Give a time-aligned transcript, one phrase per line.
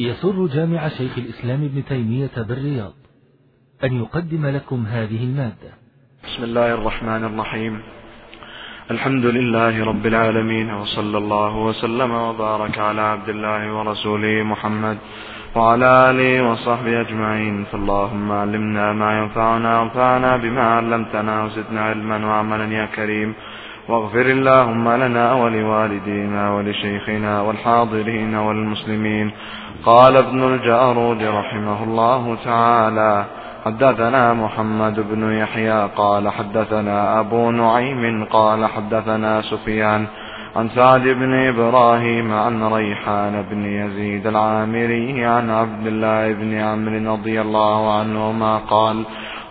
[0.00, 2.92] يسر جامع شيخ الإسلام ابن تيمية بالرياض
[3.84, 5.70] أن يقدم لكم هذه المادة.
[6.24, 7.82] بسم الله الرحمن الرحيم.
[8.90, 14.98] الحمد لله رب العالمين وصلى الله وسلم وبارك على عبد الله ورسوله محمد
[15.56, 17.64] وعلى آله وصحبه أجمعين.
[17.64, 23.34] فاللهم علمنا ما ينفعنا وانفعنا بما علمتنا وزدنا علما وعملا يا كريم.
[23.88, 29.32] واغفر اللهم لنا ولوالدينا ولشيخنا والحاضرين والمسلمين.
[29.84, 33.24] قال ابن الجارود رحمه الله تعالى
[33.64, 40.06] حدثنا محمد بن يحيى قال حدثنا أبو نعيم قال حدثنا سفيان
[40.56, 47.40] عن سعد بن إبراهيم عن ريحان بن يزيد العامري عن عبد الله بن عمرو رضي
[47.40, 49.04] الله عنهما قال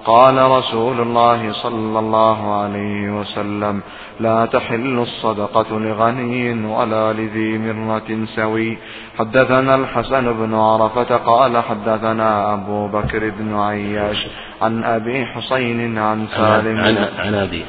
[0.06, 3.82] قال رسول الله صلى الله عليه وسلم
[4.20, 8.78] لا تحل الصدقة لغني ولا لذي مرة سوي.
[9.18, 14.28] حدثنا الحسن بن عرفة قال حدثنا أبو بكر بن عياش
[14.62, 16.78] عن أبي حسين عن سالم.
[16.78, 17.66] عن عن أبي.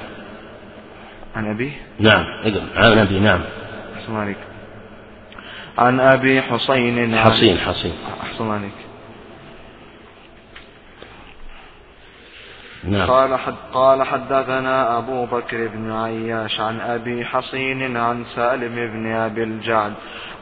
[1.36, 2.24] عن أبي؟ نعم
[2.76, 3.40] عن أبي نعم.
[5.78, 8.85] عن أبي حسين حصين حصين أحسن عليك
[12.88, 13.10] نعم.
[13.10, 19.42] قال حد قال حدثنا أبو بكر بن عياش عن أبي حصين عن سالم بن أبي
[19.42, 19.92] الجعد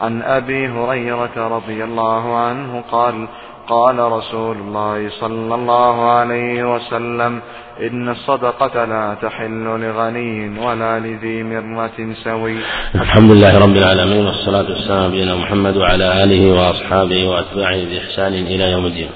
[0.01, 3.29] عن أبي هريرة رضي الله عنه قال
[3.69, 7.41] قال رسول الله صلى الله عليه وسلم
[7.81, 12.57] إن الصدقة لا تحل لغني ولا لذي مرة سوي
[12.95, 18.71] الحمد لله رب العالمين والصلاة والسلام على نبينا محمد وعلى آله وأصحابه وأتباعه بإحسان إلى
[18.73, 19.11] يوم الدين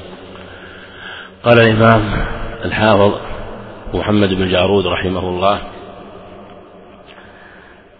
[1.44, 3.14] قال الإمام الحافظ
[3.94, 5.58] محمد بن جارود رحمه الله.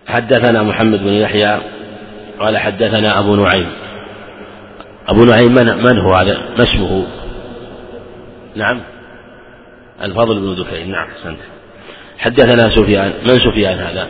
[0.07, 1.61] حدثنا محمد بن يحيى
[2.41, 3.69] قال حدثنا أبو نعيم.
[5.09, 7.07] أبو نعيم من, من هو هذا ما اسمه؟
[8.57, 8.81] نعم.
[10.03, 10.91] الفضل بن دكين.
[10.91, 11.39] نعم أحسنت.
[12.19, 14.09] حدثنا سفيان من سفيان هذا؟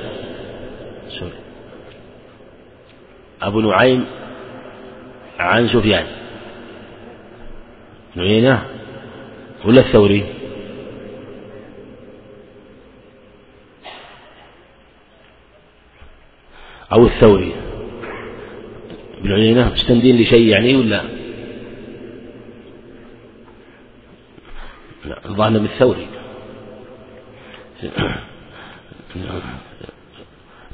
[3.42, 4.04] أبو نعيم
[5.38, 6.04] عن سفيان.
[8.16, 8.64] نعينة
[9.64, 10.37] ولا الثوري؟
[16.92, 17.52] أو الثوري.
[19.20, 21.02] ابن عيينة مستندين لشيء يعني ولا؟
[25.04, 26.06] لا الظاهر بالثوري.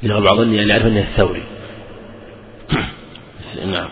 [0.03, 1.43] يغلب على ظني أن يعرف أنه الثوري.
[3.65, 3.89] نعم.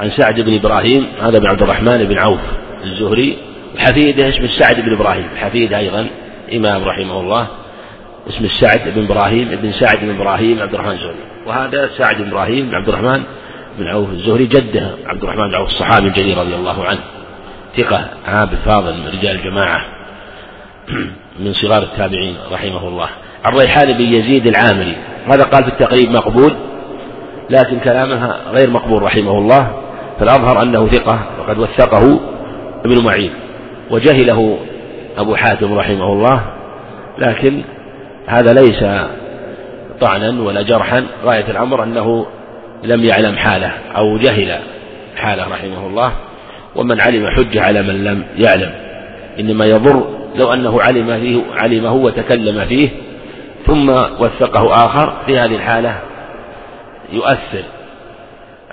[0.00, 2.40] عن سعد بن إبراهيم هذا بن عبد الرحمن بن عوف
[2.84, 3.36] الزهري
[3.76, 5.28] حفيده اسمه سعد بن إبراهيم.
[5.36, 6.10] حفيد أيضا
[6.52, 7.63] إمام رحمه الله.
[8.28, 11.14] اسم السعد بن إبراهيم بن سعد بن إبراهيم عبد الرحمن الزهري.
[11.46, 13.22] وهذا سعد بن إبراهيم بن عبد الرحمن
[13.78, 17.00] بن عوف الزهري جده عبد الرحمن بن عوف الصحابي الجليل رضي الله عنه.
[17.76, 19.84] ثقة عابد فاضل من رجال الجماعة.
[21.44, 23.08] من صغار التابعين رحمه الله.
[23.44, 24.96] عن ريحان بن يزيد العامري.
[25.26, 26.54] هذا قال في التقريب مقبول
[27.50, 29.82] لكن كلامها غير مقبول رحمه الله.
[30.20, 32.20] فالأظهر أنه ثقة وقد وثقه
[32.84, 33.30] ابن معين.
[33.90, 34.58] وجهله
[35.18, 36.40] أبو حاتم رحمه الله.
[37.18, 37.62] لكن
[38.26, 38.84] هذا ليس
[40.00, 41.06] طعنا ولا جرحا.
[41.24, 42.26] غاية الأمر أنه
[42.84, 44.58] لم يعلم حاله أو جهل
[45.16, 46.12] حاله رحمه الله.
[46.76, 48.70] ومن علم حجة على من لم يعلم.
[49.40, 52.88] إنما يضر لو أنه علم فيه علمه وتكلم فيه
[53.66, 56.00] ثم وثقه آخر في هذه الحالة
[57.12, 57.64] يؤثر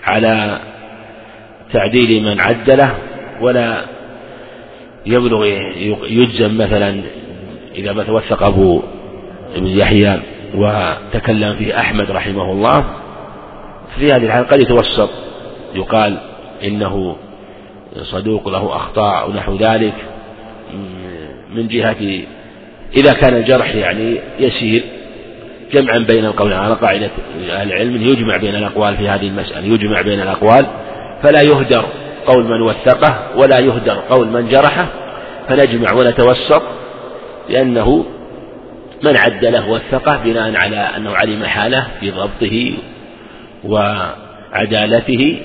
[0.03, 0.59] على
[1.73, 2.95] تعديل من عدله
[3.41, 3.85] ولا
[5.05, 5.45] يبلغ
[6.09, 7.01] يجزم مثلا
[7.75, 8.81] إذا ما توثق أبو
[9.55, 10.19] ابن يحيى
[10.55, 12.85] وتكلم فيه أحمد رحمه الله.
[13.99, 15.09] في هذه الحالة قد يتوسط
[15.75, 16.17] يقال
[16.63, 17.15] إنه
[18.01, 19.93] صدوق له أخطاء أو نحو ذلك
[21.55, 22.21] من جهة
[22.97, 24.83] إذا كان الجرح يعني يسير
[25.73, 27.09] جمعا بين القول على قاعدة
[27.49, 30.65] أهل العلم يجمع بين الأقوال في هذه المسألة يجمع بين الأقوال
[31.23, 31.85] فلا يهدر
[32.25, 34.87] قول من وثقه ولا يهدر قول من جرحه
[35.49, 36.61] فنجمع ونتوسط
[37.49, 38.05] لأنه
[39.03, 42.73] من عدله وثقه بناء على أنه علم حاله في ضبطه
[43.63, 45.41] وعدالته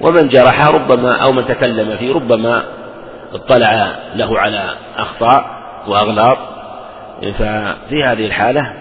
[0.00, 2.64] ومن جرحه ربما أو من تكلم فيه ربما
[3.32, 6.38] اطلع له على أخطاء وأغلاط.
[7.38, 8.72] ففي هذه الحالة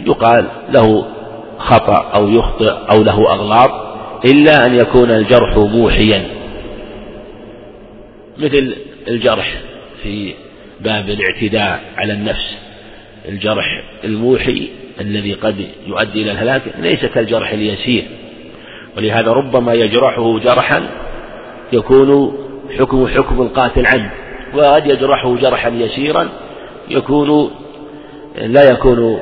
[0.00, 1.06] يقال له
[1.58, 3.70] خطأ أو يخطئ أو له أغلاط
[4.24, 6.24] إلا أن يكون الجرح موحيا.
[8.38, 8.76] مثل
[9.08, 9.54] الجرح
[10.02, 10.34] في
[10.80, 12.56] باب الاعتداء على النفس.
[13.28, 14.68] الجرح الموحي
[15.00, 18.04] الذي قد يؤدي إلى الهلاك ليس كالجرح اليسير.
[18.96, 20.82] ولهذا ربما يجرحه جرحا
[21.72, 22.38] يكون
[22.78, 24.10] حكم حكم القاتل عنه
[24.54, 26.28] وقد يجرحه جرحا يسيرا
[26.90, 27.50] يكون
[28.36, 29.20] لا يكون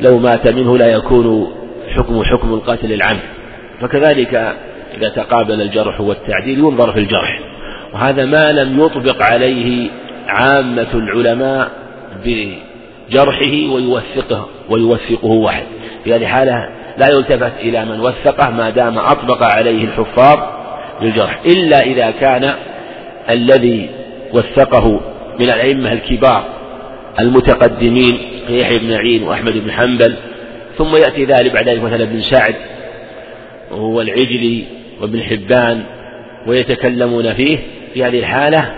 [0.00, 1.52] لو مات منه لا يكون
[1.88, 3.18] حكم حكم القاتل العم.
[3.80, 4.56] فكذلك
[4.96, 7.40] إذا تقابل الجرح والتعديل ينظر في الجرح.
[7.94, 9.90] وهذا ما لم يطبق عليه
[10.26, 11.70] عامة العلماء
[13.12, 15.64] بجرحه ويوثقه ويوثقه واحد.
[16.04, 16.68] في هذه حالة
[16.98, 20.38] لا يلتفت إلى من وثقه ما دام أطبق عليه الحفاظ
[21.02, 21.40] للجرح.
[21.46, 22.54] إلا إذا كان
[23.30, 23.88] الذي
[24.32, 25.00] وثقه
[25.40, 26.44] من الأئمة الكبار
[27.20, 28.18] المتقدمين
[28.48, 30.16] كيحيى بن معين وأحمد بن حنبل
[30.78, 32.54] ثم يأتي ذلك بعد ذلك مثلا ابن سعد
[33.70, 34.64] وهو العجلي
[35.00, 35.82] وابن حبان
[36.46, 37.58] ويتكلمون فيه
[37.94, 38.72] في هذه الحالة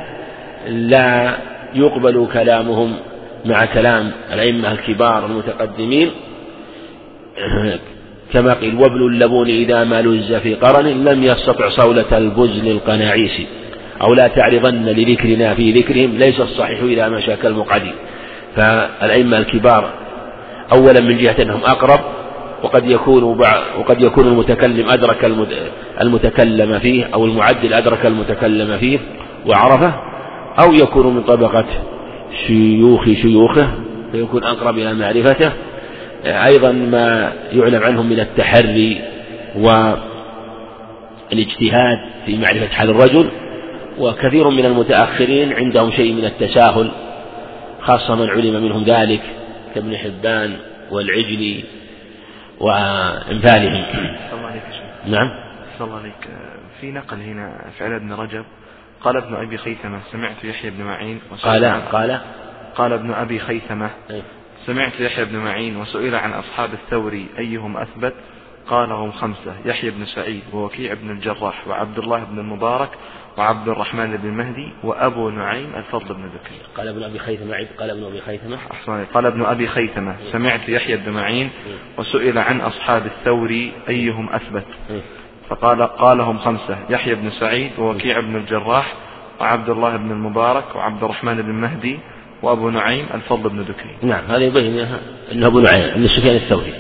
[0.69, 1.37] لا
[1.75, 2.97] يقبل كلامهم
[3.45, 6.11] مع كلام الأئمة الكبار المتقدمين.
[8.33, 13.41] كما قيل وابن اللبون إذا ما لز في قرن لم يستطع صولة البزن القناعيس.
[14.03, 17.83] أو لا تعرضن لذكرنا في ذكرهم ليس الصحيح إذا مشى كالمقعد
[18.57, 19.91] فالأئمة الكبار
[20.73, 22.01] أولا من جهة أنهم أقرب
[22.63, 23.23] وقد يكون
[23.79, 25.33] وقد يكون المتكلم أدرك
[26.01, 28.99] المتكلم فيه أو المعدل أدرك المتكلم فيه
[29.47, 29.95] وعرفه
[30.63, 31.67] أو يكون من طبقة
[32.47, 33.71] شيوخ شيوخه
[34.13, 35.53] فيكون أقرب إلى معرفته.
[36.25, 39.01] أيضا ما يعلم عنهم من التحري
[41.33, 43.31] والاجتهاد في معرفة حال الرجل
[43.99, 46.91] وكثير من المتأخرين عندهم شيء من التساهل
[47.81, 49.23] خاصة من علم منهم ذلك
[49.75, 50.57] كابن حبان
[50.91, 51.65] والعجلي
[52.61, 53.85] وأمثالهم
[55.07, 55.31] نعم.
[55.81, 56.29] الله عليك.
[56.81, 58.45] في نقل هنا فعل ابن رجب
[59.05, 62.21] قال ابن أبي خيثمة سمعت يحيى بن معين قال قال.
[62.75, 64.23] قال ابن أبي خيثمة أي.
[64.67, 68.15] سمعت يحيى بن معين وسئل عن أصحاب الثوري أيهم أثبت؟
[68.69, 72.91] قال هم خمسة يحيى بن سعيد ووكيع بن الجراح وعبد الله بن المبارك
[73.37, 77.91] وعبد الرحمن بن مهدي وأبو نعيم الفضل بن ذكري قال ابن أبي خيثمة عيد قال
[77.91, 78.59] ابن أبي خيثمة.
[78.71, 81.51] أحسن قال ابن أبي خيثمة سمعت يحيى بن معين
[81.99, 84.67] وسئل عن أصحاب الثوري أيهم أثبت؟
[85.49, 88.95] فقال قالهم خمسة يحيى بن سعيد ووكيع بن الجراح
[89.41, 91.99] وعبد الله بن المبارك وعبد الرحمن بن مهدي
[92.43, 94.87] وأبو نعيم الفضل بن ذكري نعم هذا يبين
[95.33, 96.75] أنه أبو نعيم أن سفيان الثوري.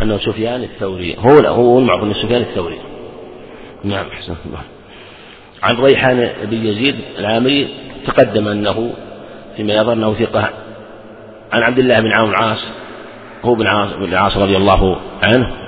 [0.00, 2.78] أنه سفيان الثوري هو هو المعروف أنه سفيان الثوري.
[3.84, 4.62] نعم أحسن الله.
[5.62, 7.68] عن ريحان بن يزيد العامري
[8.06, 8.92] تقدم أنه
[9.56, 10.50] فيما يظهر أنه ثقة.
[11.52, 12.68] عن عبد الله بن عامر العاص
[13.44, 15.67] هو بن عاص بن رضي الله عنه.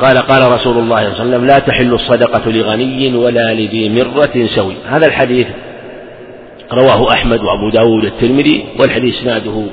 [0.00, 4.46] قال قال رسول الله صلى الله عليه وسلم لا تحل الصدقة لغني ولا لذي مرة
[4.46, 4.74] سوي.
[4.88, 5.46] هذا الحديث
[6.72, 9.66] رواه أحمد وأبو داود الترمذي والحديث إسناده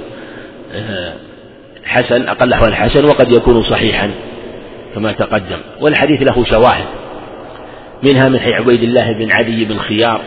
[0.73, 1.13] آه،
[1.85, 4.11] حسن أقل أحوال حسن وقد يكون صحيحا
[4.95, 5.57] كما تقدم.
[5.81, 6.85] والحديث له شواهد
[8.03, 10.21] منها من حي عبيد الله بن عدي بن خيار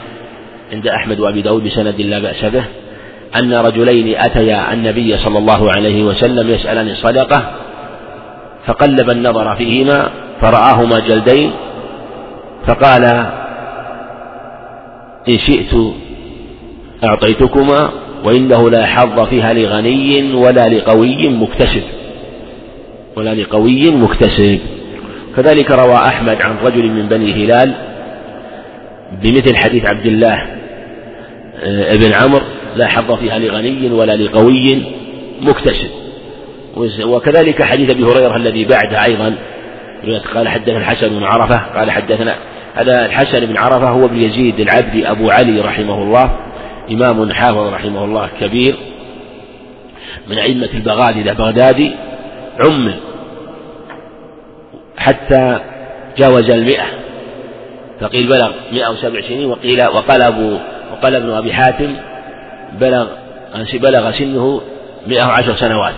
[0.73, 2.65] عند أحمد وأبي داود بسند لا بأس به
[3.37, 7.53] أن رجلين أتيا النبي صلى الله عليه وسلم يسألان الصدقة
[8.67, 10.11] فقلب النظر فيهما
[10.41, 11.51] فرآهما جلدين
[12.67, 13.05] فقال
[15.29, 15.75] إن شئت
[17.05, 17.91] أعطيتكما
[18.25, 21.83] وإنه لا حظ فيها لغني ولا لقوي مكتسب.
[23.17, 24.59] ولا لقوي مكتسب.
[25.37, 27.75] كذلك روى أحمد عن رجل من بني هلال
[29.23, 30.47] بمثل حديث عبد الله
[31.65, 32.45] آه، ابن عمرو
[32.77, 34.83] لا حظ فيها لغني ولا لقوي
[35.41, 36.02] مكتسب.
[37.05, 39.35] وكذلك حديث أبي هريرة الذي بعده أيضا
[40.35, 42.37] قال حدثنا الحسن بن عرفة قال حدثنا
[42.75, 46.31] هذا الحسن بن عرفة هو ابن يزيد العبدي أبو علي رحمه الله
[46.91, 48.77] إمام حافظ رحمه الله كبير
[50.29, 51.93] من أئمة البغادله بغدادي
[52.61, 52.95] عمل
[54.97, 55.59] حتى
[56.19, 56.85] جاوز المئة
[58.01, 60.59] فقيل بلغ مئة وسبع سنين وقيل وقال أبو
[60.93, 61.97] وقال ابن أبي حاتم
[62.81, 63.07] بلغ
[63.75, 64.61] بلغ سنه
[65.07, 65.95] مئة وعشر سنوات.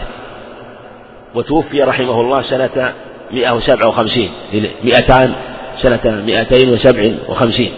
[1.34, 2.92] وتوفي رحمه الله سنة
[3.32, 4.30] مئة وسبع وخمسين
[4.84, 5.34] مئتان
[5.82, 7.72] سنة مئتين وسبع وخمسين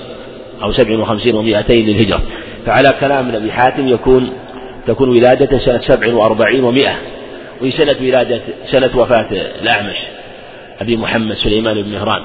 [0.63, 2.23] أو سبع وخمسين ومئتين للهجرة.
[2.67, 4.33] فعلى كلام أبي حاتم يكون
[4.87, 6.97] تكون ولادته سنة سبع وأربعين ومئة
[7.61, 9.27] وهي سنة ولادة سنة وفاة
[9.63, 9.97] الأعمش
[10.81, 12.23] أبي محمد سليمان بن مهران.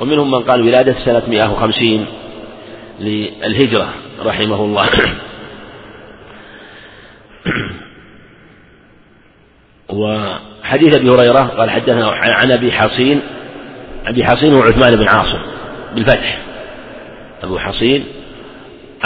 [0.00, 2.06] ومنهم من قال ولادة سنة 150
[3.00, 3.88] للهجرة
[4.24, 4.88] رحمه الله.
[9.92, 13.20] وحديث أبي هريرة قال حدثنا عن أبي حصين
[14.06, 15.38] أبي حصين هو عثمان بن عاصم
[15.94, 16.38] بالفتح.
[17.42, 18.04] أبو حصين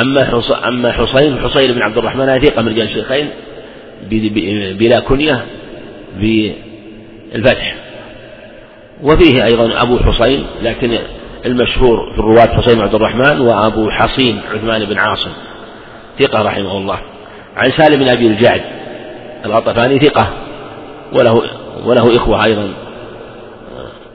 [0.00, 3.28] أما أما حصين حصين بن عبد الرحمن ثقة من رجال الشيخين
[4.78, 5.46] بلا كنية
[6.20, 7.76] بالفتح.
[9.02, 10.98] وفيه أيضا أبو حسين لكن
[11.46, 15.30] المشهور في الرواة حسين عبد الرحمن وأبو حصين عثمان بن عاصم.
[16.18, 16.98] ثقة رحمه الله.
[17.56, 18.62] عن سالم بن أبي الجعد
[19.44, 20.32] الغطفاني ثقة.
[21.12, 21.42] وله
[21.84, 22.68] وله إخوة أيضا.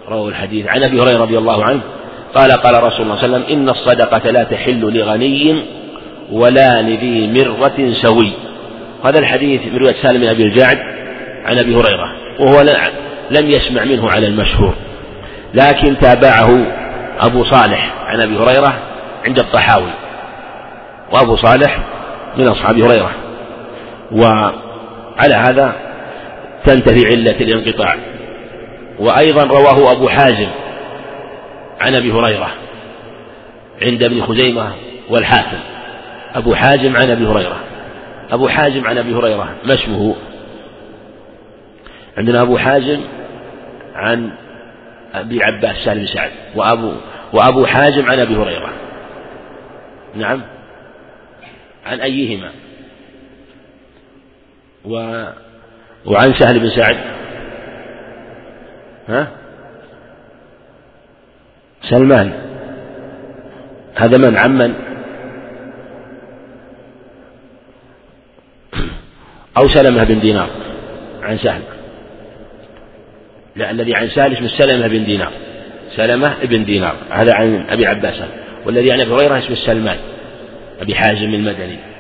[0.09, 0.67] رووا الحديث.
[0.67, 1.81] عن أبي هريرة رضي الله عنه
[2.35, 5.55] قال قال رسول الله صلى الله عليه وسلم إن الصدقة لا تحل لغني
[6.31, 8.31] ولا لذي مرة سوي.
[9.05, 10.77] هذا الحديث من رواية سالم بن أبي الجعد
[11.45, 12.61] عن أبي هريرة وهو
[13.31, 14.73] لم يسمع منه على المشهور.
[15.53, 16.65] لكن تابعه
[17.19, 18.73] أبو صالح عن أبي هريرة
[19.25, 19.91] عند الطحاوي
[21.13, 21.79] وأبو صالح
[22.37, 23.11] من أصحاب هريرة.
[24.11, 25.75] وعلى هذا
[26.65, 27.95] تنتفي علة الانقطاع.
[28.99, 30.49] وأيضا رواه أبو حازم
[31.81, 32.51] عن أبي هريرة
[33.81, 34.73] عند ابن خزيمة
[35.09, 35.59] والحاكم.
[36.35, 37.59] أبو حازم عن أبي هريرة.
[38.31, 39.55] أبو حازم عن أبي هريرة.
[39.65, 40.15] ما اسمه؟
[42.17, 43.01] عندنا أبو حازم
[43.95, 44.31] عن
[45.13, 46.31] أبي عباس سالم سعد.
[46.55, 46.91] وأبو
[47.33, 48.69] وأبو حازم عن أبي هريرة.
[50.15, 50.41] نعم.
[51.85, 52.51] عن أيهما؟
[54.85, 55.23] و
[56.05, 56.97] وعن سهل بن سعد.
[59.09, 59.27] ها؟
[61.81, 62.33] سلمان.
[63.95, 64.73] هذا من؟ عمن
[69.57, 70.49] أو سلمة بن دينار
[71.21, 71.61] عن سهل.
[73.55, 75.31] لا الذي عن سهل اسمه سلمة بن دينار.
[75.95, 76.95] سلمة بن دينار.
[77.09, 78.21] هذا عن أبي عباس.
[78.65, 79.97] والذي عن أبي هريرة اسمه سلمان.
[80.81, 81.90] أبي حازم المدني.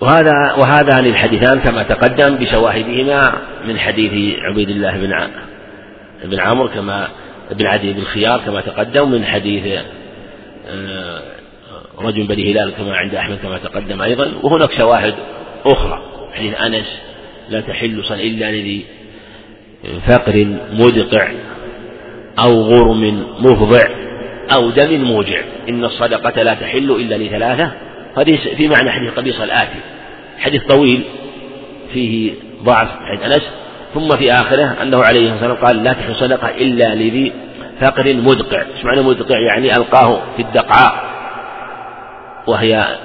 [0.00, 3.32] وهذا وهذان الحديثان كما تقدم بشواهدهما
[3.66, 5.30] من حديث عبيد الله بن
[6.24, 7.08] بن عمرو كما
[7.50, 9.80] بن عدي بن خيار كما تقدم من حديث
[10.68, 11.22] آه،
[11.98, 15.14] رجل بني هلال كما عند أحمد كما تقدم أيضا وهناك شواهد
[15.66, 16.02] أخرى.
[16.32, 17.00] حديث أنس
[17.50, 18.84] لا تحل صل إلا لذي
[20.06, 21.32] فقر مدقع
[22.38, 23.88] أو غرم مفضع
[24.56, 25.40] أو دم موجع.
[25.68, 27.72] إن الصدقة لا تحل إلا لثلاثة
[28.16, 29.80] هذه في معنى حديث قبيصة الآتي.
[30.38, 31.02] حديث طويل
[31.92, 33.50] فيه ضعف عند أنس
[33.94, 37.32] ثم في آخره أنه عليه الصلاة والسلام قال لا تحل صدقة إلا لذي
[37.80, 38.62] فقر مدقع.
[38.76, 41.04] إيش معنى مدقع؟ يعني ألقاه في الدقعاء
[42.46, 42.98] وهي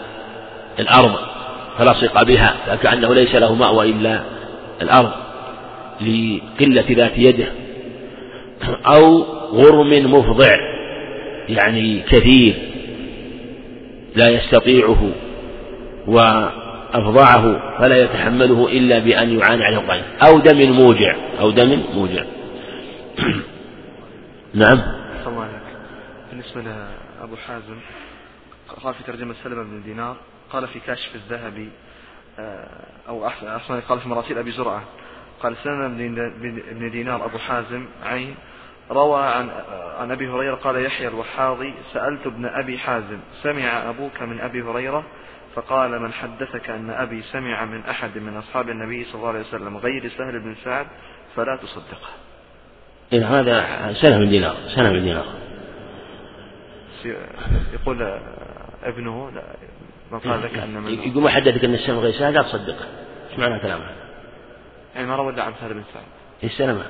[0.80, 1.16] الأرض
[1.78, 4.22] فلصق بها فكأنه ليس له مأوى إلا
[4.82, 5.12] الأرض
[6.02, 7.48] لقلة ذات يده
[8.86, 9.24] أو
[9.54, 10.58] غرم مفضع
[11.50, 12.56] يعني كثير.
[14.16, 15.12] لا يستطيعه
[16.08, 21.16] وأفضعه فلا يتحمله إلا بأن يعاني عليه الضعيف أو دم موجع.
[21.40, 22.24] أو دم موجع.
[24.54, 25.00] نعم.
[26.30, 27.80] بالنسبة لأبو حازم
[28.84, 30.18] قال في ترجمة سلمة بن دينار
[30.52, 31.70] قال في كاشف الذهبي
[32.40, 32.68] آه،
[33.08, 34.84] أو أحسن قال في مراسيل أبي زرعة
[35.44, 35.88] قال سلمة
[36.72, 38.36] بن دينار أبو حازم عين
[38.92, 39.50] روى عن
[40.00, 45.04] عن أبي هريرة قال يحيى الوحاضي سألت ابن أبي حازم سمع أبوك من أبي هريرة؟
[45.56, 49.78] فقال من حدثك أن أبي سمع من أحد من أصحاب النبي صلى الله عليه وسلم
[49.78, 50.88] غير سهل بن سعد
[51.36, 52.10] فلا تصدقه.
[53.14, 55.26] إن هذا سنة من دينار سنة من دينار.
[57.74, 58.20] يقول
[58.84, 59.44] ابنه لا
[60.12, 62.86] من قال لك أن من يقول ما حدثك أن السلم غير سهل لا تصدقه.
[63.32, 63.96] إيش معنى كلام هذا؟
[64.96, 66.04] يعني ما روى عن سهل بن سعد.
[66.44, 66.86] السلمة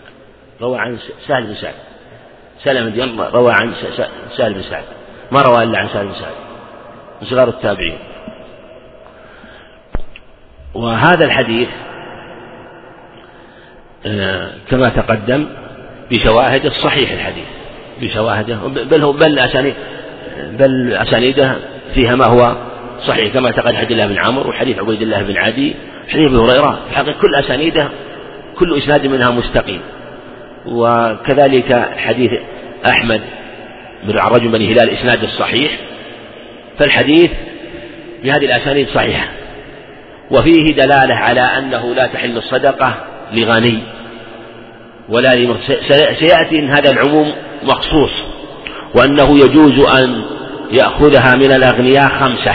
[0.62, 0.98] روى عن
[1.28, 1.74] سهل بن سعد.
[2.64, 3.74] سلم بن روى عن
[4.38, 4.84] سهل بن سعد.
[5.32, 6.34] ما روى إلا عن سهل بن سعد.
[7.22, 7.98] من صغار التابعين.
[10.74, 11.70] وهذا الحديث
[14.06, 15.48] آه، كما تقدم
[16.12, 17.46] بشواهد الصحيح الحديث.
[18.02, 19.74] بشواهده بل هو بل أسانيد
[20.38, 21.56] بل أسانيده
[21.94, 22.56] فيها ما هو
[23.08, 23.34] صحيح.
[23.34, 25.76] كما تقدم حديث الله بن عمرو وحديث عبيد الله بن عدي
[26.10, 26.80] حديث أبي هريرة.
[26.90, 27.90] الحقيقة كل أسانيده
[28.56, 29.82] كل إسناد منها مستقيم.
[30.66, 32.32] وكذلك حديث
[32.90, 33.22] أحمد
[34.04, 35.72] بن رجل بني هلال إسناد الصحيح
[36.80, 37.32] فالحديث
[38.24, 39.28] بهذه الأسانيد صحيحة
[40.32, 42.94] وفيه دلالة على أنه لا تحل الصدقة
[43.34, 43.80] لغني
[45.10, 45.56] ولا لمغ...
[46.20, 48.12] سيأتي إن هذا العموم مخصوص
[48.96, 50.22] وأنه يجوز أن
[50.72, 52.54] يأخذها من الأغنياء خمسة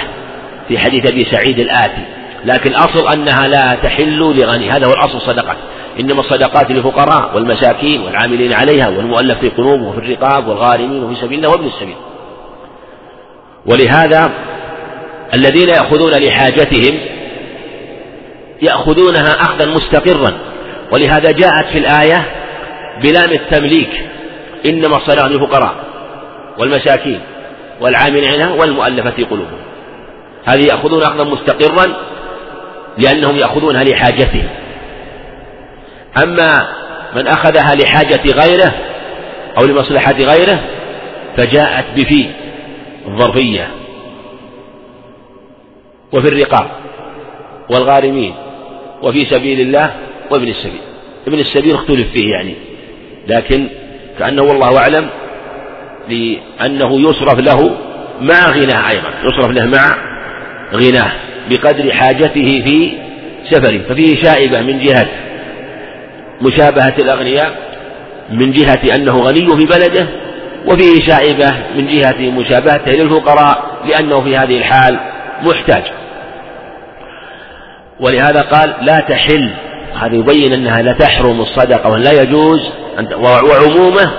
[0.69, 2.05] في حديث أبي سعيد الآتي
[2.45, 5.57] لكن الأصل أنها لا تحل لغني هذا هو الأصل الصدقات
[6.01, 11.51] إنما الصدقات للفقراء والمساكين والعاملين عليها والمؤلف في قلوبهم وفي الرقاب والغارمين وفي سبيل الله
[11.51, 11.97] وابن السبيل.
[13.67, 14.31] ولهذا
[15.35, 17.01] الذين يأخذون لحاجتهم
[18.63, 20.33] يأخذونها أخذا مستقرا.
[20.93, 22.25] ولهذا جاءت في الآية
[23.03, 23.91] بلام التمليك.
[24.67, 25.75] إنما الصدقات للفقراء
[26.59, 27.21] والمساكين
[27.81, 29.59] والعاملين عليها والمؤلفة في قلوبهم.
[30.45, 31.95] هذه يأخذون أخذا مستقرا
[32.99, 34.49] لأنهم يأخذونها لحاجتهم.
[36.23, 36.69] أما
[37.17, 38.75] من أخذها لحاجة غيره
[39.59, 40.61] أو لمصلحة غيره
[41.37, 42.27] فجاءت بفي
[43.07, 43.69] الظرفية
[46.13, 46.67] وفي الرقاب
[47.71, 48.35] والغارمين
[49.03, 49.95] وفي سبيل الله
[50.31, 50.81] وابن السبيل.
[51.27, 52.55] ابن السبيل اختلف فيه يعني
[53.29, 53.69] لكن
[54.19, 55.09] كأنه والله أعلم
[56.09, 57.77] لأنه يصرف له
[58.21, 59.97] مع غناه أيضا يصرف له مع
[60.75, 61.13] غناه
[61.51, 62.93] بقدر حاجته في
[63.51, 65.09] سفره ففيه شائبة من جهة
[66.41, 67.55] مشابهة الأغنياء
[68.31, 70.07] من جهة أنه غني في بلده
[70.67, 75.01] وفيه شائبة من جهة مشابهته للفقراء لأنه في هذه الحال
[75.43, 75.83] محتاج.
[78.01, 79.51] ولهذا قال لا تحل
[79.95, 82.61] هذا يبين أنها لا تحرم الصدقة ولا يجوز
[83.19, 84.11] وعمومه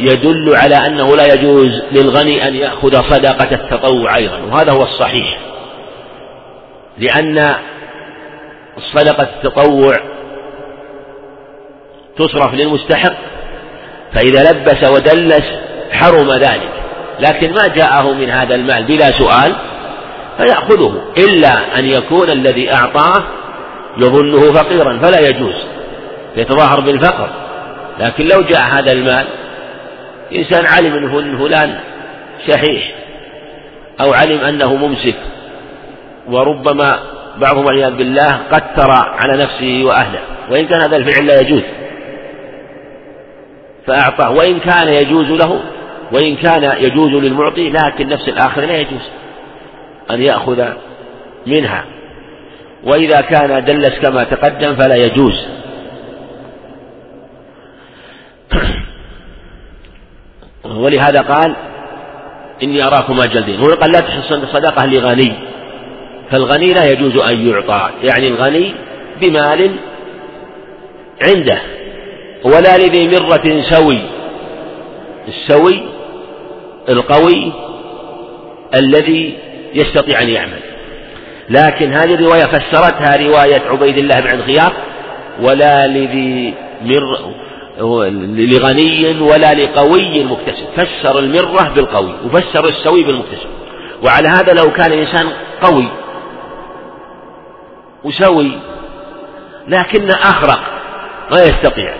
[0.00, 5.38] يدل على أنه لا يجوز للغني أن يأخذ صدقة التطوع أيضا وهذا هو الصحيح.
[6.98, 7.54] لأن
[8.92, 9.92] صدقة التطوع
[12.18, 13.12] تصرف للمستحق
[14.14, 15.44] فإذا لبس ودلس
[15.92, 16.70] حرم ذلك.
[17.20, 19.54] لكن ما جاءه من هذا المال بلا سؤال
[20.38, 23.22] فيأخذه إلا أن يكون الذي أعطاه
[23.98, 25.54] يظنه فقيرا فلا يجوز
[26.36, 27.28] يتظاهر بالفقر.
[28.00, 29.26] لكن لو جاء هذا المال
[30.34, 31.78] إنسان علم أن فلان
[32.48, 32.92] شحيح
[34.00, 35.14] أو علم أنه ممسك
[36.28, 36.98] وربما
[37.36, 41.62] بعضهم والعياذ بالله قتر على نفسه وأهله وإن كان هذا الفعل لا يجوز.
[43.86, 44.30] فأعطاه.
[44.30, 45.60] وإن كان يجوز له
[46.12, 49.10] وإن كان يجوز للمعطي لكن نفس الآخر لا يجوز
[50.10, 50.64] أن يأخذ
[51.46, 51.84] منها.
[52.84, 55.46] وإذا كان دلس كما تقدم فلا يجوز.
[60.64, 61.56] ولهذا قال
[62.62, 65.32] إني أراكما جلدين هنا قال لا تحصن صدقة لغني.
[66.30, 67.90] فالغني لا يجوز أن يعطى.
[68.02, 68.74] يعني الغني
[69.20, 69.76] بمال
[71.28, 71.81] عنده.
[72.44, 73.98] ولا لذي مرة سوي.
[75.28, 75.82] السوي
[76.88, 77.52] القوي
[78.74, 79.38] الذي
[79.74, 80.60] يستطيع أن يعمل.
[81.50, 84.72] لكن هذه الرواية فسرتها رواية عبيد الله بن غياث
[85.40, 87.34] ولا لذي مر
[88.36, 90.66] لغني ولا لقوي مكتسب.
[90.76, 93.48] فسر المرة بالقوي وفسر السوي بالمكتسب.
[94.02, 95.26] وعلى هذا لو كان الإنسان
[95.62, 95.88] قوي
[98.04, 98.50] وسوي
[99.68, 100.60] لكن أخرق
[101.30, 101.94] ما يستطيع.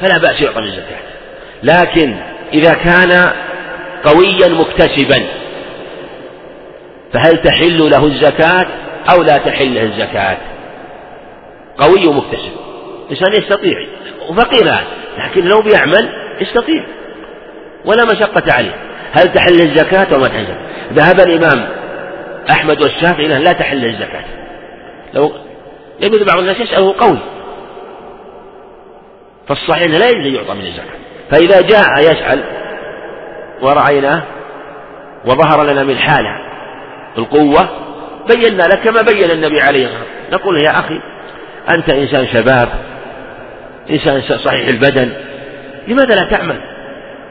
[0.00, 1.00] فلا بأس يعطى من الزكاة
[1.62, 2.16] لكن
[2.52, 3.32] إذا كان
[4.04, 5.26] قويا مكتسبا
[7.12, 8.66] فهل تحل له الزكاة
[9.12, 10.36] أو لا تحل له الزكاة؟
[11.78, 12.52] قوي ومكتسب.
[13.10, 13.86] إنسان يستطيع
[14.28, 14.84] وفقير الآن
[15.18, 16.08] لكن لو بيعمل
[16.40, 16.84] يستطيع.
[17.84, 18.74] ولا مشقة عليه.
[19.12, 20.46] هل تحل الزكاة أو ما تحل
[20.92, 21.68] ذهب الإمام
[22.50, 24.24] أحمد والشافعي إلى لا تحل الزكاة.
[25.14, 25.32] لو
[26.00, 27.18] يجوز بعض الناس يسأله قوي.
[29.50, 31.00] فالصحيح أنه لا يجوز يعطى من الزكاة.
[31.30, 32.44] فإذا جاء يسأل
[33.62, 34.22] ورأيناه
[35.24, 36.38] وظهر لنا من حاله
[37.18, 37.68] القوة
[38.28, 40.32] بينا لك كما بين النبي عليه الصلاة والسلام.
[40.32, 41.00] نقول يا أخي
[41.68, 42.68] أنت إنسان شباب
[43.90, 45.12] إنسان صحيح البدن
[45.88, 46.60] لماذا لا تعمل؟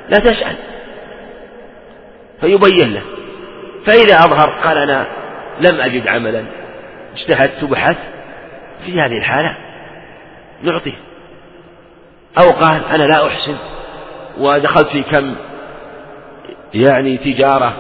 [0.10, 0.56] لا تسأل.
[2.42, 3.02] فيبين له.
[3.86, 5.06] فإذا أظهر قال أنا
[5.62, 6.44] لم أجد عملا
[7.18, 7.98] اجتهدت وبحثت
[8.86, 9.56] في هذه الحالة
[10.64, 11.09] نعطيه
[12.38, 13.56] أو قال أنا لا أحسن
[14.38, 15.36] ودخلت في كم
[16.74, 17.74] يعني تجارة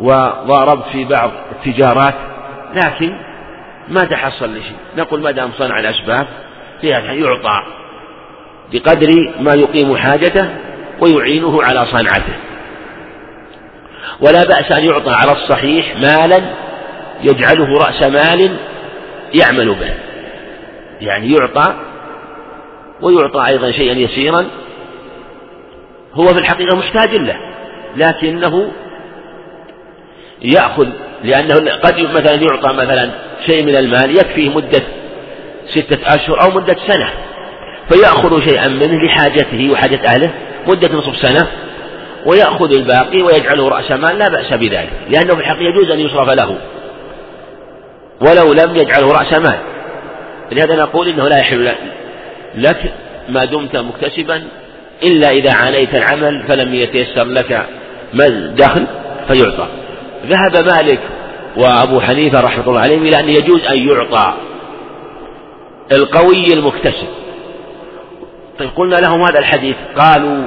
[0.00, 2.14] وضاربت في بعض التجارات
[2.74, 3.16] لكن
[3.88, 6.26] ما تحصل لي شيء نقول ما دام صنع الأسباب
[6.80, 7.62] فيها يعطى
[8.72, 9.08] بقدر
[9.40, 10.48] ما يقيم حاجته
[11.00, 12.34] ويعينه على صنعته.
[14.20, 16.40] ولا بأس أن يعطى على الصحيح مالا
[17.22, 18.56] يجعله رأس مال
[19.34, 19.94] يعمل به.
[21.00, 21.74] يعني يعطى
[23.02, 24.46] ويعطى أيضا شيئا يسيرا
[26.14, 27.36] هو في الحقيقة محتاج له
[27.96, 28.72] لكنه
[30.42, 30.88] يأخذ
[31.24, 33.10] لأنه قد مثلا يعطى مثلا
[33.46, 34.82] شيء من المال يكفيه مدة
[35.66, 37.10] ستة أشهر أو مدة سنة
[37.88, 40.30] فيأخذ شيئا منه لحاجته وحاجة أهله
[40.68, 41.48] مدة نصف سنة
[42.26, 46.58] ويأخذ الباقي ويجعله رأس مال لا بأس بذلك لأنه في الحقيقة يجوز أن يصرف له
[48.20, 49.58] ولو لم يجعله رأس مال.
[50.52, 51.72] لهذا نقول إنه لا يحل
[52.56, 52.94] لك
[53.28, 54.42] ما دمت مكتسبا
[55.02, 57.66] إلا إذا عانيت العمل فلم يتيسر لك
[58.14, 58.86] ما الدخل
[59.28, 59.68] فيعطى.
[60.26, 61.00] ذهب مالك
[61.56, 64.34] وأبو حنيفة رحمة الله عليهم إلى أن يجوز أن يعطى
[65.92, 67.08] القوي المكتسب.
[68.58, 69.76] طيب قلنا لهم هذا الحديث.
[69.98, 70.44] قالوا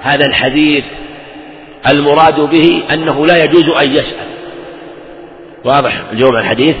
[0.00, 0.84] هذا الحديث
[1.92, 4.28] المراد به أنه لا يجوز أن يسأل.
[5.64, 6.76] واضح الجواب عن الحديث؟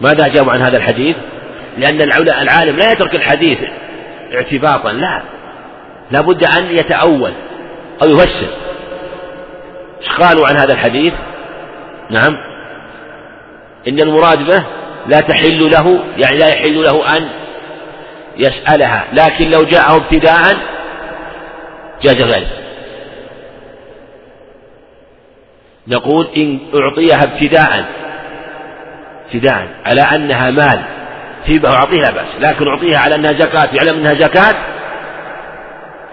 [0.00, 1.16] ماذا أجابوا عن هذا الحديث؟
[1.78, 2.00] لأن
[2.42, 3.58] العالم لا يترك الحديث
[4.34, 5.22] اعتباطا لا.
[6.10, 7.32] لا بد أن يتأول
[8.02, 8.48] أو يفسر.
[10.00, 11.14] إيش قالوا عن هذا الحديث؟
[12.10, 12.36] نعم.
[13.88, 14.64] إن المراد به
[15.06, 17.28] لا تحل له يعني لا يحل له أن
[18.36, 20.56] يسألها لكن لو جاءه ابتداء
[22.02, 22.48] جاز ذلك.
[25.88, 27.84] نقول إن أعطيها ابتداء
[29.26, 30.97] ابتداء على أنها مال.
[31.50, 34.54] هبة أعطيها لا بأس لكن أعطيها على أنها زكاة يعلم أنها زكاة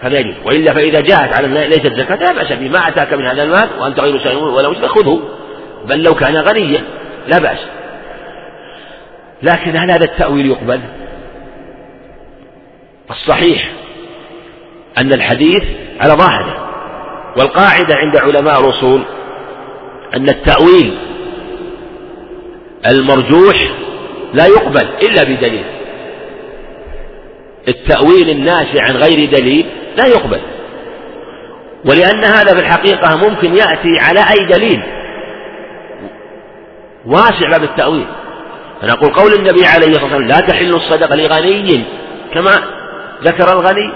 [0.02, 0.36] فلا يجوز.
[0.45, 3.69] وإلا فإذا جاءت على أنها ليست زكاة لا بأس به ما أتاك من هذا المال
[3.80, 5.21] وأنت غير سائل ولا مشرك خذه.
[5.86, 6.84] بل لو كان غنيا
[7.28, 7.60] لا بأس.
[9.43, 10.80] لكن هل هذا التأويل يقبل؟
[13.12, 13.71] الصحيح
[14.98, 15.63] أن الحديث
[16.00, 16.65] على ظاهره
[17.38, 19.02] والقاعدة عند علماء الأصول
[20.15, 20.98] أن التأويل
[22.86, 23.56] المرجوح
[24.36, 25.65] لا يقبل إلا بدليل.
[27.67, 29.65] التأويل الناشئ عن غير دليل
[29.98, 30.41] لا يقبل.
[31.86, 34.82] ولأن هذا في الحقيقة ممكن يأتي على أي دليل.
[37.06, 38.06] واسع باب التأويل.
[38.82, 41.84] فنقول قول النبي عليه الصلاة والسلام لا تحل الصدقة لغني
[42.34, 42.52] كما
[43.24, 43.91] ذكر الغني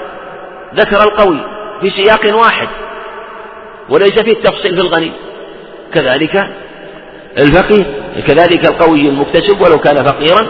[0.75, 1.39] ذكر القوي
[1.81, 2.67] في سياق واحد
[3.89, 5.11] وليس فيه التفصيل في الغني.
[5.93, 6.49] كذلك
[7.37, 7.85] الفقير
[8.27, 10.47] كذلك القوي المكتسب ولو كان فقيرا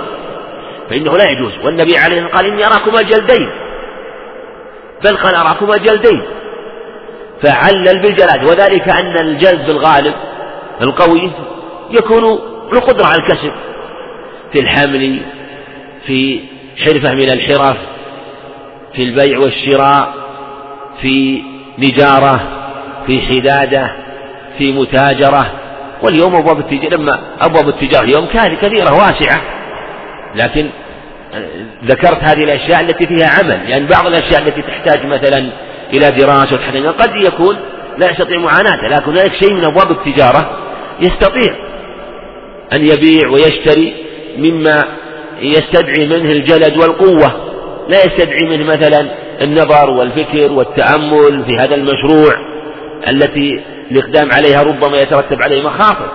[0.90, 1.66] فإنه لا يجوز.
[1.66, 3.50] والنبي عليه قال إني أراكما جلدين.
[5.04, 6.22] بل قال أراكما جلدين.
[7.42, 10.14] فعلل بالجلاد وذلك أن الجلد الغالب
[10.82, 11.32] القوي
[11.92, 12.24] يكون
[12.74, 13.52] له قدرة على الكسب.
[14.54, 15.20] في الحمل
[16.06, 16.40] في
[16.86, 17.78] حرفة من الحرف
[18.94, 20.14] في البيع والشراء
[21.02, 21.42] في
[21.78, 22.42] نجارة
[23.08, 23.92] في حدادة
[24.58, 25.59] في متاجرة.
[26.04, 28.26] واليوم أبواب التجارة لما أبواب التجارة اليوم
[28.62, 29.42] كثيرة واسعة.
[30.36, 30.70] لكن
[31.86, 33.50] ذكرت هذه الأشياء التي فيها عمل.
[33.50, 35.50] لأن يعني بعض الأشياء التي تحتاج مثلا
[35.94, 37.58] إلى دراسة وتحتاج قد يكون
[37.98, 40.60] لا يستطيع معاناته لكن هناك شيء من أبواب التجارة
[41.02, 41.56] يستطيع
[42.74, 43.94] أن يبيع ويشتري
[44.38, 44.84] مما
[45.42, 47.50] يستدعي منه الجلد والقوة.
[47.90, 49.10] لا يستدعي منه مثلا
[49.42, 52.34] النظر والفكر والتأمل في هذا المشروع
[53.10, 56.12] التي الإقدام عليها ربما يترتب عليه مخاطر.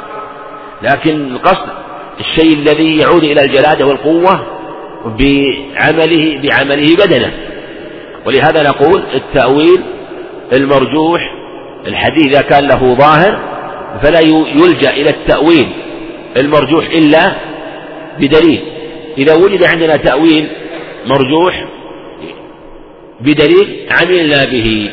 [0.82, 1.68] لكن القصد
[2.20, 4.46] الشيء الذي يعود إلى الجلادة والقوة
[5.04, 7.32] بعمله بعمله بدنه.
[8.26, 9.80] ولهذا نقول التأويل
[10.52, 11.34] المرجوح
[11.86, 13.38] الحديث إذا كان له ظاهر
[14.02, 14.20] فلا
[14.54, 15.68] يلجأ إلى التأويل
[16.36, 17.34] المرجوح إلا
[18.18, 18.62] بدليل.
[19.18, 20.48] إذا وجد عندنا تأويل
[21.06, 21.64] مرجوح
[23.20, 24.90] بدليل عملنا به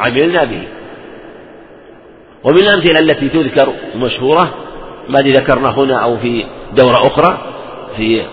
[0.00, 0.62] عملنا به.
[2.44, 4.54] ومن الأمثلة التي تذكر مشهورة
[5.08, 7.38] ما ذكرنا هنا أو في دورة أخرى
[7.96, 8.26] في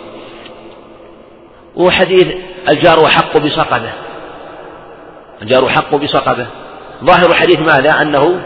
[1.76, 2.28] وحديث
[2.70, 3.92] الجار حق بصقبه
[5.42, 6.48] الجار حق بصقبه
[7.04, 8.42] ظاهر الحديث ماذا؟ أنه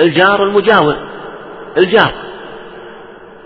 [0.00, 0.96] الجار المجاور
[1.76, 2.12] الجار.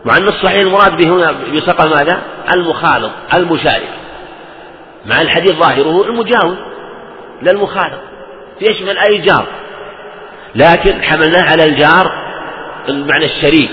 [0.05, 2.23] مع أن الصحيح المراد به هنا بصقبه ماذا؟
[2.55, 3.89] المخالط المشارك.
[5.07, 6.57] مع الحديث ظاهره المجاور
[7.43, 8.01] لا المخالط.
[8.61, 9.47] يشمل أي جار؟
[10.55, 12.13] لكن حملناه على الجار
[12.89, 13.71] المعنى الشريك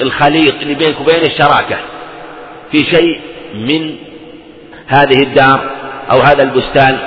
[0.00, 1.76] الخليط اللي بينك وبين الشراكة.
[2.72, 3.20] في شيء
[3.54, 3.96] من
[4.86, 5.70] هذه الدار
[6.10, 6.98] أو هذا البستان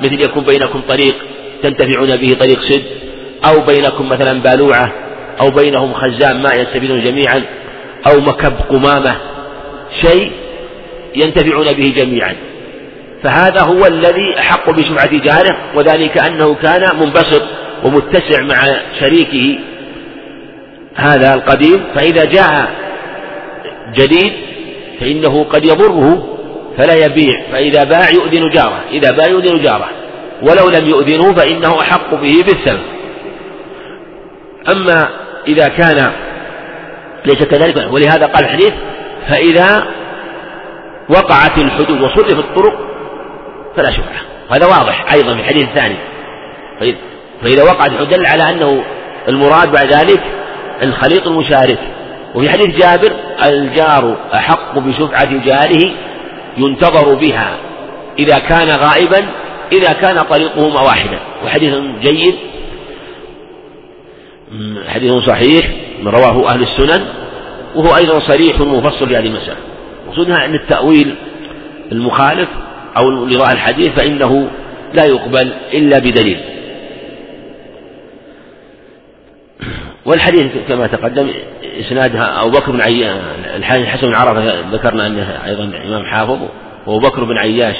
[0.00, 1.14] مثل يكون بينكم طريق
[1.62, 2.84] تنتفعون به طريق سد
[3.46, 4.92] أو بينكم مثلا بالوعة
[5.40, 7.42] أو بينهم خزان ماء يستفيدون جميعا
[8.06, 9.16] أو مكب قمامة
[10.02, 10.32] شيء
[11.16, 12.36] ينتفعون به جميعا.
[13.22, 17.42] فهذا هو الذي أحق بشفعة جاره وذلك أنه كان منبسط.
[17.84, 19.58] ومتسع مع شريكه
[20.94, 22.70] هذا القديم فإذا جاء
[23.94, 24.32] جديد
[25.00, 26.28] فإنه قد يضره
[26.78, 29.88] فلا يبيع فإذا باع يؤذن جاره إذا باع يؤذن جاره
[30.42, 32.82] ولو لم يؤذنه فإنه أحق به بالثمن
[34.72, 35.08] أما
[35.48, 36.12] إذا كان
[37.26, 38.72] ليس كذلك ولهذا قال الحديث
[39.28, 39.86] فإذا
[41.08, 42.78] وقعت الحدود وصرفت الطرق
[43.76, 44.20] فلا شبهة.
[44.50, 45.96] هذا واضح أيضا في الحديث الثاني.
[47.42, 48.84] فإذا وقعت دل على أنه
[49.28, 50.22] المراد بعد ذلك
[50.82, 51.78] الخليط المشارك.
[52.34, 53.12] وفي حديث جابر
[53.44, 55.90] الجار أحق بشفعة جاره
[56.56, 57.56] ينتظر بها
[58.18, 59.26] إذا كان غائبا
[59.72, 62.34] إذا كان طريقهما واحدا وحديث جيد
[64.88, 65.70] حديث صحيح
[66.04, 67.04] رواه أهل السنن
[67.74, 69.56] وهو أيضا صريح مفصل في هذه المسألة.
[70.10, 71.14] وصدها أن التأويل
[71.92, 72.48] المخالف
[72.96, 74.48] أو لظاهر الحديث فإنه
[74.94, 76.40] لا يقبل إلا بدليل.
[80.04, 81.30] والحديث كما تقدم
[81.80, 83.20] إسنادها أبو بكر بن عيان
[83.56, 86.38] الحسن بن عرفة ذكرنا أنه أيضا إمام حافظ
[86.86, 87.76] وأبو بكر بن عياش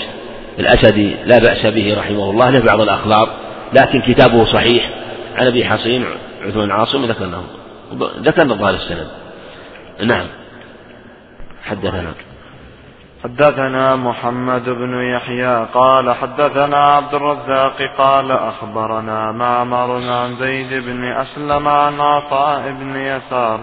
[0.59, 3.29] الأسدي لا بأس به رحمه الله له بعض الأخلاق
[3.73, 4.91] لكن كتابه صحيح
[5.37, 6.05] عن أبي حصين
[6.43, 7.45] عثمان عاصم ذكرناه
[8.23, 9.07] ذكرنا ظاهر السند.
[10.03, 10.27] نعم.
[11.65, 12.15] حدثنا.
[13.25, 21.69] حدثنا محمد بن يحيى قال حدثنا عبد الرزاق قال أخبرنا معمر عن زيد بن أسلم
[21.69, 23.61] عن عطاء بن يسار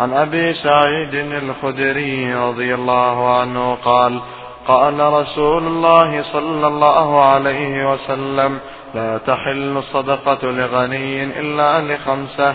[0.00, 4.20] عن أبي سعيد الخدري رضي الله عنه قال
[4.66, 8.58] قال رسول الله صلى الله عليه وسلم
[8.94, 12.54] لا تحل الصدقة لغني إلا لخمسة.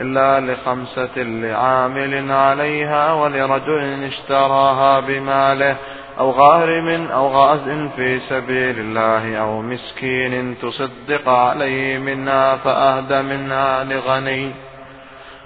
[0.00, 5.76] إلا لخمسة لعامل عليها ولرجل اشتراها بماله
[6.18, 14.50] أو غارم أو غاز في سبيل الله أو مسكين تصدق عليه منها فأهدى منها لغني.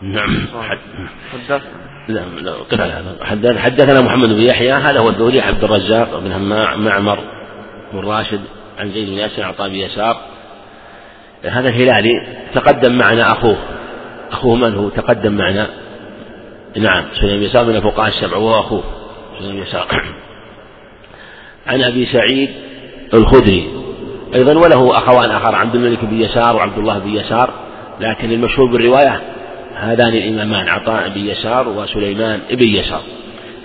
[0.03, 0.47] نعم.
[3.21, 3.61] حدثنا.
[3.61, 7.19] حدثنا محمد بن يحيى هذا هو الدوري عبد الرزاق بن هماع معمر
[7.93, 8.41] بن راشد
[8.79, 10.17] عن زيد بن ياسر عطاء بن يسار.
[11.45, 13.57] هذا الهلالي تقدم معنا أخوه.
[14.33, 15.69] أخوه من هو تقدم معنا.
[16.77, 18.83] نعم سليم يسار من الفقهاء السبع وهو أخوه
[19.39, 19.87] سليم يسار
[21.67, 22.51] عن أبي سعيد
[23.15, 23.71] الخدري.
[24.35, 27.51] أيضا وله أخوان آخر عبد الملك بن يسار وعبد الله بن يسار.
[28.01, 29.21] لكن المشهور بالرواية
[29.75, 33.03] هذان الإمامان عطاء بن يسار وسليمان بن يسار.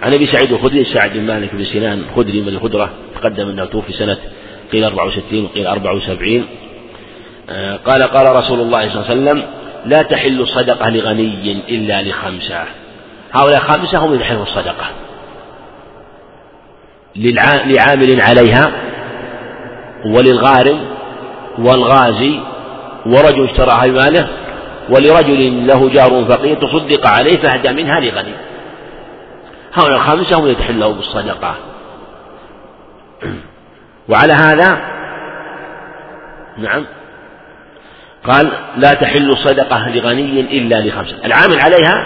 [0.02, 3.94] عن أبي سعيد الخدري سعد بن مالك بن سنان الخدري من الخدرة تقدم أنه توفي
[3.94, 4.18] سنة
[4.72, 6.46] قيل 64 وقيل 74
[7.50, 9.44] آه، قال قال رسول الله صلى الله عليه وسلم
[9.86, 12.64] لا تحل الصدقة لغني إلا لخمسة.
[13.34, 14.86] هؤلاء خمسة هم يحلوا الصدقة.
[17.66, 18.72] لعامل عليها
[20.06, 20.86] وللغارم
[21.60, 22.40] والغازي
[23.06, 24.28] ورجل اشتراها بماله
[24.90, 28.34] ولرجل له جار فقير تصدق عليه فأهدى منها لغني.
[29.74, 31.56] هؤلاء الخمسة هم يتحلوا بالصدقة.
[34.10, 34.82] وعلى هذا
[36.58, 36.86] نعم.
[38.24, 41.16] قال لا تحل الصدقة لغني إلا لخمسة.
[41.26, 42.06] العامل عليها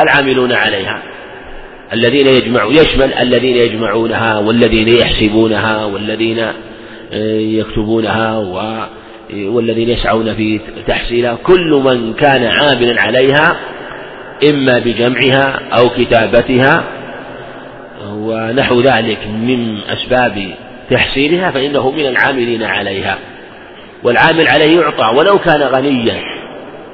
[0.00, 1.02] العاملون عليها.
[1.92, 6.38] الذين يجمعوا يشمل الذين يجمعونها والذين يحسبونها والذين
[7.12, 8.38] آه، يكتبونها
[9.30, 11.38] والذين يسعون في تحصيلها.
[11.42, 13.56] كل من كان عاملا عليها
[14.50, 16.84] إما بجمعها أو كتابتها
[18.12, 20.54] ونحو ذلك من أسباب
[20.90, 23.18] تحصيلها فإنه من العاملين عليها.
[24.06, 26.22] والعامل عليه يعطى ولو كان غنيا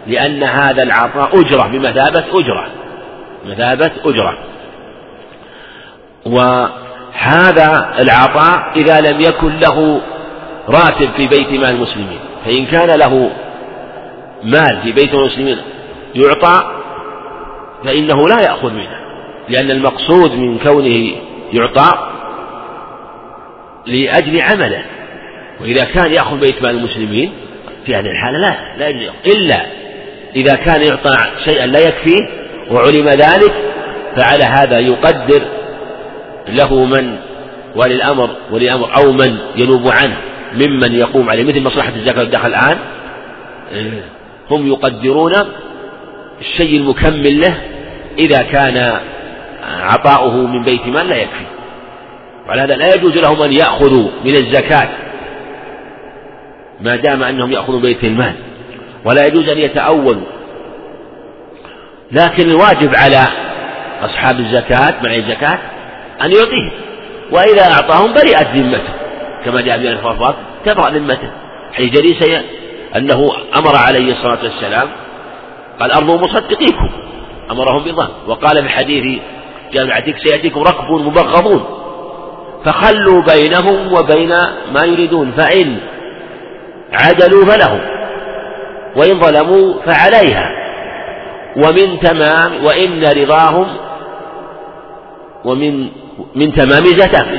[0.07, 2.67] لأن هذا العطاء أجرة بمثابة أجرة
[3.47, 4.39] مثابة أجرة.
[6.27, 10.01] وهذا العطاء إذا لم يكن له
[10.69, 13.31] راتب في بيت مال المسلمين فإن كان له
[14.43, 15.59] مال في بيت المسلمين
[16.15, 16.63] يعطى
[17.85, 19.01] فإنه لا يأخذ منه
[19.49, 21.13] لأن المقصود من كونه
[21.53, 21.93] يعطى
[23.87, 24.85] لأجل عمله.
[25.63, 27.33] وإذا كان يأخذ بيت مال المسلمين
[27.87, 29.63] في هذه الحالة لا لا يجوز إلا
[30.37, 32.29] إذا كان يعطى شيئا لا يكفيه
[32.71, 33.53] وعلم ذلك
[34.17, 35.43] فعلى هذا يقدر
[36.49, 37.17] له من
[37.77, 40.17] ولي الأمر ولي الأمر أو من ينوب عنه
[40.55, 41.45] ممن يقوم عليه.
[41.45, 42.79] مثل مصلحة الزكاة دخل الآن
[44.51, 45.33] هم يقدرون
[46.41, 47.55] الشيء المكمل له
[48.19, 49.01] إذا كان
[49.81, 51.45] عطاؤه من بيت مال لا يكفي.
[52.49, 54.89] وعلى هذا لا يجوز لهم أن يأخذوا من الزكاة
[56.83, 58.35] ما دام أنهم يأخذوا بيت المال.
[59.05, 60.27] ولا يجوز أن يتأولوا
[62.13, 63.25] لكن الواجب على
[64.03, 65.59] أصحاب الزكاة مع الزكاة
[66.23, 66.71] أن يعطيهم.
[67.31, 68.93] وإذا أعطاهم برئت ذمته.
[69.45, 71.31] كما جاء في الفرفات تبرأ ذمته.
[71.73, 72.43] حيث جري
[72.97, 74.89] أنه أمر عليه الصلاة والسلام
[75.81, 76.91] قال أرضوا مصدقيكم.
[77.51, 79.21] أمرهم بظهر وقال في الحديث
[79.73, 81.65] جامع عتيق سيأتيكم ركب مبغضون.
[82.65, 84.29] فخلوا بينهم وبين
[84.75, 85.33] ما يريدون.
[85.33, 85.79] فإن
[86.93, 87.81] عدلوا فلهم
[88.97, 90.51] وإن ظلموا فعليها.
[91.57, 93.67] ومن تمام وإن رضاهم
[95.45, 95.89] ومن
[96.35, 96.85] من تمام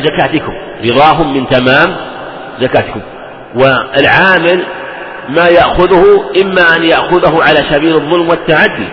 [0.04, 0.54] زكاتكم.
[0.86, 1.96] رضاهم من تمام
[2.62, 3.02] زكاتكم.
[3.56, 4.63] والعامل
[5.30, 6.04] ما يأخذه
[6.42, 8.88] إما أن يأخذه على سبيل الظلم والتعدي.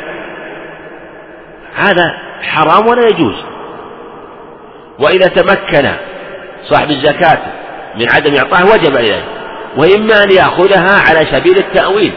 [1.76, 3.34] هذا حرام ولا يجوز؟
[4.98, 5.90] وإذا تمكن
[6.68, 7.38] صاحب الزكاة
[7.96, 9.39] من عدم إعطائه وجب عليه.
[9.76, 12.12] وإما أن يأخذها على سبيل التأويل.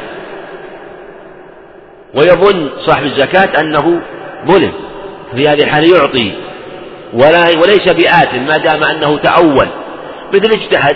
[2.15, 4.01] ويظن صاحب الزكاة أنه
[4.47, 4.71] ظلم
[5.35, 6.31] في هذه الحالة يعطي
[7.13, 9.67] ولا وليس بآت ما دام أنه تأول.
[10.33, 10.95] مثل اجتهد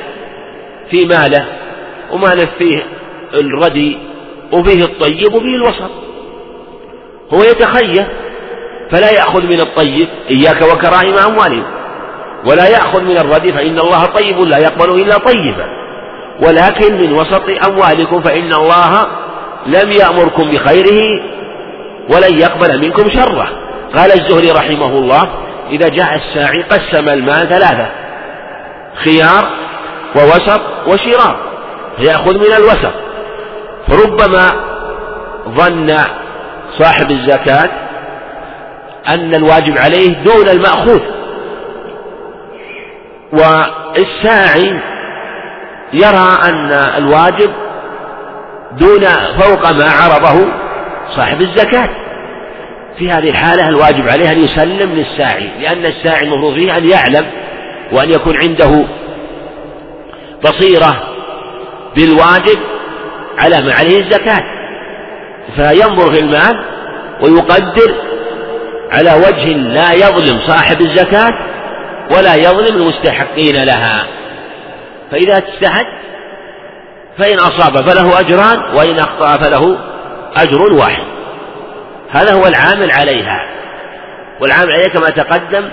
[0.92, 1.46] في ماله
[2.12, 2.84] وماله فيه
[3.34, 3.98] الردي
[4.54, 5.92] وفيه الطيب وفيه الوسط.
[7.34, 8.06] هو يتخير
[8.92, 11.64] فلا يأخذ من الطيب إياك وكرائم أموالهم
[12.46, 15.87] ولا يأخذ من الردي فإن الله طيب لا يقبل إلا طيبا.
[16.42, 19.06] ولكن من وسط أموالكم فإن الله
[19.66, 21.22] لم يأمركم بخيره
[22.10, 23.50] ولن يقبل منكم شره.
[23.96, 25.30] قال الزهري رحمه الله
[25.70, 27.88] إذا جاء الساعي قسم المال ثلاثة
[29.04, 29.48] خيار
[30.16, 31.38] ووسط وشرار
[31.98, 32.94] فيأخذ من الوسط.
[33.88, 34.52] فربما
[35.50, 35.96] ظن
[36.78, 37.70] صاحب الزكاة
[39.08, 41.02] أن الواجب عليه دون المأخوذ
[43.34, 44.82] والساعي
[45.94, 47.52] يرى أن الواجب
[48.72, 49.04] دون
[49.40, 50.48] فوق ما عرضه
[51.16, 51.90] صاحب الزكاة.
[52.98, 57.26] في هذه الحالة الواجب عليه أن يسلم للساعي لأن الساعي المفروض فيه أن يعلم
[57.92, 58.86] وأن يكون عنده
[60.44, 61.04] بصيرة
[61.96, 62.60] بالواجب
[63.38, 64.44] على ما عليه الزكاة.
[65.56, 66.64] فينظر في المال
[67.22, 67.94] ويقدر
[68.92, 71.34] على وجه لا يظلم صاحب الزكاة
[72.12, 74.08] ولا يظلم المستحقين لها.
[75.12, 75.86] فإذا اجتهد
[77.18, 79.78] فإن أصاب فله أجران وإن أخطأ فله
[80.36, 81.04] أجر واحد.
[82.10, 83.48] هذا هو العامل عليها.
[84.42, 85.70] والعامل عليها كما تقدم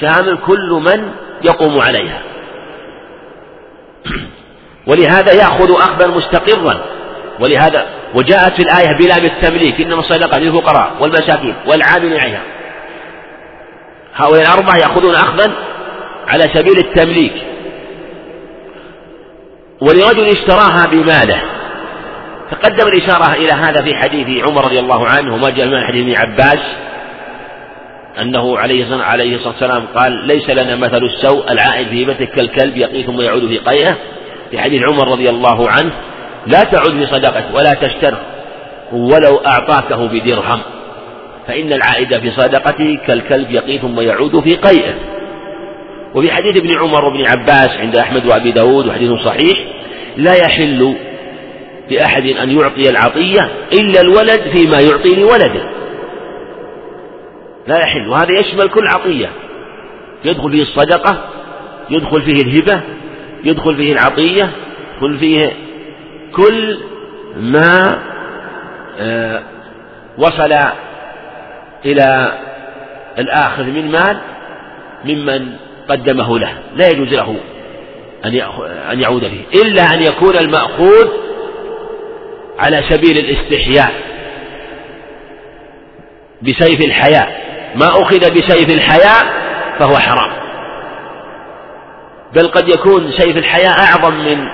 [0.00, 1.10] شامل كل من
[1.42, 2.22] يقوم عليها.
[4.88, 6.84] ولهذا يأخذ أخذا مستقرا.
[7.40, 12.42] ولهذا وجاءت في الآية بلام التمليك إنما الصدقة للفقراء والمساكين والعامل عليها.
[14.14, 15.52] هؤلاء الأربعة يأخذون أخذا
[16.28, 17.51] على سبيل التمليك.
[19.82, 21.42] ولرجل اشتراها بماله.
[22.50, 26.16] تقدم الإشارة إلى هذا في حديث عمر رضي الله عنه وما جاء من حديث ابن
[26.16, 26.60] عباس
[28.20, 28.84] أنه عليه
[29.36, 33.58] الصلاة والسلام قال ليس لنا مثل السوء العائد في هبته كالكلب يقي ثم يعود في
[33.58, 33.96] قيئه.
[34.50, 35.92] في حديث عمر رضي الله عنه
[36.46, 38.14] لا تعد في صدقة ولا تشتر
[38.92, 40.60] ولو أعطاكه بدرهم
[41.48, 44.94] فإن العائد في صدقته كالكلب يقي ثم يعود في قيئه.
[46.14, 49.58] وفي حديث ابن عمر وابن عباس عند أحمد وأبي داود وحديث صحيح
[50.16, 50.94] لا يحل
[51.90, 55.62] لأحد أن يعطي العطية إلا الولد فيما يعطي لولده.
[57.66, 59.28] لا يحل وهذا يشمل كل عطية.
[60.24, 61.24] يدخل فيه الصدقة
[61.90, 62.80] يدخل فيه الهبة
[63.44, 64.50] يدخل فيه العطية
[64.94, 65.52] يدخل فيه
[66.32, 66.78] كل
[67.36, 67.98] ما
[68.98, 69.42] آه،
[70.18, 70.54] وصل
[71.84, 72.32] إلى
[73.18, 74.16] الآخذ من مال
[75.04, 75.48] ممن
[75.88, 76.52] قدمه له.
[76.76, 77.36] لا يجوز له.
[78.24, 78.40] أن
[78.92, 81.08] أن يعود فيه إلا أن يكون المأخوذ
[82.58, 83.92] على سبيل الاستحياء.
[86.42, 87.42] بسيف الحياء.
[87.74, 89.24] ما أخذ بسيف الحياء
[89.78, 90.32] فهو حرام.
[92.34, 94.48] بل قد يكون سيف الحياء أعظم من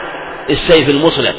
[0.50, 1.34] السيف المصلح.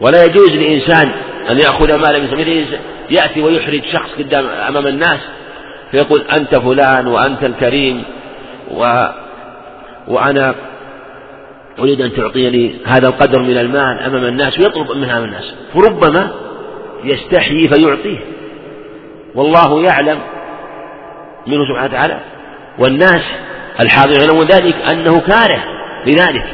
[0.00, 1.12] ولا يجوز لإنسان
[1.50, 2.78] أن يأخذ مالا من سبيل
[3.10, 5.20] يأتي ويحرج شخص قدام أمام الناس
[5.90, 8.04] فيقول أنت فلان وأنت الكريم
[8.70, 9.06] و
[10.08, 10.54] وأنا
[11.78, 15.54] أريد أن تعطيني هذا القدر من المال أمام الناس ويطلب منها من الناس.
[15.74, 16.32] فربما
[17.04, 18.18] يستحيي فيعطيه.
[19.34, 20.18] والله يعلم
[21.46, 22.20] منه سبحانه وتعالى.
[22.78, 23.22] والناس
[23.80, 25.62] الحاضرون يعلمون ذلك أنه كاره
[26.06, 26.44] لذلك.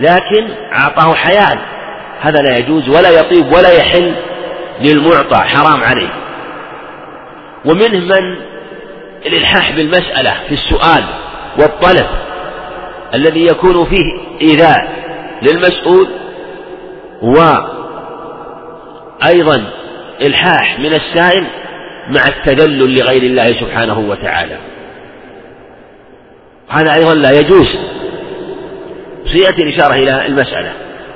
[0.00, 1.58] لكن أعطاه حياء
[2.20, 4.14] هذا لا يجوز ولا يطيب ولا يحل
[4.80, 6.10] للمعطى حرام عليه.
[7.64, 8.36] ومنه من
[9.26, 11.04] الإلحاح بالمسألة في السؤال
[11.58, 12.06] والطلب.
[13.14, 14.04] الذي يكون فيه
[14.40, 14.88] إيذاء
[15.42, 16.08] للمسؤول
[19.22, 19.64] وأيضا
[20.22, 21.46] إلحاح من السائل
[22.08, 24.56] مع التذلل لغير الله سبحانه وتعالى.
[26.68, 27.78] هذا أيضا لا يجوز.
[29.24, 30.72] سيأتي الإشارة إلى المسألة.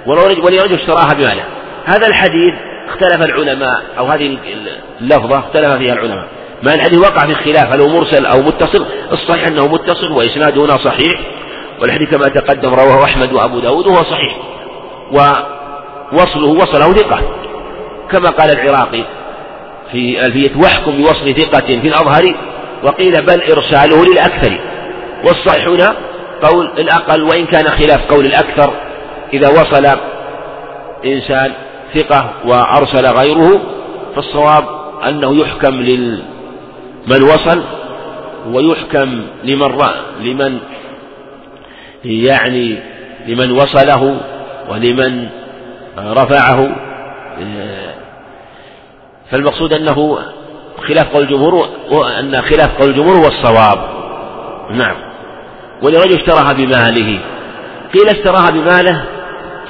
[0.06, 1.44] ولرجل اشتراها بماله
[1.84, 2.54] هذا الحديث
[2.88, 4.38] اختلف العلماء أو هذه
[5.00, 6.28] اللفظة اختلف فيها العلماء.
[6.62, 10.76] ما الحديث وقع في خلاف هل هو مرسل أو متصل؟ الصحيح أنه متصل وإسناده هنا
[10.76, 11.20] صحيح.
[11.80, 14.36] والحديث كما تقدم رواه أحمد وأبو داود وهو صحيح.
[15.12, 17.20] ووصله وصله ثقة.
[18.10, 19.02] كما قال العراقي
[19.92, 22.34] في ألفية واحكم بوصل ثقة في الأظهر
[22.82, 24.60] وقيل بل إرساله للأكثر.
[25.24, 25.96] والصحيح هنا
[26.42, 28.72] قول الأقل وإن كان خلاف قول الأكثر
[29.32, 29.86] إذا وصل
[31.04, 31.52] إنسان
[31.94, 33.60] ثقة وأرسل غيره
[34.16, 34.64] فالصواب
[35.08, 37.62] أنه يحكم لمن وصل
[38.52, 39.72] ويحكم لمن
[40.20, 40.58] لمن
[42.04, 42.78] يعني
[43.26, 44.20] لمن وصله
[44.68, 45.28] ولمن
[45.98, 46.76] رفعه
[49.30, 50.18] فالمقصود أنه
[50.88, 53.78] خلاف قول الجمهور وأن خلاف قول الجمهور هو الصواب.
[54.70, 54.96] نعم.
[55.82, 57.20] ولرجل اشتراها بماله.
[57.94, 59.04] قيل اشتراها بماله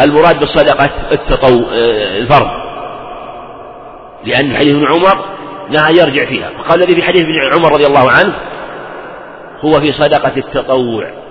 [0.00, 2.50] المراد بالصدقة التطو الفرض.
[4.24, 5.24] لأن حديث ابن عمر
[5.70, 6.50] نهى يرجع فيها.
[6.58, 8.34] فقال الذي في حديث ابن عمر رضي الله عنه
[9.60, 11.23] هو في صدقة التطوع.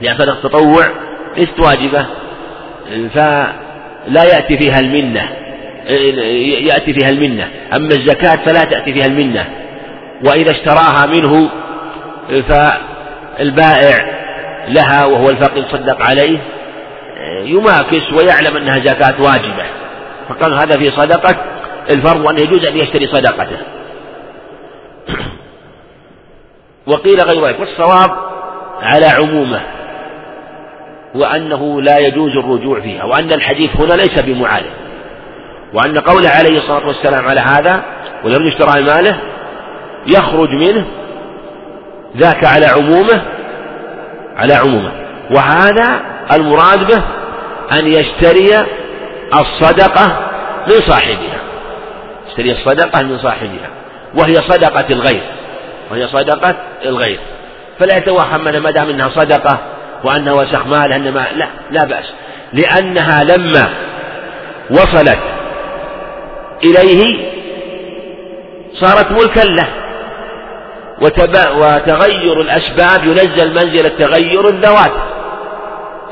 [0.00, 0.86] لأن صدقة التطوع
[1.36, 2.06] ليست واجبة
[3.14, 5.28] فلا يأتي فيها المنة.
[6.68, 7.48] يأتي فيها المنة.
[7.76, 9.46] أما الزكاة فلا تأتي فيها المنة.
[10.24, 11.50] وإذا اشتراها منه
[12.48, 14.24] فالبائع
[14.68, 16.38] لها وهو الفقير صدق عليه
[17.44, 19.64] يماكس ويعلم أنها زكاة واجبة.
[20.28, 21.36] فقال هذا في صدقة
[21.90, 23.56] الفرض وأنه يجوز أن يشتري صدقته.
[26.86, 28.10] وقيل غير ذلك والصواب
[28.82, 29.60] على عمومه.
[31.14, 34.70] وأنه لا يجوز الرجوع فيها وأن الحديث هنا ليس بمعالج.
[35.72, 37.82] وأن قوله عليه الصلاة والسلام على هذا
[38.24, 39.18] ولم يشترى ماله
[40.06, 40.86] يخرج منه
[42.16, 43.22] ذاك على عمومه
[44.36, 44.92] على عمومه.
[45.30, 46.00] وهذا
[46.32, 47.02] المراد به
[47.78, 48.66] أن يشتري
[49.34, 50.18] الصدقة
[50.66, 51.38] من صاحبها.
[52.28, 53.70] يشتري الصدقة من صاحبها.
[54.14, 55.22] وهي صدقة الغير.
[55.90, 57.18] وهي صدقة الغير.
[57.78, 59.58] فلا يتوهم ما دام إنها صدقة
[60.04, 62.14] وأنها وسخ مال إنما لا لا بأس.
[62.52, 63.74] لأنها لما
[64.70, 65.18] وصلت
[66.64, 67.30] إليه
[68.72, 69.68] صارت ملكا له.
[71.00, 74.92] وتغير الأسباب ينزل منزل تغير الذوات.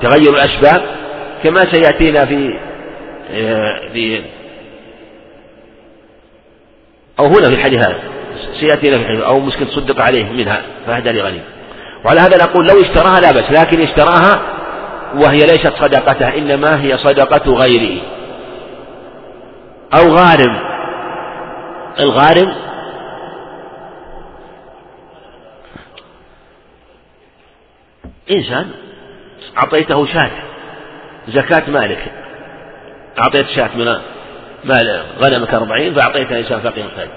[0.03, 0.82] تغير الأسباب
[1.45, 2.59] كما سيأتينا في
[3.93, 4.22] في
[7.18, 8.01] أو هنا في الحديث هذا.
[8.61, 9.22] سيأتينا في الحديث.
[9.22, 11.40] أو مسكن تصدق عليه منها فهدى لغني.
[12.05, 14.40] وعلى هذا نقول لو اشتراها لا بأس لكن اشتراها
[15.14, 18.03] وهي ليست صدقته إنما هي صدقة غيره
[19.94, 20.72] أو غارم.
[22.00, 22.55] الغارم
[28.30, 28.70] إنسان
[29.59, 30.30] أعطيته شاة
[31.28, 32.12] زكاة مالك.
[33.18, 33.84] أعطيت شاة من
[34.64, 37.11] مال غنمك أربعين فأعطيتها إنسان فقير ثاني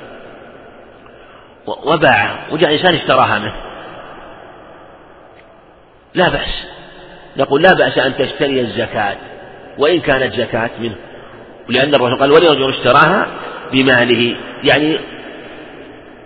[1.68, 3.56] وباعه وجاء إنسان اشتراها منه.
[6.16, 6.66] لا بأس.
[7.38, 9.16] نقول لا بأس أن تشتري الزكاة
[9.78, 10.96] وإن كانت زكاة منه.
[11.70, 13.28] لأن الرسول قال ولرجل اشتراها
[13.72, 14.36] بماله.
[14.64, 15.00] يعني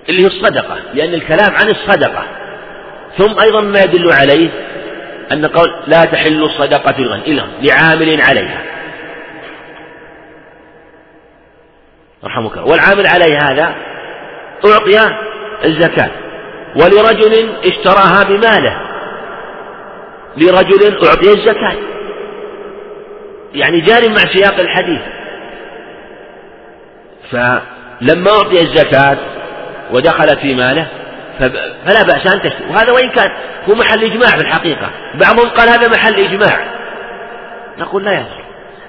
[0.09, 2.23] اللي هي الصدقة لأن الكلام عن الصدقة.
[3.17, 4.49] ثم أيضا ما يدل عليه
[5.31, 8.61] أن قول لا تحل الصدقة إلا لعامل عليها.
[12.23, 13.75] رحمك والعامل عليه هذا
[14.65, 15.15] أعطي
[15.65, 16.09] الزكاة.
[16.75, 18.88] ولرجل اشتراها بماله.
[20.39, 21.75] لرجل أعطي الزكاة.
[23.53, 25.01] يعني جار مع سياق الحديث.
[27.31, 29.17] فلما أعطي الزكاة
[29.91, 30.87] ودخلت في ماله
[31.39, 33.31] فلا بأس أن تشتري وهذا وإن كان
[33.69, 34.89] هو محل إجماع في الحقيقة.
[35.13, 36.67] بعضهم قال هذا محل إجماع.
[37.79, 38.43] نقول لا يضر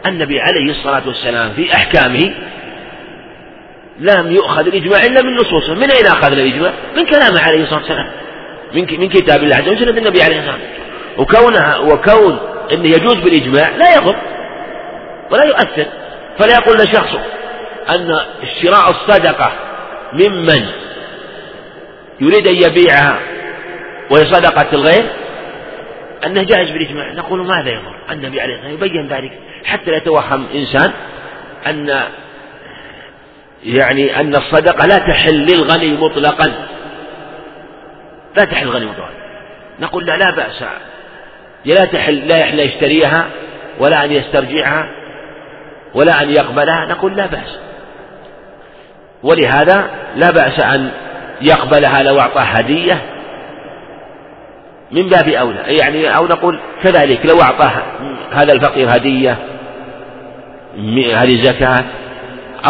[0.07, 2.35] النبي عليه الصلاة والسلام في أحكامه
[3.99, 8.11] لم يؤخذ الإجماع إلا من نصوصه من أين أخذنا الإجماع؟ من كلامه عليه الصلاة والسلام.
[8.75, 10.81] من كتاب الله عز وجل النبي عليه الصلاة والسلام.
[11.19, 12.39] وكونها وكون
[12.73, 14.17] أنه يجوز بالإجماع لا يضر
[15.31, 15.87] ولا يؤثر
[16.39, 17.17] فلا يقول لشخص
[17.91, 18.21] أن
[18.63, 19.53] شراء الصدقة
[20.13, 20.67] ممن
[22.21, 23.19] يريد أن يبيعها
[24.11, 25.07] وهي صدقة الغير
[26.27, 27.13] أنه جائز بالإجماع.
[27.13, 29.33] نقول ماذا يضر؟ النبي عليه الصلاة والسلام يبين ذلك.
[29.65, 30.93] حتى لا يتوهم إنسان
[31.67, 32.03] أن
[33.65, 36.53] يعني أن الصدقة لا تحل للغني مطلقا.
[38.37, 39.11] لا تحل للغني مطلقا.
[39.81, 40.65] نقول لا لا بأس.
[41.65, 43.27] لا تحل لا يحل يشتريها
[43.79, 44.89] ولا أن يسترجعها
[45.95, 47.59] ولا أن يقبلها نقول لا بأس.
[49.23, 50.91] ولهذا لا بأس أن
[51.41, 53.03] يقبلها لو أعطاه هدية
[54.91, 55.59] من باب أولى.
[55.67, 57.83] يعني أو نقول كذلك لو أعطاه
[58.33, 59.37] هذا الفقير هدية
[61.15, 61.85] هذه زكاة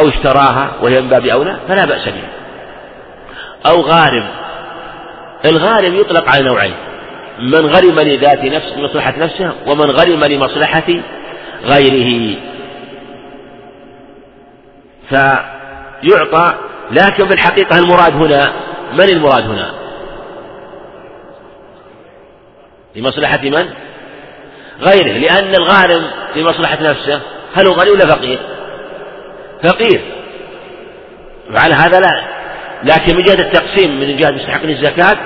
[0.01, 2.31] أو اشتراها وهي من باب أولى فلا بأس بها.
[3.67, 4.27] أو غارم
[5.45, 6.75] الغارم يطلق على نوعين.
[7.41, 10.87] من غرم لذات نفس مصلحة نفسه ومن غرم لمصلحة
[11.65, 12.37] غيره.
[15.09, 16.55] فيعطى
[16.91, 18.53] لكن في الحقيقة المراد هنا
[18.93, 19.71] من المراد هنا؟
[22.97, 23.69] لمصلحة من؟
[24.81, 25.19] غيره.
[25.19, 27.21] لأن الغارم لمصلحة نفسه
[27.55, 28.39] هل هو غني ولا فقير؟
[29.63, 30.01] فقير.
[31.55, 32.23] وعلى هذا لا.
[32.85, 35.17] لكن من جهة التقسيم من جهة مستحق الزكاة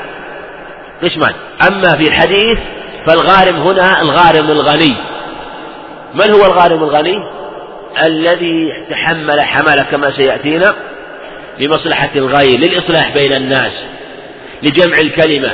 [1.05, 1.33] قسمان
[1.69, 2.59] أما في الحديث
[3.07, 4.95] فالغارم هنا الغارم الغني.
[6.15, 7.19] من هو الغارم الغني؟
[8.03, 10.75] الذي تحمل حمله كما سيأتينا
[11.61, 13.73] لمصلحة الغير للإصلاح بين الناس
[14.63, 15.53] لجمع الكلمة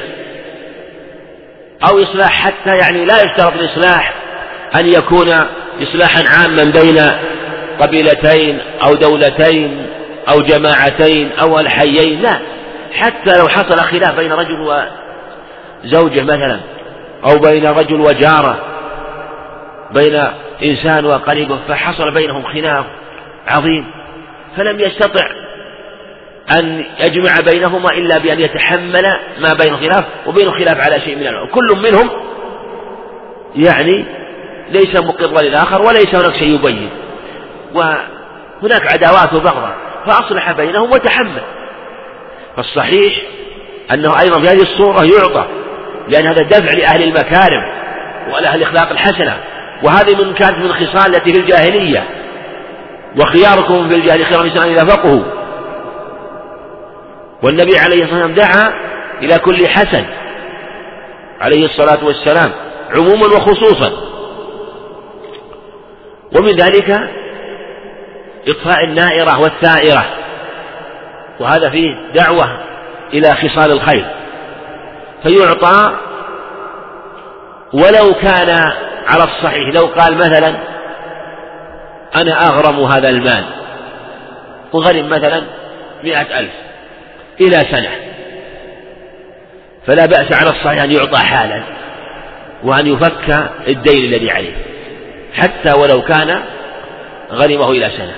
[1.89, 4.15] أو إصلاح حتى يعني لا يشترط الإصلاح
[4.75, 5.29] أن يكون
[5.83, 6.99] إصلاحا عاما بين
[7.81, 9.87] قبيلتين أو دولتين
[10.29, 12.41] أو جماعتين أو الحيين لا.
[12.93, 14.85] حتى لو حصل خلاف بين رجل
[15.85, 16.61] زوجه مثلا
[17.25, 18.59] أو بين رجل وجارة
[19.95, 20.25] بين
[20.65, 22.85] إنسان وقريبه فحصل بينهم خلاف
[23.49, 23.87] عظيم
[24.57, 25.27] فلم يستطع
[26.59, 31.47] أن يجمع بينهما إلا بأن يتحمل ما بين الخلاف وبين الخلاف على شيء من الأمر
[31.47, 32.11] كل منهم
[33.57, 34.05] يعني
[34.71, 36.91] ليس مقرا للآخر وليس هناك شيء يبين.
[37.75, 39.77] وهناك عداوات وبغضاء
[40.07, 41.43] فأصلح بينهم وتحمل.
[42.57, 43.23] فالصحيح
[43.93, 45.47] أنه أيضا في هذه الصورة يعطى
[46.11, 47.63] لأن هذا دفع لأهل المكارم
[48.35, 49.37] ولأهل الأخلاق الحسنة.
[49.83, 52.05] وهذه من كانت من الخصال التي في الجاهلية.
[53.21, 55.25] وخياركم في الجاهلية خير الإنسان إذا فقهوا.
[57.43, 58.73] والنبي عليه الصلاة والسلام دعا
[59.23, 60.05] إلى كل حسن
[61.41, 62.53] عليه الصلاة والسلام
[62.91, 63.93] عموما وخصوصا.
[66.37, 67.11] ومن ذلك
[68.49, 70.05] إطفاء النائرة والثائرة.
[71.41, 72.59] وهذا فيه دعوة
[73.13, 74.20] إلى خصال الخير.
[75.23, 75.97] فيعطى
[77.73, 78.73] ولو كان
[79.07, 79.75] على الصحيح.
[79.75, 80.55] لو قال مثلا
[82.17, 83.45] أنا أغرم هذا المال
[84.73, 85.43] وغرم مثلا
[86.05, 86.53] مئة ألف
[87.41, 87.91] إلى سنة
[89.87, 91.63] فلا بأس على الصحيح أن يعطى حالا
[92.65, 94.55] وأن يفك الدين الذي عليه
[95.35, 96.41] حتى ولو كان
[97.33, 98.15] غرمه إلى سنة.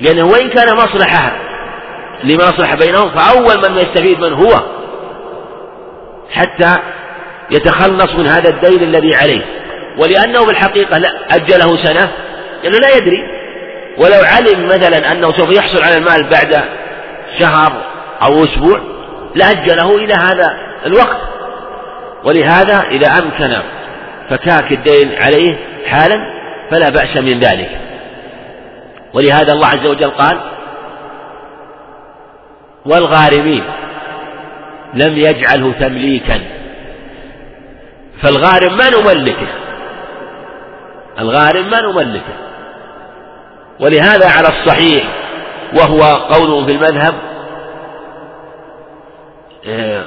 [0.00, 1.36] لأنه وإن كان مصلحة
[2.24, 4.79] لمصلحة بينهم فأول من يستفيد من هو
[6.32, 6.76] حتى
[7.50, 9.44] يتخلص من هذا الدين الذي عليه.
[9.98, 12.10] ولأنه بالحقيقة لا أجله سنة
[12.62, 13.28] لأنه لا يدري.
[13.98, 16.64] ولو علم مثلا أنه سوف يحصل على المال بعد
[17.38, 17.72] شهر
[18.22, 18.80] أو أسبوع
[19.34, 20.56] لأجله إلى هذا
[20.86, 21.20] الوقت.
[22.24, 23.56] ولهذا إذا أمكن
[24.30, 25.56] فكاك الدين عليه
[25.86, 26.20] حالا
[26.70, 27.70] فلا بأس من ذلك.
[29.14, 30.40] ولهذا الله عز وجل قال
[32.86, 33.64] والغارمين.
[34.94, 36.40] لم يجعله تمليكا.
[38.22, 39.48] فالغارم ما نملكه.
[41.18, 42.50] الغارم ما نملكه.
[43.80, 45.04] ولهذا على الصحيح
[45.74, 47.14] وهو قول في المذهب
[49.68, 50.04] آه،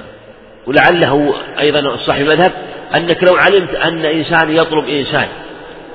[0.67, 2.51] ولعله أيضا صحيح المذهب
[2.95, 5.27] أنك لو علمت أن إنسان يطلب إنسان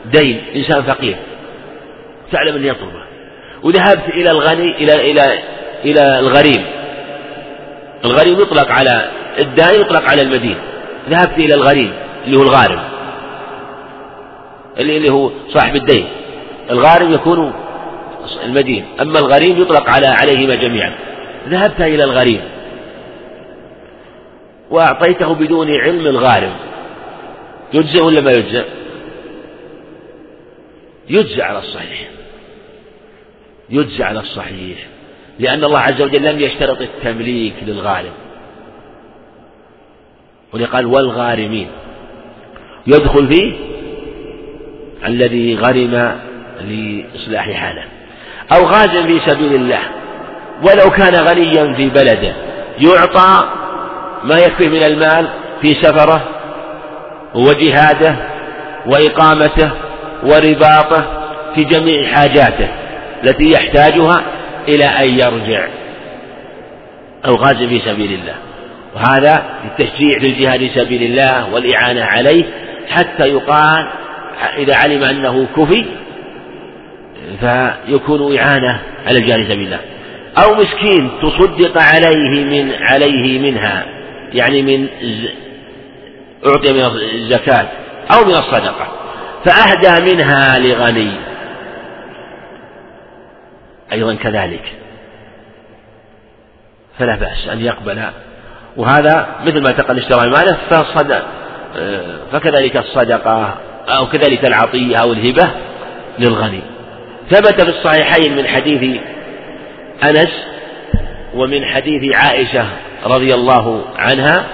[0.04, 1.16] دين إنسان فقير
[2.32, 3.02] تعلم أن يطلبه.
[3.62, 5.38] وذهبت إلى الغني إلى إلى
[5.84, 6.77] إلى الغريم
[8.04, 10.56] الغريم يطلق على الدائن يطلق على المدين.
[11.08, 11.92] ذهبت إلى الغريم
[12.24, 12.80] اللي هو الغارم
[14.78, 16.06] اللي هو صاحب الدين.
[16.70, 17.52] الغارم يكون
[18.44, 18.84] المدين.
[19.00, 20.94] أما الغريم يطلق على عليهما جميعا.
[21.48, 22.40] ذهبت إلى الغريم
[24.70, 26.52] وأعطيته بدون علم الغارم
[27.72, 28.64] يجزئ ولا ما يجزئ؟
[31.10, 32.08] يجزى على الصحيح.
[33.70, 34.78] يجزى على الصحيح.
[35.38, 38.12] لأن الله عز وجل لم يشترط التمليك للغارم.
[40.52, 41.68] ولقال والغارمين.
[42.86, 43.52] يدخل فيه
[45.06, 46.18] الذي غرم
[46.60, 47.84] لإصلاح حاله.
[48.52, 49.80] أو غازا في سبيل الله.
[50.62, 52.32] ولو كان غنيا في بلده.
[52.78, 53.48] يعطى
[54.24, 55.28] ما يكفي من المال
[55.60, 56.28] في سفره
[57.34, 58.16] وجهاده
[58.86, 59.70] وإقامته
[60.22, 61.04] ورباطه
[61.54, 62.68] في جميع حاجاته
[63.24, 64.22] التي يحتاجها
[64.68, 65.68] إلى أن يرجع.
[67.26, 68.34] أو غازا في سبيل الله.
[68.94, 72.44] وهذا التشجيع للجهاد في سبيل الله والإعانة عليه
[72.88, 73.88] حتى يقال
[74.58, 75.84] إذا علم أنه كفي
[77.40, 79.80] فيكون إعانة على الجهاد في سبيل الله.
[80.44, 83.86] أو مسكين تصدق عليه من عليه منها
[84.32, 84.88] يعني من
[86.46, 86.80] أعطي من
[87.14, 87.68] الزكاة
[88.12, 88.88] أو من الصدقة
[89.44, 91.10] فأهدى منها لغني.
[93.92, 94.72] أيضا كذلك.
[96.98, 98.02] فلا بأس أن يقبل.
[98.76, 101.26] وهذا مثل ما تقل اشترى ماله فصدق
[102.32, 103.54] فكذلك الصدقة
[103.88, 105.50] أو كذلك العطية أو الهبة
[106.18, 106.62] للغني.
[107.30, 109.00] ثبت في الصحيحين من حديث
[110.04, 110.30] أنس
[111.34, 112.66] ومن حديث عائشة
[113.04, 114.44] رضي الله عنها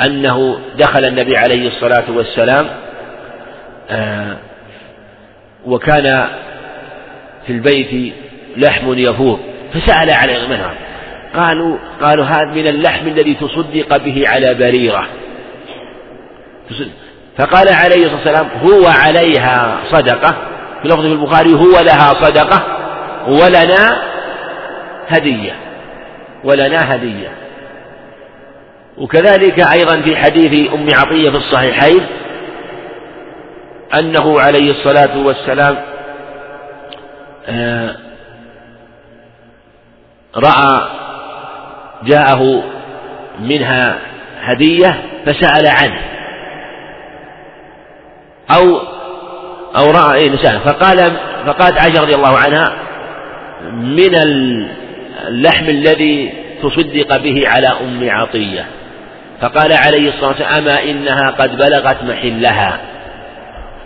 [0.00, 2.66] أنه دخل النبي عليه الصلاة والسلام
[3.90, 4.36] آه،
[5.66, 6.28] وكان
[7.48, 8.14] في البيت
[8.56, 9.40] لحم يفور
[9.74, 10.74] فسأل عن منها
[11.36, 15.06] قالوا قالوا هذا من اللحم الذي تصدق به على بريرة.
[17.38, 20.36] فقال عليه الصلاة والسلام هو عليها صدقة.
[20.82, 22.62] في لفظ في البخاري هو لها صدقة
[23.28, 24.02] ولنا
[25.08, 25.52] هدية
[26.44, 27.28] ولنا هدية.
[28.98, 32.06] وكذلك أيضا في حديث أم عطية في الصحيحين
[33.98, 35.76] أنه عليه الصلاة والسلام
[40.36, 40.88] رأى
[42.02, 42.62] جاءه
[43.40, 43.98] منها
[44.40, 46.00] هدية فسأل عنه.
[48.56, 48.80] أو
[49.76, 51.12] أو رأى إيه نساء فقال
[51.46, 52.72] فقالت عائشة رضي الله عنها
[53.72, 54.14] من
[55.26, 56.32] اللحم الذي
[56.62, 58.64] تصدق به على أم عطية.
[59.40, 62.80] فقال عليه الصلاة والسلام أما إنها قد بلغت محلها.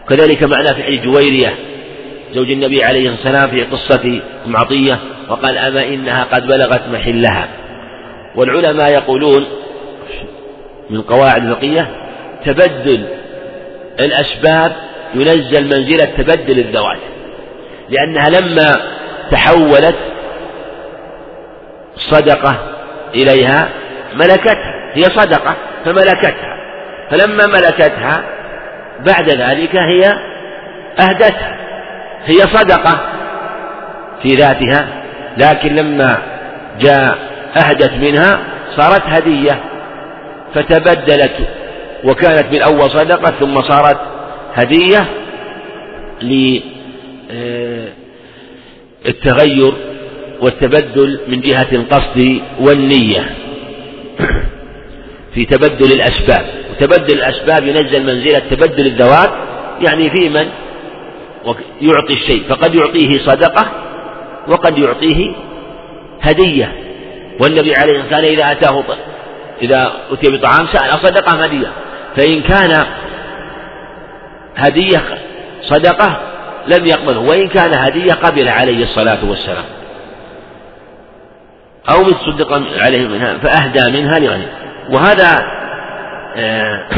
[0.09, 1.55] كذلك معناه في حديث جويرية.
[2.33, 7.49] زوج النبي عليه الصلاة والسلام في قصة أم عطية وقال أما إنها قد بلغت محلها.
[8.37, 9.47] والعلماء يقولون
[10.91, 11.89] من قواعد الفقهية
[12.45, 13.05] تبدل
[14.01, 14.72] الأسباب
[15.14, 16.99] ينزل منزلة تبدل الذوات
[17.89, 18.80] لأنها لما
[19.30, 19.97] تحولت
[21.97, 22.59] صدقة
[23.14, 23.68] إليها
[24.14, 26.57] ملكتها هي صدقة فملكتها
[27.11, 28.24] فلما ملكتها
[29.07, 30.16] بعد ذلك هي
[31.01, 31.62] أهدتها.
[32.27, 33.01] هي صدقة
[34.23, 35.03] في ذاتها
[35.39, 36.18] لكن لما
[36.81, 37.18] جاء
[37.57, 38.39] أهدت منها
[38.77, 39.61] صارت هدية
[40.55, 41.33] فتبدلت
[42.05, 44.01] وكانت من أول صدقة ثم صارت
[44.55, 45.07] هدية
[49.05, 49.73] للتغير
[50.41, 53.31] والتبدل من جهة القصد والنية
[55.35, 56.45] في تبدل الأسباب.
[56.70, 59.31] وتبدل الأسباب ينزل منزلة تبدل الذوات
[59.89, 60.49] يعني في من؟
[61.80, 63.70] يعطي الشيء فقد يعطيه صدقة
[64.49, 65.34] وقد يعطيه
[66.22, 66.72] هدية.
[67.40, 68.84] والنبي عليه الصلاة والسلام إذا أتاه
[69.62, 71.72] إذا أتي بطعام سأل صدقة هدية؟
[72.16, 72.86] فإن كان
[74.57, 75.03] هدية
[75.62, 76.20] صدقة
[76.66, 79.64] لم يقبله وإن كان هدية قبل عليه الصلاة والسلام.
[81.90, 84.51] أو متصدقا عليه منها فأهدى منها لغيره.
[84.90, 85.38] وهذا
[86.36, 86.88] آه،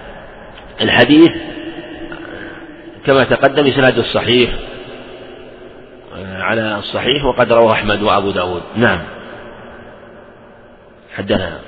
[0.82, 1.30] الحديث
[3.08, 4.50] كما تقدم إسناد الصحيح
[6.16, 8.62] آه، على الصحيح وقد رواه أحمد وأبو داود.
[8.76, 8.98] نعم.
[11.16, 11.58] حدثنا.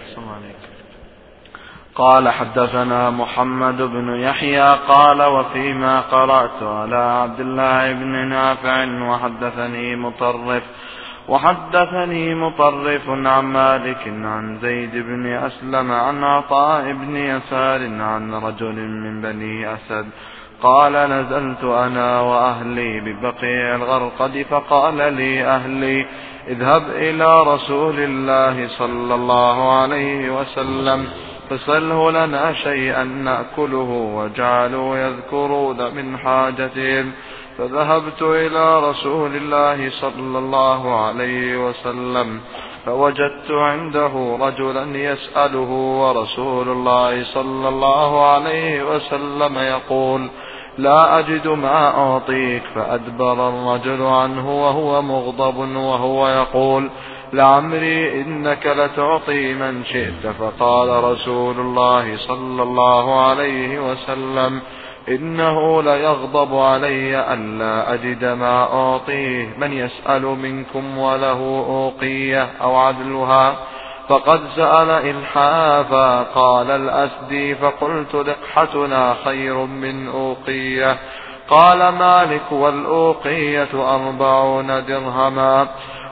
[1.94, 10.62] قال حدثنا محمد بن يحيى قال وفيما قرأت على عبد الله بن نافع وحدثني مطرف
[11.28, 19.22] وحدثني مطرف عن مالك عن زيد بن أسلم عن عطاء بن يسار عن رجل من
[19.22, 20.06] بني أسد
[20.62, 26.06] قال نزلت أنا وأهلي ببقيع الغرقد فقال لي أهلي
[26.48, 31.08] اذهب إلى رسول الله صلى الله عليه وسلم
[31.50, 37.12] فسله لنا شيئا نأكله وجعلوا يذكرون من حاجتهم
[37.58, 42.40] فذهبت إلى رسول الله صلى الله عليه وسلم
[42.86, 50.30] فوجدت عنده رجلا يسأله ورسول الله صلى الله عليه وسلم يقول
[50.80, 56.90] لا أجد ما أعطيك فأدبر الرجل عنه وهو مغضب وهو يقول
[57.32, 60.26] لعمري إنك لتعطي من شئت.
[60.26, 64.60] فقال رسول الله صلى الله عليه وسلم
[65.08, 69.54] إنه ليغضب علي ألا أجد ما أعطيه.
[69.58, 73.56] من يسأل منكم وله أوقية أو عدلها؟
[74.10, 80.96] فقد سأل إلحافا قال الأسدي فقلت لقحتنا خير من أوقية
[81.48, 85.68] قال مالك والأوقية أربعون درهما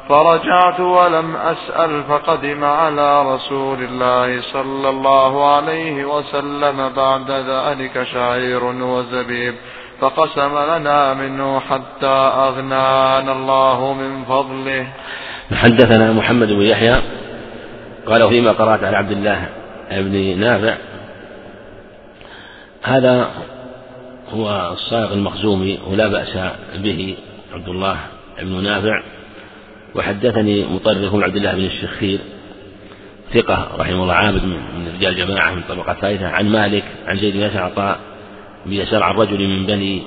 [0.09, 9.55] فرجعت ولم أسأل فقدم على رسول الله صلى الله عليه وسلم بعد ذلك شعير وزبيب
[10.01, 14.87] فقسم لنا منه حتى أغنانا الله من فضله.
[15.55, 17.18] حدثنا محمد بن يحيى
[18.09, 19.49] قال فيما قرأت على عبد الله
[19.91, 20.77] بن نافع.
[22.83, 23.31] هذا
[24.31, 26.39] هو الصائغ المخزومي ولا بأس
[26.77, 27.17] به
[27.53, 27.97] عبد الله
[28.43, 29.03] بن نافع.
[29.95, 32.19] وحدثني مطرف عبد الله بن الشخير
[33.35, 37.57] ثقة رحمه الله عابد من رجال جماعة من طبقة ثالثة عن مالك عن زيد بن
[37.57, 37.99] عطاء
[38.67, 40.03] بن يسار عن رجل من بني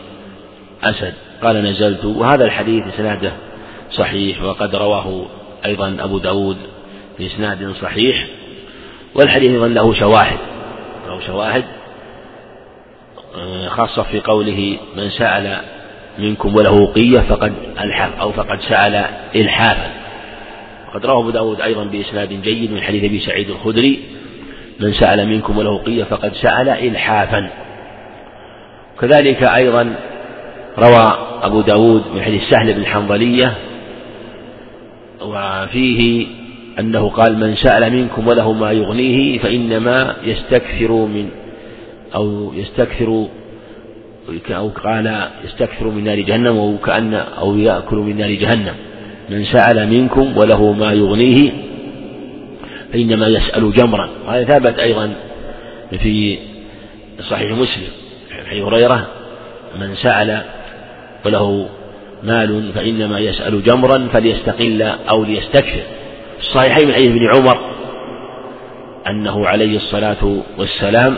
[0.83, 1.13] أسد.
[1.43, 2.05] قال نزلت.
[2.05, 3.31] وهذا الحديث إسناده
[3.91, 5.25] صحيح وقد رواه
[5.65, 6.57] أيضا أبو داود
[7.21, 8.27] بإسناد صحيح
[9.15, 10.37] والحديث أيضا له شواهد
[11.07, 11.63] له شواهد
[13.35, 15.57] آه، خاصة في قوله من سأل
[16.19, 19.05] منكم وله قية فقد ألحف أو فقد سأل
[19.35, 19.91] إلحافا
[20.87, 23.99] وقد رواه أبو داود أيضا بإسناد جيد من حديث أبي سعيد الخدري
[24.79, 27.49] من سأل منكم وله قية فقد سأل إلحافا
[29.01, 29.95] كذلك أيضا
[30.77, 33.53] روى أبو داود من حديث سهل بن الحنظلية
[35.21, 36.27] وفيه
[36.81, 41.29] أنه قال من سأل منكم وله ما يغنيه فإنما يستكثر من
[42.15, 43.27] أو يستكثر
[44.51, 48.73] أو قال يستكثر من نار جهنم أو كأن أو يأكل من نار جهنم.
[49.29, 51.51] من سأل منكم وله ما يغنيه
[52.93, 54.09] فإنما يسأل جمرا.
[54.27, 55.13] وهذا ثابت أيضا
[55.99, 56.37] في
[57.29, 57.87] صحيح مسلم
[58.49, 59.07] حديث هريرة.
[59.79, 60.41] من سأل
[61.25, 61.69] وله
[62.23, 66.00] مال فإنما يسأل جمرا فليستقل أو ليستكثر.
[66.41, 67.71] الصحيحين من حديث ابن عمر
[69.07, 71.17] أنه عليه الصلاة والسلام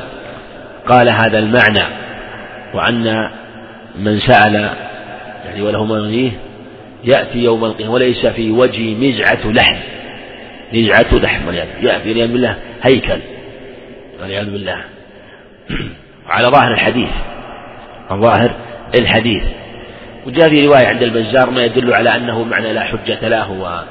[0.87, 1.83] قال هذا المعنى
[2.73, 3.29] وأن
[3.99, 4.69] من سأل
[5.45, 6.31] يعني وله ما يغنيه
[7.03, 9.75] يأتي يوم القيامة وليس في وجهه مزعة لحم
[10.73, 11.51] مزعة لحم
[11.81, 13.19] يأتي والعياذ بالله هيكل
[14.21, 14.83] والعياذ بالله.
[16.27, 17.09] على ظاهر الحديث
[18.11, 18.55] ظاهر
[18.99, 19.43] الحديث.
[20.25, 23.83] وجاء في رواية عند البزار ما يدل على أنه معنى لا حجة له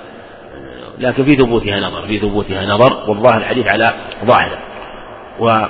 [1.03, 3.95] لكن في ثبوتها نظر في ثبوتها نظر والظاهر الحديث على
[4.25, 4.59] ظاهره.
[5.41, 5.67] و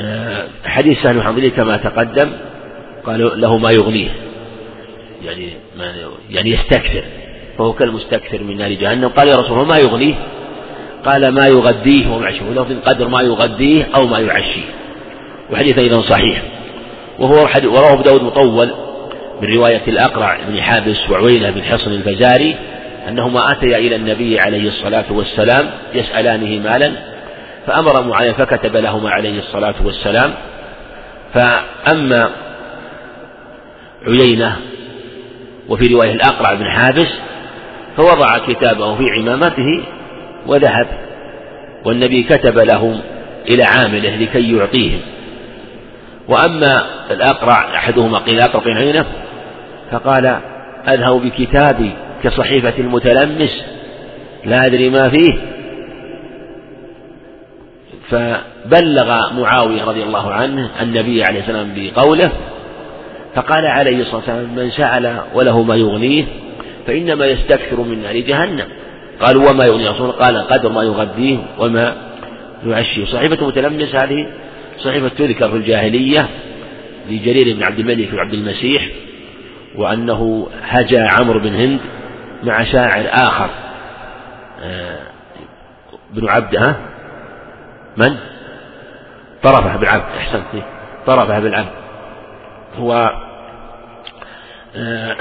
[0.00, 2.30] آه، حديث سهل بن كما تقدم
[3.04, 4.10] قال له ما يغنيه.
[5.24, 5.48] يعني
[5.78, 5.94] ما
[6.30, 7.04] يعني يستكثر
[7.58, 9.08] فهو كالمستكثر من نار جهنم.
[9.08, 10.14] قال يا رسول الله ما يغنيه؟
[11.04, 14.64] قال ما يغديه وما يعشيه ولو قدر ما يغديه أو ما يعشيه.
[15.50, 16.42] وحديث أيضا صحيح.
[17.18, 18.70] وهو ورواه أبو داود مطول
[19.42, 22.56] من رواية الأقرع بن حابس وعويلة بن حصن الفزاري
[23.08, 26.92] أنهما أتيا إلى النبي عليه الصلاة والسلام يسألانه مالا
[27.66, 30.34] فأمر معاذ فكتب لهما عليه الصلاة والسلام.
[31.34, 32.30] فأما
[34.06, 34.56] عيينة
[35.68, 37.08] وفي رواية الأقرع بن حابس
[37.96, 39.84] فوضع كتابه في عمامته
[40.46, 40.86] وذهب
[41.84, 43.00] والنبي كتب لهم
[43.48, 45.00] إلى عامله لكي يعطيهم.
[46.28, 49.04] وأما الأقرع أحدهما قيل أقرع بن عيينة
[49.92, 50.40] فقال
[50.88, 51.92] أذهب بكتابي
[52.22, 53.64] كصحيفة المتلمس
[54.44, 55.38] لا أدري ما فيه.
[58.10, 62.32] فبلغ معاوية رضي الله عنه النبي عليه السلام بقوله
[63.34, 66.24] فقال عليه الصلاة والسلام من سأل وله ما يغنيه
[66.86, 68.66] فإنما يستكثر من نار جهنم.
[69.20, 71.96] قالوا وما يغني رسول قال قدر ما يغذيه وما
[72.66, 73.04] يعشيه.
[73.04, 74.26] صحيفة متلمس هذه
[74.78, 76.28] صحيفة تذكر في الجاهلية
[77.10, 78.88] لجرير بن عبد الملك وعبد المسيح
[79.76, 81.78] وأنه هجا عمرو بن هند
[82.42, 83.50] مع شاعر آخر.
[84.62, 84.98] آه،
[86.10, 86.76] بن عبد ها؟
[87.96, 88.16] من؟
[89.42, 90.64] طرفه بن عبد أحسنت
[91.06, 91.68] طرفه بن عبد.
[92.78, 93.12] هو
[94.76, 95.16] آه،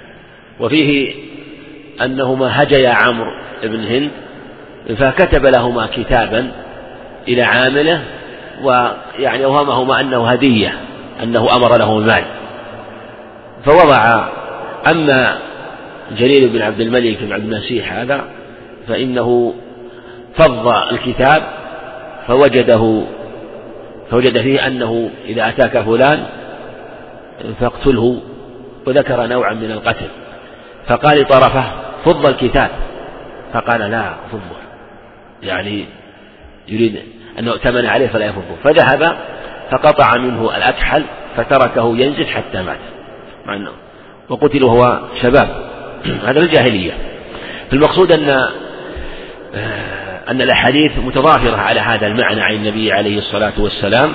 [0.60, 1.14] وفيه
[2.02, 3.30] أنهما هجيا عمرو
[3.62, 4.10] بن هند
[4.98, 6.52] فكتب لهما كتابا
[7.28, 8.02] إلى عامله
[8.62, 10.74] ويعني أوهمهما أنه هدية
[11.22, 12.24] أنه أمر له المال.
[13.64, 14.28] فوضع
[14.86, 15.38] أما
[16.18, 18.24] جرير بن عبد الملك بن عبد المسيح هذا
[18.88, 19.54] فإنه
[20.34, 21.42] فض الكتاب
[22.26, 23.02] فوجده
[24.10, 26.26] فوجد فيه أنه إذا أتاك فلان
[27.60, 28.22] فاقتله
[28.86, 30.08] وذكر نوعا من القتل.
[30.86, 31.64] فقال طرفه
[32.04, 32.70] فض الكتاب.
[33.52, 34.60] فقال لا فضه
[35.42, 35.84] يعني
[36.68, 37.02] يريد
[37.38, 38.56] أنه ائتمن عليه فلا يفضه.
[38.64, 39.16] فذهب
[39.70, 41.04] فقطع منه الأكحل
[41.36, 42.78] فتركه ينزف حتى مات.
[43.46, 43.70] مع أنه
[44.28, 45.70] وقتل وهو شباب.
[46.28, 46.92] هذا الجاهلية.
[47.70, 48.28] فالمقصود أن
[49.54, 54.12] آه، أن الأحاديث متضافرة على هذا المعنى عن النبي عليه الصلاة والسلام.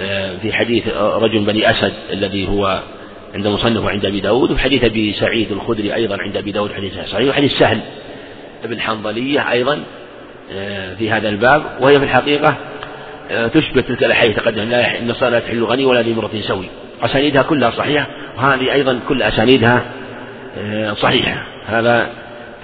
[0.00, 2.80] آه، في حديث رجل بني أسد الذي هو
[3.34, 6.92] عند مصنف وعند أبي داود وفي حديث أبي سعيد الخدري أيضا عند أبي داود حديث
[7.06, 7.80] صحيح وحديث سهل
[8.64, 9.82] بن حنظلية أيضا
[10.52, 11.62] آه، في هذا الباب.
[11.80, 12.56] وهي في الحقيقة
[13.54, 16.66] تشبه تلك الأحاديث تقدم لا الصلاة لا تحل غني ولا ذي مرة سوي.
[17.02, 20.03] أسانيدها كلها صحيحة وهذه أيضا كل أسانيدها آه،
[20.96, 22.10] صحيحة هذا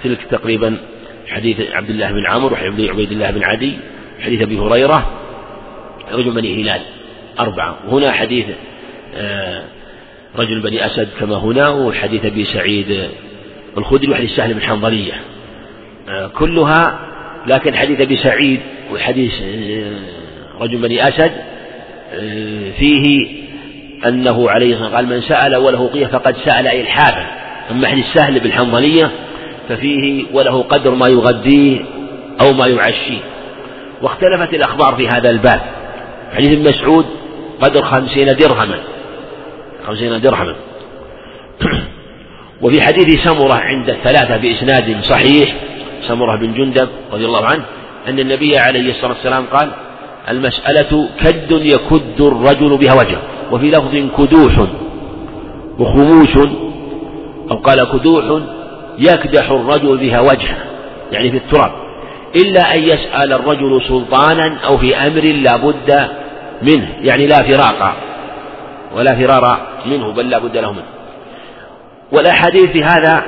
[0.03, 0.77] تلك تقريبا
[1.27, 3.73] حديث عبد الله بن عمرو وحديث عبيد الله بن عدي
[4.19, 5.11] حديث أبي هريرة
[6.11, 6.81] رجل بني هلال
[7.39, 7.77] أربعة.
[7.87, 8.45] وهنا حديث
[9.15, 9.63] آه،
[10.37, 13.09] رجل بني أسد كما هنا وحديث أبي سعيد
[13.77, 15.13] الخدري وحديث سهل بن حنظلية.
[16.09, 16.99] آه، كلها
[17.47, 18.59] لكن حديث أبي سعيد
[18.93, 19.33] وحديث
[20.59, 21.31] رجل بني أسد
[22.77, 23.27] فيه
[24.05, 27.40] أنه عليه الصلاة قال من سأل وله قية فقد سأل إلحافا.
[27.71, 29.11] أما حديث سهل بالحنظلية
[29.69, 31.85] ففيه وله قدر ما يغذيه
[32.41, 33.19] أو ما يعشيه.
[34.01, 35.61] واختلفت الأخبار في هذا الباب.
[36.33, 37.05] حديث ابن مسعود
[37.61, 38.79] قدر خمسين درهما.
[39.87, 40.55] خمسين درهما.
[42.61, 45.55] وفي حديث سمرة عند الثلاثة بإسناد صحيح
[46.07, 47.63] سمرة بن جندب رضي الله عنه
[48.07, 49.71] أن النبي عليه الصلاة والسلام قال
[50.29, 54.67] المسألة كد يكد الرجل بها وجهه وفي لفظ كدوح
[55.79, 56.29] وخموش
[57.51, 58.41] أو قال كدوح
[58.97, 60.57] يكدح الرجل بها وجهه
[61.11, 61.71] يعني في التراب
[62.35, 66.09] إلا أن يسأل الرجل سلطانا أو في أمر لا بد
[66.61, 67.95] منه يعني لا فراق
[68.95, 70.85] ولا فرار منه بل لا بد له منه.
[72.11, 73.23] والأحاديث في هذا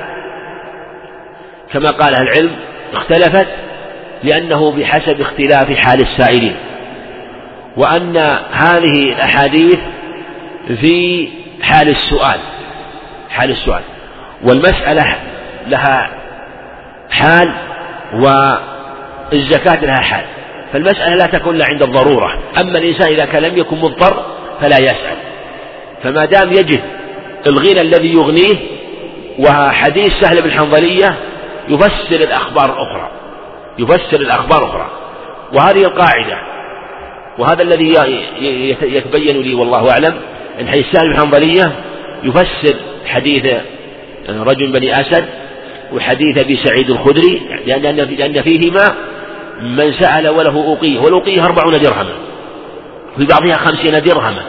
[1.72, 2.50] كما قال العلم
[2.94, 3.46] اختلفت
[4.22, 6.56] لأنه بحسب اختلاف حال السائلين
[7.76, 8.16] وأن
[8.52, 9.78] هذه الأحاديث
[10.80, 11.28] في
[11.62, 12.40] حال السؤال
[13.30, 13.82] حال السؤال.
[14.44, 15.16] والمسألة
[15.66, 16.10] لها
[17.10, 17.52] حال
[18.14, 20.24] والزكاة لها حال.
[20.72, 22.38] فالمسألة لا تكون إلا عند الضرورة.
[22.60, 24.24] أما الإنسان إذا كان لم يكن مضطر
[24.60, 25.16] فلا يسأل.
[26.02, 26.80] فما دام يجد
[27.46, 28.56] الغنى الذي يغنيه
[29.38, 31.14] وحديث سهل بن حنظلية
[31.68, 33.10] يفسر الأخبار الأخرى
[33.78, 34.90] يفسر الأخبار الأخرى
[35.52, 36.38] وهذه القاعدة.
[37.38, 37.94] وهذا الذي
[38.82, 40.14] يتبين لي والله أعلم
[40.60, 41.72] أن حديث سهل بن حنظلية
[42.22, 42.74] يفسر
[43.06, 43.46] حديث
[44.28, 45.24] رجل بني أسد
[45.92, 48.94] وحديث أبي سعيد الخدري لأن لأن فيهما
[49.60, 52.12] من سأل وله أوقيه والأوقيه أربعون درهما
[53.16, 54.42] في بعضها خمسين درهما.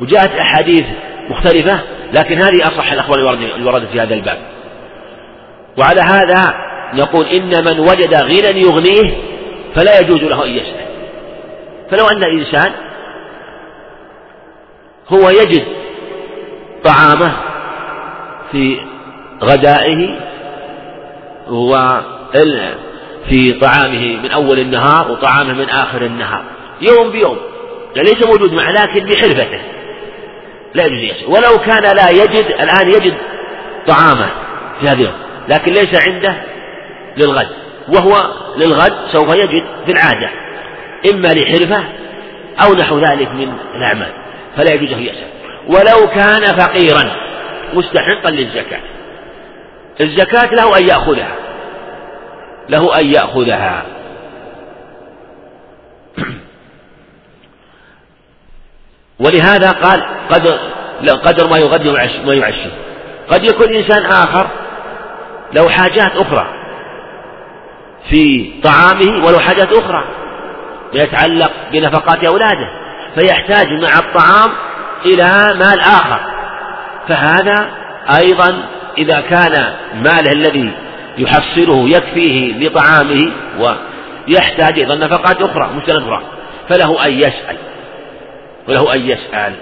[0.00, 0.84] وجاءت أحاديث
[1.30, 1.80] مختلفة
[2.12, 4.38] لكن هذه أصح الأخبار الواردة في هذا الباب.
[5.78, 6.54] وعلى هذا
[6.94, 9.16] نقول إن من وجد غنى يغنيه
[9.74, 10.88] فلا يجوز له أن يسأل.
[11.90, 12.72] فلو أن الإنسان
[15.08, 15.64] هو يجد
[16.84, 17.32] طعامه
[18.52, 18.80] في
[19.42, 20.18] غدائه
[21.50, 21.76] و
[23.28, 26.42] في طعامه من أول النهار وطعامه من آخر النهار.
[26.80, 27.36] يوم بيوم.
[27.96, 29.60] ليس موجود معه لكن بحرفته.
[30.74, 33.14] لا يجوز ولو كان لا يجد الآن يجد
[33.86, 34.28] طعامه
[34.80, 35.12] في هذا اليوم.
[35.48, 36.34] لكن ليس عنده
[37.16, 37.48] للغد.
[37.88, 40.30] وهو للغد سوف يجد في العادة.
[41.12, 41.84] إما لحرفة
[42.64, 44.12] أو نحو ذلك من الأعمال.
[44.56, 45.28] فلا يجوز أن يسأل
[45.68, 47.27] ولو كان فقيرا.
[47.74, 48.80] مستحقا للزكاة.
[50.00, 51.34] الزكاة له أن يأخذها.
[52.68, 53.82] له أن يأخذها.
[59.24, 60.58] ولهذا قال قدر
[61.24, 61.92] قدر ما يغدي
[62.26, 62.70] ما يعشي
[63.30, 64.46] قد يكون إنسان آخر
[65.52, 66.46] له حاجات أخرى
[68.10, 70.04] في طعامه وله حاجات أخرى
[70.92, 72.68] يتعلق بنفقات أولاده
[73.14, 74.50] فيحتاج مع الطعام
[75.04, 76.37] إلى مال آخر.
[77.08, 77.70] فهذا
[78.20, 78.62] أيضا
[78.98, 80.72] إذا كان ماله الذي
[81.18, 86.22] يحصله يكفيه لطعامه ويحتاج أيضا نفقات أخرى مش أخرى
[86.68, 87.56] فله أن يسأل
[88.68, 89.52] وله أن يسأل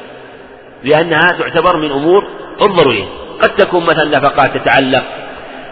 [0.84, 2.26] لأنها تعتبر من أمور
[2.62, 3.04] الضرورية
[3.42, 5.04] قد تكون مثلا نفقات تتعلق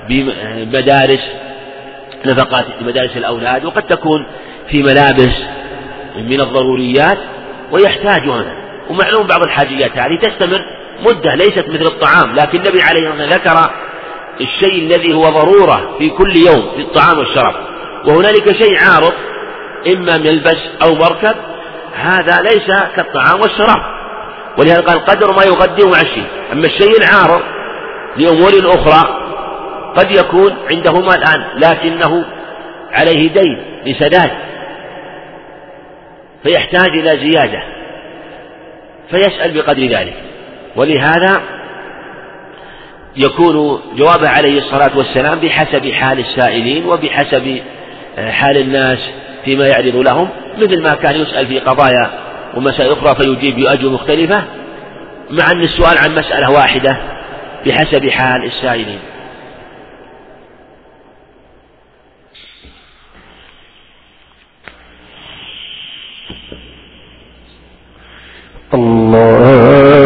[0.09, 1.21] بمدارس
[2.27, 4.27] نفقات مدارس الأولاد وقد تكون
[4.71, 5.43] في ملابس
[6.17, 7.19] من الضروريات
[7.73, 8.53] ويحتاج هذا
[8.91, 10.65] ومعلوم بعض الحاجيات هذه تستمر
[11.01, 13.71] مدة ليست مثل الطعام لكن النبي عليه الصلاة والسلام ذكر
[14.41, 17.55] الشيء الذي هو ضرورة في كل يوم في الطعام والشراب.
[18.07, 19.13] وهنالك شيء عارض
[19.87, 21.37] إما ملبس أو مركب
[21.95, 22.67] هذا ليس
[22.97, 23.83] كالطعام والشراب.
[24.59, 26.23] ولهذا قال قدر ما يغدي وعشي
[26.53, 27.43] أما الشيء العارض
[28.17, 29.21] لأمور أخرى
[29.97, 32.25] قد يكون عندهما الآن لكنه
[32.93, 34.31] عليه دين لسداد
[36.43, 37.63] فيحتاج إلى زيادة.
[39.11, 40.34] فيسأل بقدر ذلك.
[40.77, 41.43] ولهذا
[43.17, 47.61] يكون جوابه عليه الصلاة والسلام بحسب حال السائلين وبحسب
[48.19, 49.11] آه، حال الناس
[49.45, 52.11] فيما يعرض لهم مثل ما كان يسأل في قضايا
[52.57, 54.45] ومسائل أخرى فيجيب بأجوبة مختلفة
[55.31, 56.97] مع أن السؤال عن مسألة واحدة
[57.67, 58.99] بحسب حال السائلين.
[68.75, 70.04] الله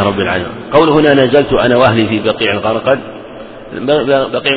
[0.00, 0.70] لله رب العالمين.
[0.72, 3.00] قول هنا نزلت أنا وأهلي في بقيع الغرقد.
[4.32, 4.54] بقيع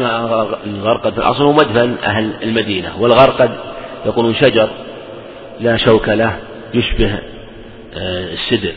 [0.65, 3.51] الغرقد أصله مدفن أهل المدينة والغرقد
[4.05, 4.69] يقولون شجر
[5.59, 6.39] لا شوك له
[6.73, 7.19] يشبه
[7.95, 8.73] آه، السدر.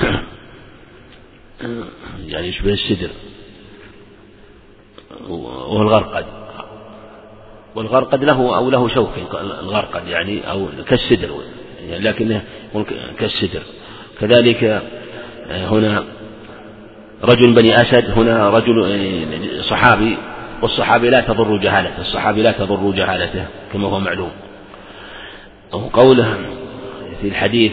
[2.28, 3.10] يعني يشبه السدر.
[5.68, 6.26] والغرقد.
[7.74, 11.30] والغرقد له أو له شوك الغرقد يعني أو كالسدر
[11.88, 12.42] يعني لكنه
[13.18, 13.62] كالسدر.
[14.20, 14.82] كذلك
[15.50, 16.04] هنا
[17.24, 20.16] رجل بني أسد هنا رجل آه، صحابي
[20.62, 24.30] والصحابي لا تضر جهالته الصحابي لا تضر جهالته كما هو معلوم.
[25.72, 26.34] وقوله
[27.22, 27.72] في الحديث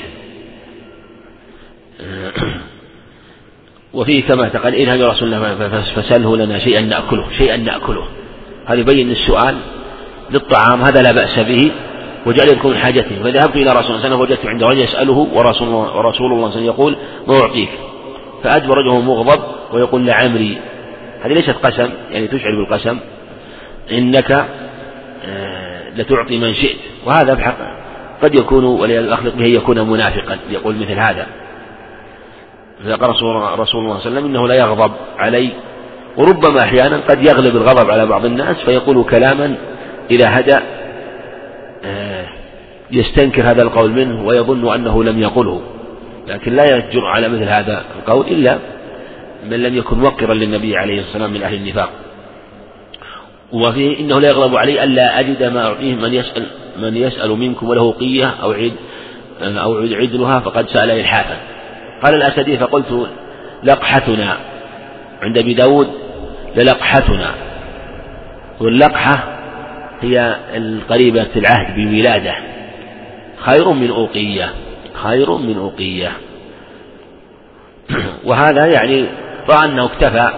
[2.02, 2.32] آه،
[3.94, 8.08] وفيه كما تقال إذهب يا رسول الله فسله لنا شيئا نأكله شيئا نأكله.
[8.66, 9.58] هذا يبين السؤال
[10.32, 11.72] للطعام هذا لا بأس به.
[12.28, 14.82] وجعل يذكر من حاجته فذهبت إلى رسول الله صلى الله عليه وسلم وجدت عند رجل
[14.82, 16.96] يسأله ورسول الله, ورسول الله صلى الله عليه وسلم يقول
[17.28, 17.70] ما أعطيك؟
[18.44, 19.42] فأدبر رجل مغضب
[19.74, 20.58] ويقول لعمري
[21.22, 23.00] هذه ليست قسم يعني تشعر بالقسم.
[23.92, 24.32] إنك
[25.26, 26.78] آه، لتعطي من شئت.
[27.06, 27.58] وهذا بحق
[28.24, 31.28] قد يكون وليأخلق به يكون منافقا يقول مثل هذا.
[32.86, 35.50] فقال رسول الله صلى الله عليه وسلم إنه لا يغضب علي.
[36.18, 39.56] وربما أحيانا قد يغلب الغضب على بعض الناس فيقول كلاما
[40.12, 40.77] إذا هدأ
[42.92, 45.62] يستنكر هذا القول منه ويظن أنه لم يقله.
[46.28, 48.58] لكن لا يجر على مثل هذا القول إلا
[49.50, 51.90] من لم يكن موقرا للنبي عليه الصلاة والسلام من أهل النفاق.
[53.54, 56.46] وفيه إنه لا يغلب علي ألا أجد ما أعطيه من يسأل
[56.82, 58.74] من يسأل منكم وله قية أو عيد
[59.42, 61.38] أو عدلها فقد سأل إلحافا.
[62.04, 63.08] قال الأسدي فقلت
[63.64, 64.38] لقحتنا.
[65.22, 65.88] عند أبي داود
[66.56, 67.32] للقحتنا.
[68.60, 69.37] واللقحة
[70.02, 72.36] هي القريبة العهد بولادة.
[73.38, 74.54] خير من أوقية
[74.94, 76.12] خير من أوقية.
[78.28, 79.06] وهذا يعني
[79.50, 80.32] رأى أنه اكتفى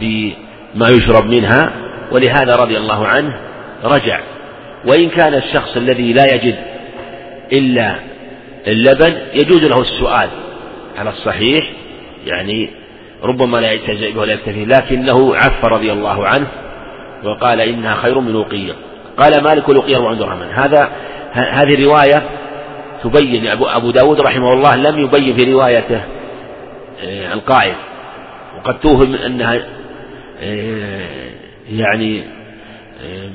[0.00, 1.72] بما يشرب منها
[2.12, 3.40] ولهذا رضي الله عنه
[3.84, 4.20] رجع.
[4.84, 6.56] وإن كان الشخص الذي لا يجد
[7.52, 7.96] إلا
[8.66, 10.28] اللبن يجوز له السؤال.
[10.98, 11.72] على الصحيح
[12.26, 12.70] يعني
[13.22, 16.46] ربما لا يلتزم ولا يكتفي لكنه عف رضي الله عنه
[17.26, 18.72] وقال إنها خير من لقية
[19.18, 20.48] قال مالك لقية وعند الرحمن.
[20.52, 20.88] هذا
[21.32, 22.22] هذه الرواية
[23.04, 26.00] تبين أبو, أبو داود رحمه الله لم يبين في روايته
[27.04, 27.74] آه، القائل
[28.58, 29.60] وقد توهم أنها
[30.42, 31.08] آه،
[31.70, 32.22] يعني
[33.04, 33.28] آه،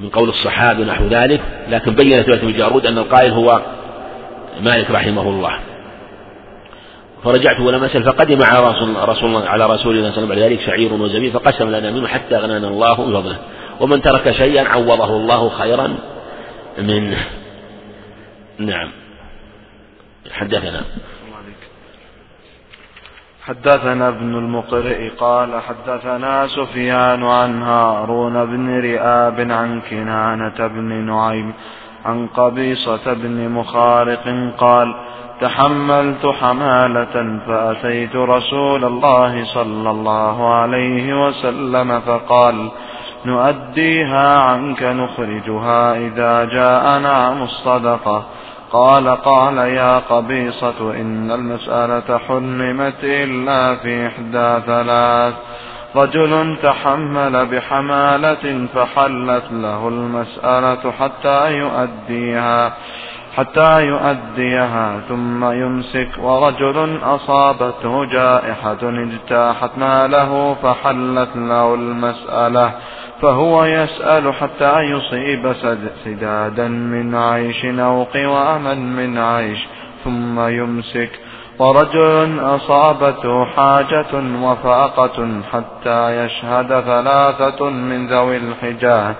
[0.00, 3.60] من قول الصحابي ونحو ذلك لكن بينت رواية الجارود أن القائل هو
[4.60, 5.58] مالك رحمه الله.
[7.26, 10.52] فرجعت ولم أسأل فقدم على رسول, رسول على رسول الله صلى الله عليه وسلم.
[10.52, 13.38] ذلك شعير وزبيب فقسم لنا منه حتى غنانا الله بفضله.
[13.80, 15.96] ومن ترك شيئا عوضه الله خيرا
[16.78, 17.26] منه.
[18.58, 18.90] نعم.
[20.30, 20.82] حدثنا.
[23.46, 31.52] حدثنا ابن المقرئ قال حدثنا سفيان عن هارون بن رئاب عن كنانة بن نعيم
[32.04, 34.94] عن قبيصة بن مخارق قال
[35.40, 42.70] تحملت حمالة فأتيت رسول الله صلى الله عليه وسلم فقال
[43.26, 48.24] نؤديها عنك نخرجها إذا جاءنا الصدقة
[48.72, 55.34] قال قال يا قبيصة إن المسألة حرمت إلا في إحدى ثلاث.
[55.96, 62.72] رجل تحمل بحمالة فحلت له المسألة حتى يؤديها.
[63.36, 72.72] حتى يؤديها ثم يمسك ورجل أصابته جائحة اجتاحت ماله فحلت له المسألة
[73.22, 75.54] فهو يسأل حتى يصيب
[76.04, 79.66] سدادا من عيش أو قواما من عيش
[80.04, 81.10] ثم يمسك
[81.58, 89.14] ورجل أصابته حاجة وفاقة حتى يشهد ثلاثة من ذوي الحجاة.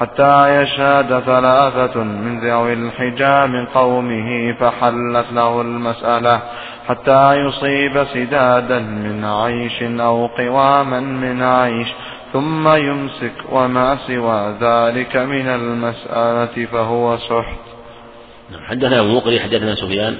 [0.00, 6.42] حتى يشهد ثلاثة من ذوي الحجى من قومه فحلت له المسألة
[6.88, 11.88] حتى يصيب سدادا من عيش أو قواما من عيش
[12.32, 17.60] ثم يمسك وما سوى ذلك من المسألة فهو سحت.
[18.52, 20.16] نعم، حدثنا أبو مقري حدثنا سفيان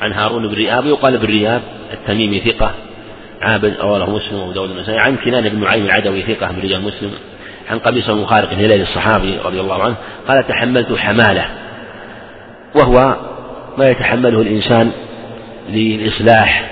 [0.00, 2.74] عن هارون بن رياب يقال بن رياب التميمي ثقة
[3.42, 7.12] عابد رواه مسلم وأبو داود عن كنان بن نعيم العدوي ثقة من رجال مسلم.
[7.70, 9.94] عن قبيصة بن هلال الصحابي رضي الله عنه
[10.28, 11.44] قال تحملت حمالة.
[12.74, 13.16] وهو
[13.78, 14.90] ما يتحمله الإنسان
[15.68, 16.70] للإصلاح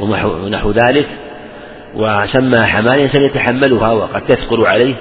[0.00, 1.06] ونحو ذلك
[1.94, 4.94] وسمى حمالة الإنسان يتحملها وقد تثقل عليه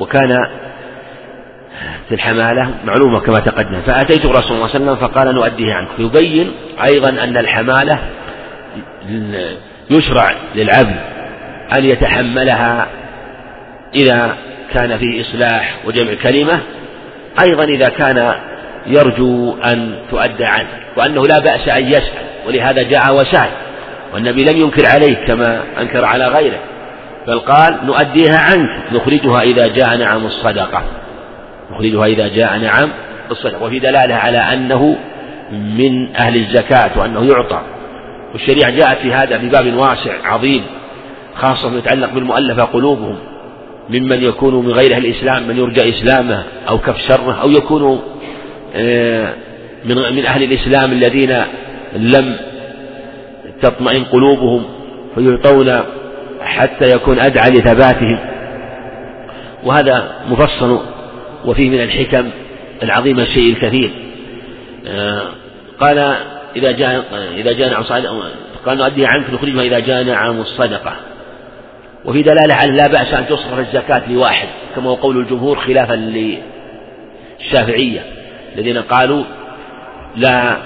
[0.00, 0.36] وكان
[2.08, 3.80] في الحمالة معلومة كما تقدم.
[3.86, 5.88] فأتيت الرسول صلى الله عليه وسلم فقال نؤديه عنك.
[5.98, 6.52] يبين
[6.84, 7.98] أيضا أن الحمالة
[9.90, 10.96] يشرع للعبد
[11.76, 12.86] أن يتحملها
[13.94, 14.36] إذا
[14.74, 16.60] كان فيه إصلاح وجمع كلمة
[17.40, 18.34] أيضا إذا كان
[18.86, 23.50] يرجو أن تؤدى عنه وأنه لا بأس أن يسأل ولهذا جاء وسأل
[24.14, 26.58] والنبي لم ينكر عليه كما أنكر على غيره
[27.26, 30.82] بل قال نؤديها عنك نخرجها إذا جاء نعم الصدقة
[31.70, 32.90] نخرجها إذا جاء نعم
[33.30, 34.96] الصدقة وفي دلالة على أنه
[35.52, 37.62] من أهل الزكاة وأنه يعطى
[38.32, 40.64] والشريعة جاءت في هذا بباب واسع عظيم
[41.34, 43.18] خاصة يتعلق بالمؤلفة قلوبهم
[43.88, 48.00] ممن يكون من غير أهل الإسلام من يرجى إسلامه أو كف شره أو يكون
[48.74, 49.34] آه،
[49.84, 51.42] من من أهل الإسلام الذين
[51.96, 52.36] لم
[53.62, 54.64] تطمئن قلوبهم
[55.14, 55.80] فيعطون
[56.40, 58.18] حتى يكون أدعى لثباتهم.
[59.64, 60.80] وهذا مفصل
[61.44, 62.30] وفيه من الحكم
[62.82, 63.90] العظيمة الشيء الكثير.
[64.86, 65.22] آه،
[65.80, 65.98] قال
[66.56, 67.04] إذا جاء
[67.36, 67.82] إذا جاء نعم
[68.66, 70.96] قال نؤدي عنك نخرجها إذا جاء نعم الصدقة.
[72.04, 75.94] وفي دلالة على لا بأس أن تصرف الزكاة لواحد كما هو قول الجمهور خلافا
[77.40, 78.04] للشافعية
[78.54, 79.24] الذين قالوا
[80.16, 80.56] لا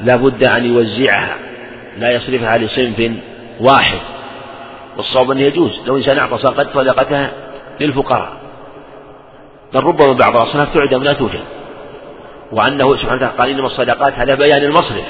[0.00, 1.36] لا بد أن يوزعها
[1.98, 3.12] لا يصرفها لصنف
[3.60, 3.98] واحد.
[4.96, 6.38] والصواب أنه يجوز لو إنسان أعطى
[6.74, 7.30] صدقتها
[7.80, 8.32] للفقراء.
[9.74, 11.40] بل ربما بعض الأصناف تعدم لا توجد.
[12.52, 15.04] وأنه سبحانه وتعالى قال إنما الصدقات هذا بيان المصرف.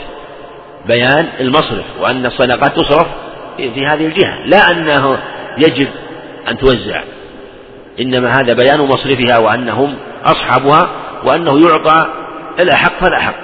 [0.87, 3.07] بيان المصرف وأن الصدقات تصرف
[3.59, 4.47] في هذه الجهة.
[4.47, 5.19] لا أنه
[5.61, 5.89] يجب
[6.49, 7.03] أن توزع.
[8.01, 9.95] إنما هذا بيان مصرفها وأنهم
[10.25, 10.91] أصحابها
[11.25, 12.07] وأنه يعطى
[12.59, 13.35] الأحق فالأحق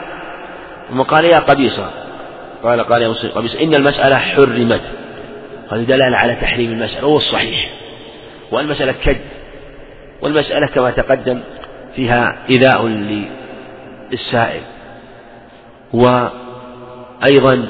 [0.90, 1.90] ثم قال يا قبيصة
[2.62, 4.80] قال قال يا مسلم قبيصة إن المسألة حرمت.
[5.72, 7.70] هذه دلالة على تحريم المسألة وهو الصحيح.
[8.50, 9.20] والمسألة كد.
[10.22, 11.40] والمسألة كما تقدم
[11.96, 12.86] فيها إذاء
[14.12, 14.62] للسائل.
[15.92, 17.66] وأيضا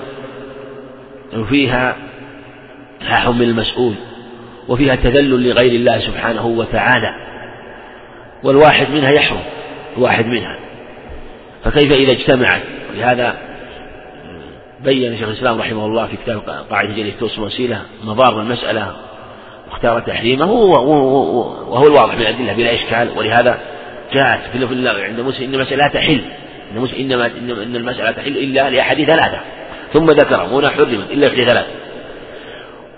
[1.49, 1.97] فيها
[3.03, 3.95] لحم المسؤول.
[4.69, 7.15] وفيها تذلل لغير الله سبحانه وتعالى.
[8.43, 9.43] والواحد منها يحرم
[9.97, 10.57] الواحد منها.
[11.65, 12.63] فكيف إذا اجتمعت؟
[12.95, 13.35] ولهذا
[14.85, 16.41] بين شيخ الإسلام رحمه الله في كتاب
[16.71, 18.97] قاعدة جلية توصل وسيلة مضار المسألة
[19.71, 23.09] واختار تحريمه وهو الواضح من الأدلة بلا إشكال.
[23.17, 23.59] ولهذا
[24.13, 24.59] جاءت في
[25.05, 26.21] عند مسلم إن المسألة لا تحل.
[26.73, 27.27] إن مسلم إنما
[27.63, 29.41] إن المسألة تحل إلا لأحد ثلاثة.
[29.93, 31.84] ثم ذكر هنا حرمت إلا في ثلاثة.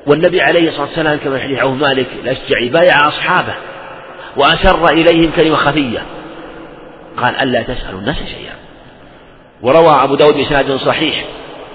[0.07, 3.55] والنبي عليه الصلاة والسلام كما في حديث عوف مالك الأشجعي بايع أصحابه
[4.37, 6.03] وأسر إليهم كلمة خفية.
[7.17, 8.55] قال ألا تسألوا الناس شيئا.
[9.63, 11.25] وروى أبو داود بإسناد صحيح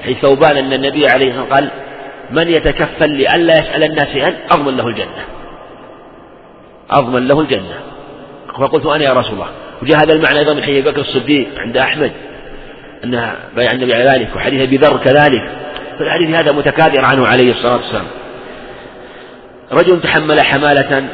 [0.03, 1.69] حيث ثوبان أن النبي عليه الصلاة والسلام قال
[2.31, 5.25] من يتكفل لئلا يسأل الناس شيئا أضمن له الجنة.
[6.91, 7.79] أضمن له الجنة.
[8.59, 9.49] فقلت أنا يا رسول الله.
[9.81, 12.11] وجاء هذا المعنى أيضا من حديث بكر الصديق عند أحمد
[13.03, 15.51] أن بايع النبي على ذلك وحديث أبي ذر كذلك.
[15.99, 18.07] فالحديث هذا متكاثر عنه عليه الصلاة والسلام.
[19.71, 21.07] رجل تحمل حمالة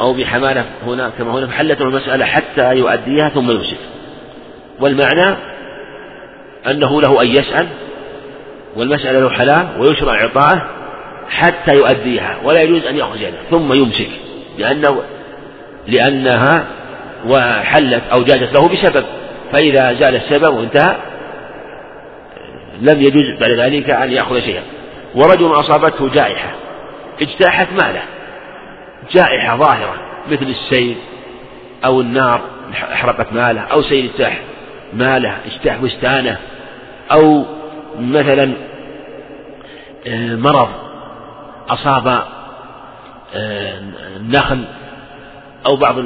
[0.00, 3.78] أو بحمالة هنا كما هنا فحلته المسألة حتى يؤديها ثم يمسك
[4.80, 5.36] والمعنى
[6.66, 7.66] أنه له أن يسأل
[8.76, 10.66] والمسألة له حلال ويشرع إعطاءه
[11.30, 14.10] حتى يؤديها ولا يجوز أن يده ثم يمسك
[14.58, 15.02] لأنه
[15.86, 16.64] لأنها
[17.28, 19.04] وحلت أو جازت له بسبب
[19.52, 20.96] فإذا زال السبب وانتهى
[22.80, 24.62] لم يجوز بعد ذلك أن يأخذ شيئا.
[25.14, 26.65] ورجل أصابته جائحة
[27.20, 28.02] اجتاحت ماله.
[29.12, 29.94] جائحة ظاهرة
[30.30, 30.96] مثل السيل
[31.84, 32.40] أو النار
[32.92, 34.40] أحرقت ماله أو سيل اجتاح
[34.92, 36.38] ماله اجتاح بستانه
[37.12, 37.44] أو
[37.98, 38.52] مثلا
[40.06, 40.68] آه، مرض
[41.68, 42.06] أصاب
[43.34, 43.80] آه،
[44.16, 44.64] النخل
[45.66, 45.98] أو بعض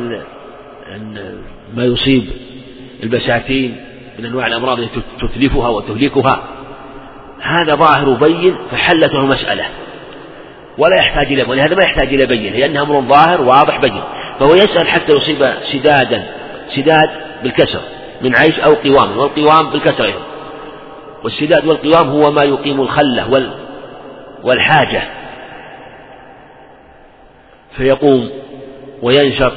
[1.74, 2.24] ما يصيب
[3.02, 3.84] البساتين
[4.18, 6.42] من أنواع الأمراض التي تتلفها وتهلكها.
[7.40, 9.64] هذا ظاهر بين فحلته المسألة
[10.80, 12.52] ولا يحتاج إلى ولهذا ما يحتاج إلى بين.
[12.52, 14.02] لأنه أمر ظاهر واضح بين.
[14.40, 16.26] فهو يسأل حتى يصيب سدادا.
[16.76, 17.10] سداد
[17.42, 17.80] بالكسر.
[18.22, 19.18] من عيش أو قوام.
[19.18, 20.22] والقوام بالكسر أيضا.
[21.24, 23.50] والسداد والقوام هو ما يقيم الخلة وال
[24.42, 25.02] والحاجة.
[27.76, 28.30] فيقوم
[29.02, 29.52] وينشط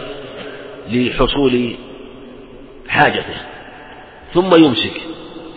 [0.90, 1.76] لحصول
[2.88, 3.36] حاجته.
[4.34, 5.02] ثم يمسك.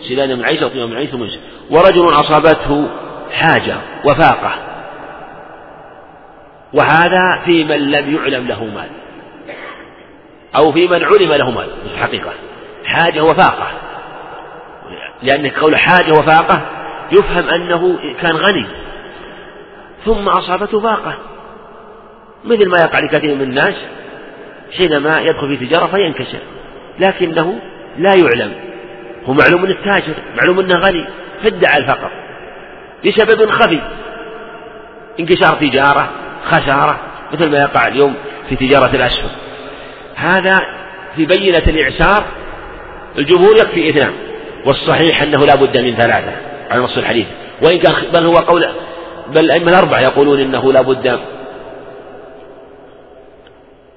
[0.09, 1.39] سدادا من عيش أو من عيش ثم يمسك.
[1.69, 2.87] ورجل أصابته
[3.31, 4.66] حاجة وفاقة.
[6.73, 8.89] وهذا في من لم يعلم له مال.
[10.55, 12.33] أو في من علم له مال في الحقيقة.
[12.85, 13.67] حاجة وفاقة.
[15.23, 16.61] لأن قول حاجة وفاقة
[17.11, 18.65] يفهم أنه كان غني.
[20.05, 21.17] ثم أصابته فاقة.
[22.45, 23.75] مثل ما يقع لكثير من الناس
[24.77, 26.39] حينما يدخل في تجارة فينكسر.
[26.99, 27.59] لكنه
[27.97, 28.53] لا يعلم.
[29.25, 31.05] هو معلوم أنه تاجر معلوم أنه غني
[31.43, 32.11] فادعى الفقر.
[33.03, 33.81] لسبب خفي.
[35.19, 36.09] انكسار تجارة.
[36.47, 36.99] خسارة
[37.33, 38.15] مثل ما يقع اليوم
[38.49, 39.29] في تجارة الأسهم.
[40.15, 40.61] هذا
[41.15, 42.23] في بينة الإعسار
[43.17, 44.13] الجمهور يكفي إثنان
[44.65, 46.31] والصحيح أنه لا بد من ثلاثة
[46.71, 47.25] على نص الحديث.
[47.61, 48.65] وإن كان بل هو قول
[49.29, 51.19] بل الأئمة الأربعة يقولون إنه لا بد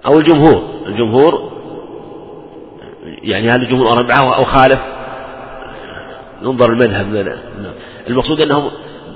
[0.06, 1.50] أو الجمهور الجمهور
[3.22, 4.80] يعني هل الجمهور أربعة أو خالف؟
[6.42, 7.38] ننظر المذهب
[8.08, 8.70] المقصود أنهم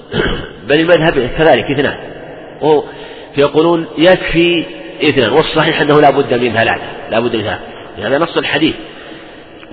[0.69, 1.97] بل المذهب كذلك اثنان.
[3.35, 4.67] فيقولون يكفي
[5.03, 8.75] اثنان والصحيح أنه لا بد من ثلاثة لا بد من ثلاثة هذا نص الحديث.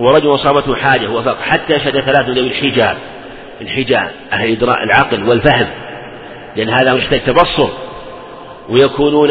[0.00, 2.96] ورجل أصابته حاجة وفق حتى يشهد ثلاث ذوي الحجاب
[3.60, 5.66] الحجاب أهل العقل والفهم
[6.56, 7.68] لأن هذا يحتاج تبصر
[8.68, 9.30] ويكونون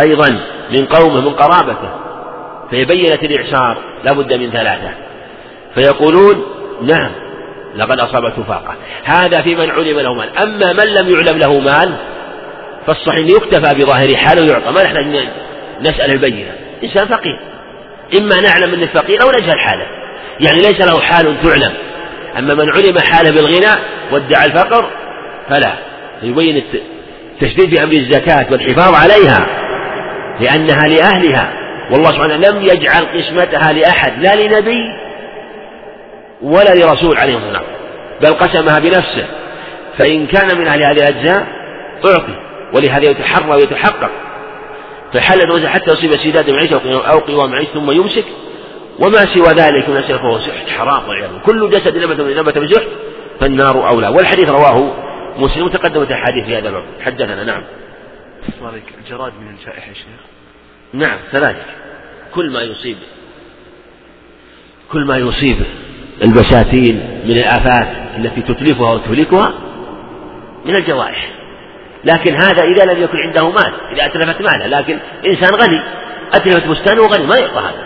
[0.00, 0.40] أيضا
[0.70, 1.90] من قومه من قرابته.
[2.70, 4.90] فيبينت الإعسار لا بد من ثلاثة.
[5.74, 6.44] فيقولون
[6.82, 7.10] نعم
[7.76, 8.74] لقد أصابته فاقة
[9.04, 10.38] هذا في من علم له مال.
[10.38, 11.96] أما من لم يعلم له مال
[12.88, 14.70] فالصحيح يكتفى بظاهر حاله ويعطى.
[14.70, 15.06] ما نحتاج
[15.80, 16.52] نسأل البينة.
[16.84, 17.40] إنسان فقير.
[18.18, 19.86] إما نعلم أنه فقير أو نجهل حاله.
[20.40, 21.72] يعني ليس له حال تعلم.
[22.38, 23.80] أما من علم حاله بالغنى
[24.12, 24.90] وادعى الفقر
[25.48, 25.72] فلا.
[26.22, 26.62] يبين
[27.34, 29.46] التشديد في أمر الزكاة والحفاظ عليها
[30.40, 31.52] لأنها لأهلها.
[31.90, 34.80] والله سبحانه لم يجعل قسمتها لأحد لا لنبي
[36.42, 37.78] ولا لرسول عليه الصلاة والسلام.
[38.20, 39.26] بل قسمها بنفسه.
[39.98, 41.46] فإن كان من أهل هذه الأجزاء
[42.06, 42.47] أعطي.
[42.74, 44.10] ولهذا يتحرى ويتحقق.
[45.12, 48.24] فحل الوزن حتى يصيب سداد معيشة أو قوام معيشة ثم يمسك.
[48.98, 52.68] وما سوى ذلك من أسئلة فهو سحت حرام والعياذ كل جسد نبت من نبت من
[52.68, 52.86] سحت
[53.40, 54.08] فالنار أولى.
[54.08, 54.94] والحديث رواه
[55.38, 56.84] مسلم وتقدمت الأحاديث في هذا الباب.
[57.00, 57.62] حدثنا نعم.
[58.98, 60.20] الجراد من الجائحة يا شيخ؟
[60.92, 61.64] نعم كذلك
[62.34, 62.96] كل ما يصيب.
[64.92, 65.56] كل ما يصيب
[66.22, 69.52] البساتين من الآفات التي تتلفها وتهلكها
[70.64, 71.37] من الجوارح.
[72.08, 75.82] لكن هذا إذا لم يكن عنده مال إذا أتلفت ماله لكن إنسان غني.
[76.34, 77.84] أتلفت بستانه وغني ما يعطى هذا.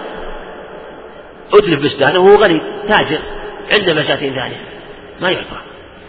[1.54, 3.18] أتلف بستانه وهو غني تاجر
[3.72, 4.56] عنده بساتين ثانية
[5.20, 5.56] ما يعطى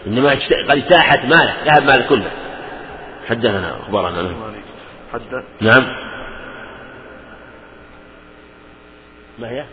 [0.08, 2.32] إنما قد اجتاحت ماله ذهب ماله كله.
[3.30, 4.36] حدثنا أخبرنا.
[5.14, 5.86] حدث نعم.
[9.40, 9.66] ما هي؟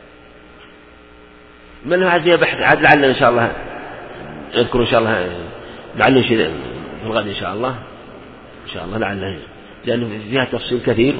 [1.84, 3.52] من هذه بحث عاد لعل إن شاء الله
[4.54, 5.28] يذكر إن شاء الله
[5.96, 6.36] لعل شيء
[7.00, 7.74] في الغد إن شاء الله.
[8.70, 9.38] إن شاء الله لعله
[9.84, 11.14] لأنه فيها تفصيل كثير.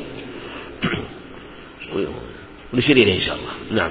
[2.74, 3.82] ونشير إليه إن شاء الله.
[3.82, 3.90] نعم.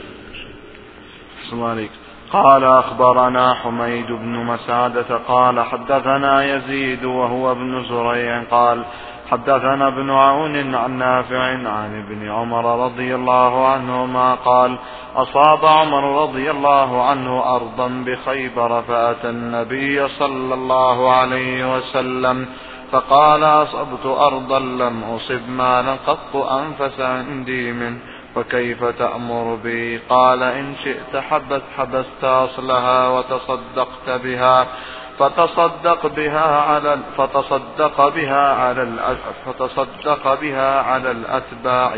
[1.43, 1.89] السلام
[2.31, 8.85] قال أخبرنا حميد بن مسعدة قال حدثنا يزيد وهو ابن زريع قال
[9.31, 14.77] حدثنا ابن عون عن نافع عن ابن عمر رضي الله عنهما قال
[15.15, 22.47] أصاب عمر رضي الله عنه أرضا بخيبر فأتى النبي صلى الله عليه وسلم
[22.91, 27.99] فقال أصبت أرضا لم أصب مالا قط أنفس عندي منه
[28.35, 34.67] فكيف تأمر بي؟ قال إن شئت حبست حبست أصلها وتصدقت بها
[35.19, 38.87] فتصدق بها على فتصدق بها على
[39.45, 41.95] فتصدق بها على الأتباع.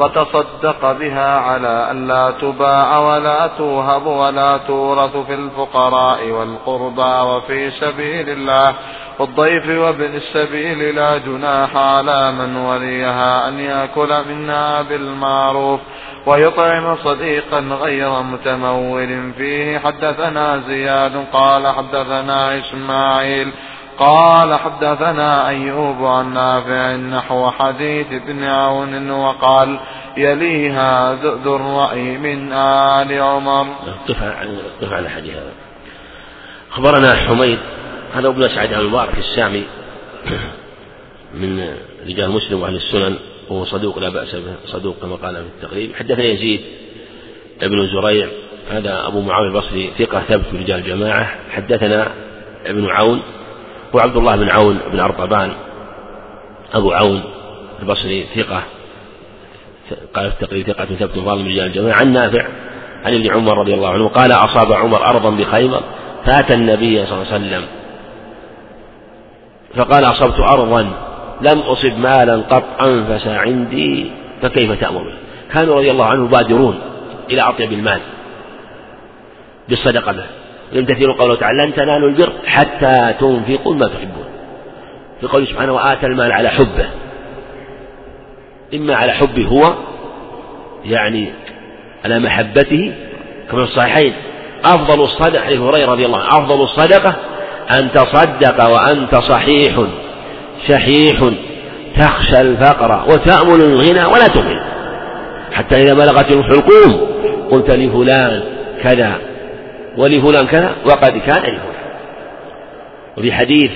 [0.00, 8.28] فتصدق بها على أن لا تباع ولا توهب ولا تورث في الفقراء والقربى وفي سبيل
[8.28, 8.74] الله.
[9.18, 15.80] والضيف وابن السبيل لا جناح على من وليها أن يأكل منها بالمعروف.
[16.26, 19.78] ويطعم صديقا غير متمول فيه.
[19.78, 23.52] حدثنا زياد قال حدثنا إسماعيل
[23.98, 29.78] قال حدثنا أيوب عن نافع نحو حديث ابن عون وقال
[30.16, 33.66] يليها ذو الرأي من آل عمر.
[34.80, 35.52] قف على حديث هذا.
[36.72, 37.58] أخبرنا حميد
[38.14, 39.64] هذا ابن سعد المبارك السامي
[41.34, 41.74] من
[42.06, 43.18] رجال مسلم وأهل السنن
[43.48, 45.94] وهو صدوق لا بأس به صدوق كما قال في التقريب.
[45.94, 46.60] حدثنا يزيد
[47.62, 48.28] ابن زريع
[48.70, 52.12] هذا أبو معاوية البصري ثقة ثبت رجال الجماعة حدثنا
[52.66, 53.22] ابن عون
[53.94, 55.52] هو عبد الله بن عون بن أرطبان
[56.74, 57.22] أبو عون
[57.82, 58.62] البصري ثقة
[60.14, 62.46] قال في التقريب ثقة ثبت ظالم رجال الجماعة عن نافع
[63.04, 65.82] عن ابن عمر رضي الله عنه قال أصاب عمر أرضا بخيبر
[66.24, 67.64] فأتى النبي صلى الله عليه وسلم.
[69.74, 70.90] فقال أصبت أرضا
[71.40, 74.10] لم أصب مالا قط أنفس عندي
[74.42, 75.14] فكيف تأمر به؟
[75.54, 76.78] كانوا رضي الله عنه بادرون
[77.30, 78.00] إلى أطيب المال
[79.68, 80.24] بالصدقة به
[80.72, 84.24] يمتثل قوله تعالى لن تنالوا البر حتى تنفقوا ما تحبون.
[85.20, 86.86] في قوله سبحانه وآتى المال على حبه.
[88.74, 89.74] إما على حبه هو
[90.84, 91.30] يعني
[92.04, 92.94] على محبته
[93.50, 94.12] كما في الصحيحين.
[94.64, 97.16] أفضل الصدقة حديث هريرة رضي الله عنه أفضل الصدقة
[97.78, 99.82] أن تصدق وأنت صحيح
[100.68, 101.30] شحيح
[101.98, 104.60] تخشى الفقر وتأمل الغنى ولا تغني.
[105.52, 107.08] حتى إذا بلغت الحلقوم
[107.50, 108.42] قلت لفلان
[108.82, 109.27] كذا
[109.98, 111.78] ولفلان كذا وقد كان لفلان.
[113.16, 113.70] وفي حديث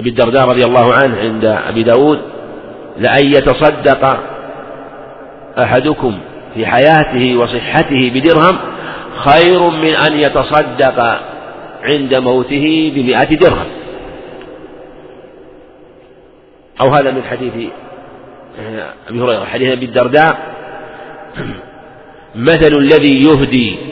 [0.00, 2.20] أبي الدرداء رضي الله عنه عند أبي داود
[2.98, 4.20] لأن يتصدق
[5.58, 6.18] أحدكم
[6.54, 8.58] في حياته وصحته بدرهم
[9.16, 11.20] خير من أن يتصدق
[11.82, 13.66] عند موته بمئة درهم.
[16.80, 17.52] أو هذا من حديث
[19.08, 19.44] أبي هريرة.
[19.44, 20.38] حديث أبي الدرداء
[22.34, 23.87] مثل الذي يهدي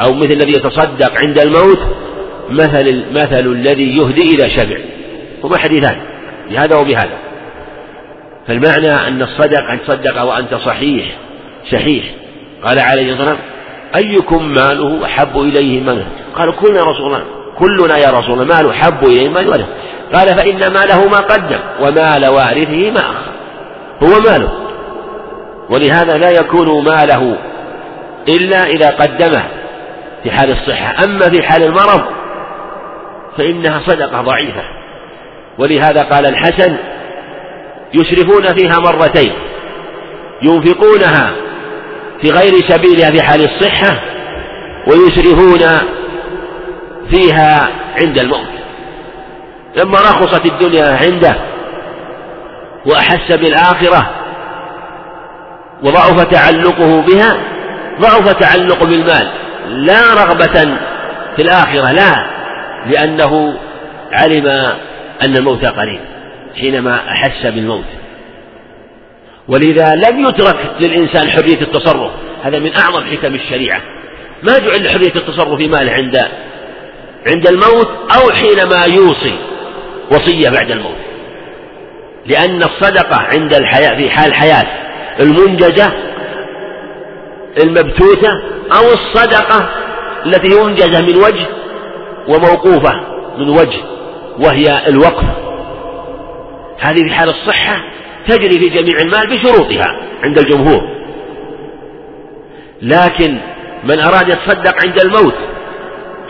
[0.00, 1.78] أو مثل الذي يتصدق عند الموت
[2.50, 4.76] مثل مثل الذي يهدي إذا شبع
[5.44, 5.96] هما حديثان
[6.50, 7.18] بهذا وبهذا.
[8.46, 11.16] فالمعنى أن الصدق أن تصدق وأنت صحيح
[11.70, 12.04] شحيح
[12.64, 13.38] قال عليه الصلاة والسلام
[13.96, 16.06] أيكم ماله أحب إليه منه
[16.36, 17.24] قال كلنا يا رسول الله
[17.58, 19.66] كلنا يا رسول الله ماله أحب إليه من؟ ولد
[20.14, 23.32] قال فإن ماله ما قدم ومال وارثه ما أخر.
[24.02, 24.52] هو ماله.
[25.70, 27.36] ولهذا لا يكون ماله
[28.28, 29.44] إلا إذا قدمه.
[30.24, 31.04] في حال الصحة.
[31.04, 32.02] أما في حال المرض
[33.38, 34.62] فإنها صدقة ضعيفة.
[35.58, 36.76] ولهذا قال الحسن
[37.94, 39.32] يشرفون فيها مرتين.
[40.42, 41.30] ينفقونها
[42.22, 44.00] في غير سبيلها في حال الصحة
[44.86, 45.88] ويسرفون
[47.10, 47.68] فيها
[48.02, 48.54] عند الموت.
[49.76, 51.36] لما رخصت الدنيا عنده
[52.86, 54.10] وأحس بالآخرة
[55.82, 57.36] وضعف تعلقه بها
[58.00, 59.43] ضعف تعلق بالمال.
[59.68, 60.78] لا رغبة
[61.36, 62.26] في الآخرة لا
[62.86, 63.58] لأنه
[64.12, 64.46] علم
[65.22, 66.00] أن الموت قريب
[66.60, 67.84] حينما أحس بالموت.
[69.48, 72.10] ولذا لم يترك للإنسان حرية التصرف
[72.42, 73.80] هذا من أعظم حكم الشريعة.
[74.42, 76.16] ما جعل حرية التصرف في ماله عند
[77.26, 79.34] عند الموت أو حينما يوصي
[80.10, 80.96] وصية بعد الموت.
[82.26, 84.66] لأن الصدقة عند الحياة في حال الحياة
[85.20, 85.92] المنجزة
[87.62, 88.30] المبتوتة
[88.76, 89.68] أو الصدقة
[90.26, 91.46] التي منجزة من وجه
[92.28, 93.00] وموقوفة
[93.38, 93.80] من وجه
[94.38, 95.24] وهي الوقف.
[96.78, 97.84] هذه في حال الصحة
[98.28, 100.88] تجري في جميع المال بشروطها عند الجمهور.
[102.82, 103.38] لكن
[103.84, 105.34] من أراد يتصدق عند الموت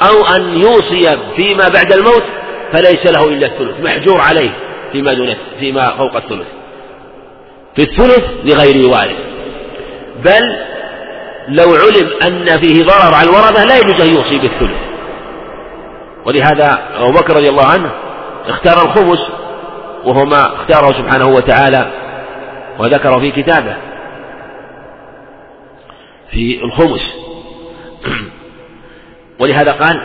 [0.09, 2.25] أو أن يوصي فيما بعد الموت
[2.73, 4.51] فليس له إلا الثلث محجور عليه
[4.93, 6.47] فيما دون فيما فوق الثلث.
[7.77, 9.17] في الثلث لغير وارث.
[10.25, 10.57] بل
[11.49, 14.79] لو علم أن فيه ضرر على الورثة لا يجوز أن يوصي بالثلث.
[16.27, 17.91] ولهذا أبو بكر رضي الله عنه
[18.47, 19.19] اختار الخمس
[20.05, 21.91] وهو ما اختاره سبحانه وتعالى
[22.79, 23.77] وذكره في كتابه.
[26.31, 27.15] في الخمس.
[29.41, 30.01] ولهذا قال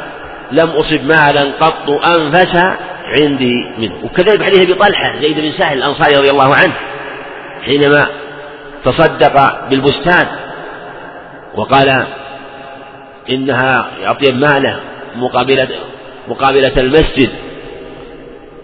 [0.51, 2.55] لم أصب مالا قط أنفس
[3.21, 3.95] عندي منه.
[4.03, 6.73] وكذلك حديث أبي طلحة زيد بن سهل الأنصاري رضي الله عنه
[7.65, 8.07] حينما
[8.85, 10.27] تصدق بالبستان
[11.55, 12.05] وقال
[13.29, 14.79] إنها أطيب ماله
[15.15, 15.67] مقابلة
[16.27, 17.29] مقابلة المسجد.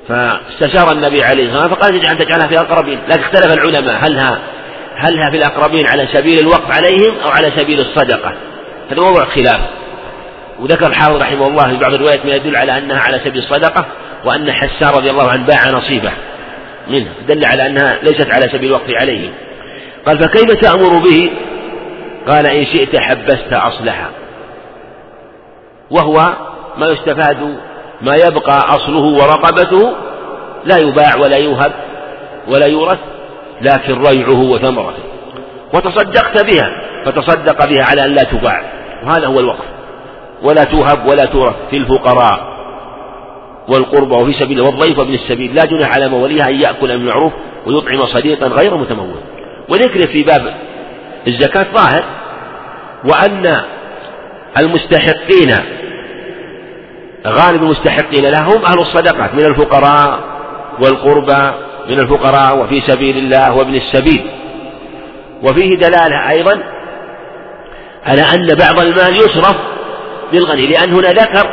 [0.08, 3.00] فاستشار النبي عليه الصلاة والسلام فقال اجعل تجعلها في الأقربين.
[3.08, 4.40] لكن اختلف العلماء هلها
[4.98, 8.34] هلها في الأقربين على سبيل الوقف عليهم أو على سبيل الصدقة؟
[8.92, 9.62] هذا موضوع خلاف.
[10.60, 13.86] وذكر الحافظ رحمه الله في بعض الروايات ما يدل على أنها على سبيل الصدقة
[14.26, 16.12] وأن حسان رضي الله عنه باع نصيبه
[16.88, 19.32] منه دل على أنها ليست على سبيل الوقف عليهم.
[20.06, 21.32] قال فكيف تأمر به؟
[22.28, 24.10] قال إن شئت حبست أصلها.
[25.92, 26.34] وهو
[26.78, 27.58] ما يستفاد
[28.02, 29.94] ما يبقى أصله ورقبته
[30.66, 31.72] لا يباع ولا يوهب
[32.48, 33.00] ولا يورث
[33.62, 35.04] لكن ريعه وثمرته.
[35.74, 38.62] وتصدقت بها فتصدق بها على أن لا تباع.
[39.04, 39.66] وهذا هو الوقف.
[40.44, 42.56] ولا توهب ولا تورث في الفقراء
[43.68, 45.56] والقربى وفي سبيل والضيف وابن السبيل.
[45.56, 47.34] لا جناح على موليها أن يأكل المعروف
[47.66, 49.20] ويطعم صديقا غير متمول.
[49.70, 50.54] وذكر في باب
[51.28, 52.04] الزكاة ظاهر
[53.06, 53.62] وأن
[54.58, 55.56] المستحقين
[57.28, 60.20] غالب المستحقين لهم أهل الصدقات من الفقراء
[60.80, 61.52] والقربى
[61.90, 64.32] من الفقراء وفي سبيل الله وابن السبيل.
[65.44, 66.64] وفيه دلالة أيضا
[68.06, 69.56] على أن بعض المال يصرف
[70.34, 71.50] للغني لأن هنا ذكر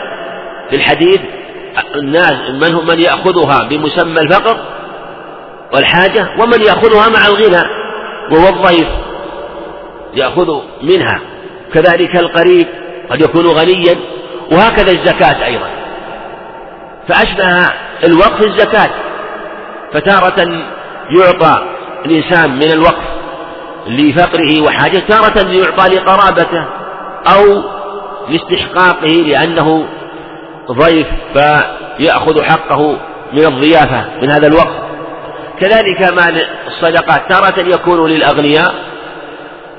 [0.71, 1.21] في الحديث
[1.95, 4.57] الناس من هم من يأخذها بمسمى الفقر
[5.73, 7.63] والحاجة ومن يأخذها مع الغنى
[8.31, 8.89] وهو الضيف
[10.15, 11.21] يأخذ منها.
[11.75, 12.67] كذلك القريب
[13.11, 13.97] قد يكون غنيا
[14.53, 15.71] وهكذا الزكاة أيضا.
[17.09, 17.69] فأشبه
[18.05, 18.91] الوقف الزكاة.
[19.93, 20.65] فتارة
[21.11, 21.63] يعطى
[22.07, 23.13] الإنسان من الوقف
[23.87, 26.67] لفقره وحاجته تارة يعطى لقرابته
[27.27, 27.63] أو
[28.29, 29.87] لاستحقاقه لأنه
[30.73, 32.97] ضيف فيأخذ حقه
[33.33, 34.83] من الضيافة من هذا الوقت
[35.61, 38.75] كذلك مال الصدقات تارة يكون للأغنياء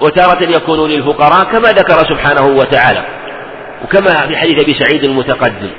[0.01, 3.05] وتارة يكون للفقراء كما ذكر سبحانه وتعالى
[3.83, 5.69] وكما في حديث أبي سعيد المتقدم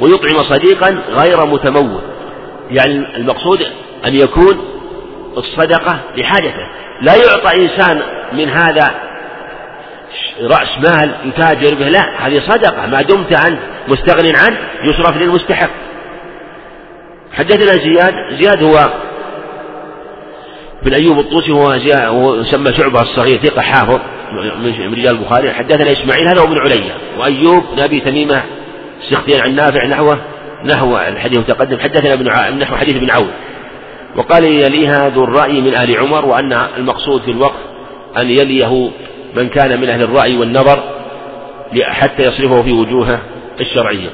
[0.00, 2.00] ويطعم صديقا غير متمول
[2.70, 3.62] يعني المقصود
[4.06, 4.58] أن يكون
[5.36, 6.66] الصدقة لحاجته.
[7.02, 8.94] لا يعطى إنسان من هذا
[10.42, 13.58] رأس مال يتاجر به لا هذه صدقة ما دمت أنت
[13.88, 15.70] مستغن عنه يصرف للمستحق.
[17.32, 18.88] حدثنا زياد زياد هو
[20.82, 21.72] بن أيوب الطوسي هو
[22.34, 24.00] يسمى شعبة الصغير ثقة حافظ
[24.62, 25.52] من رجال البخاري.
[25.52, 26.94] حدثنا إسماعيل هذا هو ابن عليا.
[27.18, 28.42] وأيوب بن أبي تميمة
[29.10, 30.18] سختين عن نافع نحوه
[30.64, 31.78] نحو الحديث المتقدم.
[31.78, 33.30] حدثنا ابن نحو حديث ابن عون.
[34.16, 37.60] وقال يليها ذو الرأي من آل عمر وأن المقصود في الوقف
[38.16, 38.90] أن يليه
[39.36, 40.82] من كان من أهل الرأي والنظر
[41.82, 43.20] حتى يصرفه في وجوهه
[43.60, 44.08] الشرعية.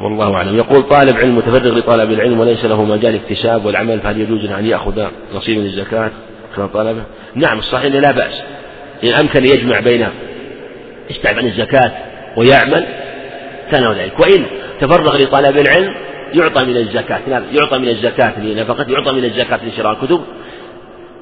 [0.00, 0.58] والله أعلم.
[0.58, 5.06] يقول طالب علم متفرغ لطلب العلم وليس له مجال اكتساب والعمل فهل يجوز أن يأخذ
[5.34, 6.10] نصيب من الزكاة
[6.56, 7.02] كما طلبه
[7.34, 8.42] نعم الصحيح لا بأس.
[9.04, 10.08] إن أمكن يجمع بين
[11.10, 11.92] يستعب عن الزكاة
[12.36, 12.86] ويعمل
[13.72, 14.20] كان ذلك.
[14.20, 14.44] وإن
[14.80, 15.94] تفرغ لطلب العلم
[16.34, 17.20] يعطى من الزكاة.
[17.28, 20.20] نعم يعطى من الزكاة لنفقة يعطى من الزكاة لشراء الكتب.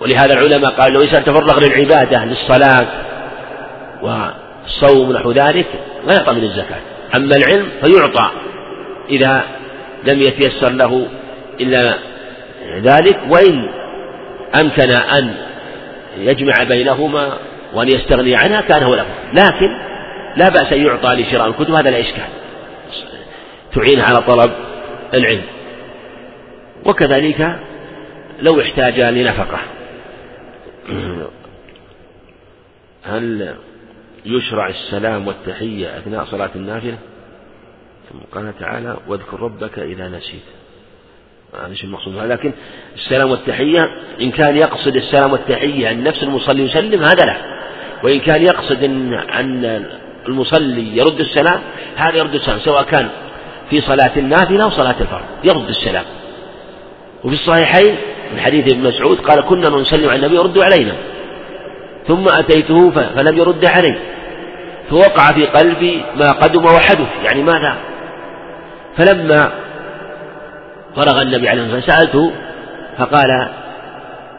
[0.00, 2.86] ولهذا العلماء قالوا لو إنسان تفرغ للعبادة للصلاة
[4.02, 5.66] والصوم ونحو ذلك
[6.06, 6.80] لا يعطى من الزكاة.
[7.14, 8.30] أما العلم فيعطى
[9.10, 9.44] إذا
[10.04, 11.08] لم يتيسر له
[11.60, 11.94] إلا
[12.82, 13.68] ذلك وإن
[14.60, 15.34] أمكن أن
[16.18, 17.38] يجمع بينهما
[17.74, 19.68] وأن يستغني عنها كان هو الأفضل لكن
[20.36, 22.28] لا بأس أن يعطى لشراء الكتب هذا لا إشكال.
[23.74, 24.52] تعين على طلب
[25.14, 25.44] العلم.
[26.84, 27.58] وكذلك
[28.42, 29.58] لو احتاج لنفقة.
[33.04, 33.54] هل
[34.24, 36.98] يشرع السلام والتحية أثناء صلاة النافلة؟
[38.34, 40.42] قال تعالى واذكر ربك إذا نسيت.
[41.54, 42.52] هذا المقصود لكن
[42.94, 43.90] السلام والتحية
[44.20, 47.36] إن كان يقصد السلام والتحية أن نفس المصلي يسلم هذا لا.
[48.04, 49.86] وإن كان يقصد أن أن
[50.28, 51.60] المصلي يرد السلام
[51.96, 53.08] هذا يرد السلام سواء كان
[53.70, 56.04] في صلاة النافلة أو صلاة الفرض يرد السلام.
[57.24, 57.96] وفي الصحيحين
[58.32, 60.94] من حديث ابن مسعود قال كنا نسلم على النبي يرد علينا.
[62.08, 63.98] ثم أتيته فلم يرد علي
[64.90, 67.08] فوقع في قلبي ما قدم وحدث.
[67.24, 67.76] يعني ماذا؟
[68.96, 69.50] فلما
[70.96, 72.32] فرغ النبي عليه الصلاة والسلام سألته
[72.98, 73.48] فقال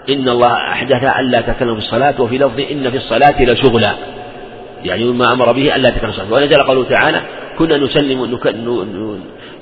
[0.10, 3.94] إن الله أحدث ألا تكلم في الصلاة وفي لفظ إن في الصلاة لشغلا.
[4.84, 6.34] يعني مما أمر به ألا تكلم الصلاة.
[6.34, 7.22] ونزل قوله تعالى
[7.60, 8.40] كنا نسلم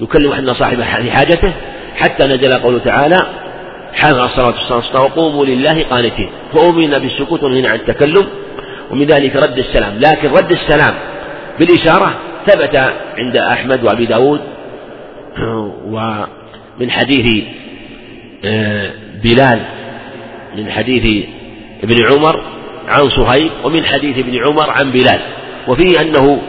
[0.01, 1.53] نكلم أحدنا صاحب حاجته
[1.95, 3.17] حتى نزل قوله تعالى
[3.93, 6.29] حافظ على الصلاة والسلام وقوموا لله قانتين.
[6.53, 8.27] فأمرنا بالسكوت ونهينا عن التكلم
[8.91, 9.93] ومن ذلك رد السلام.
[9.99, 10.93] لكن رد السلام
[11.59, 12.13] بالإشارة
[12.47, 12.75] ثبت
[13.17, 14.41] عند أحمد وأبي داود
[15.85, 17.43] ومن حديث
[18.45, 18.91] آه،
[19.23, 19.59] بلال
[20.57, 21.25] من حديث
[21.83, 22.41] ابن عمر
[22.87, 25.19] عن صهيب ومن حديث ابن عمر عن بلال.
[25.67, 26.41] وفيه أنه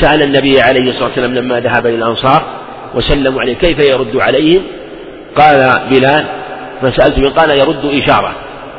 [0.00, 2.42] سأل النبي عليه الصلاة والسلام لما ذهب إلى الأنصار
[2.94, 4.62] وسلموا عليه كيف يرد عليهم؟
[5.36, 6.24] قال بلال
[6.82, 8.34] فسألت قال يرد إشارة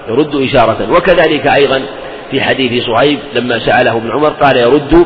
[0.09, 0.91] يرد إشارة.
[0.91, 1.81] وكذلك أيضا
[2.31, 5.05] في حديث صهيب لما سأله ابن عمر قال يرد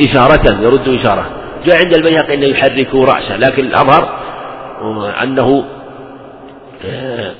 [0.00, 1.39] إشارة يرد إشارة.
[1.66, 4.20] جاء عند البيهقي أنه يحرك رأسه لكن الأظهر
[5.22, 5.64] أنه
[6.84, 7.32] آه،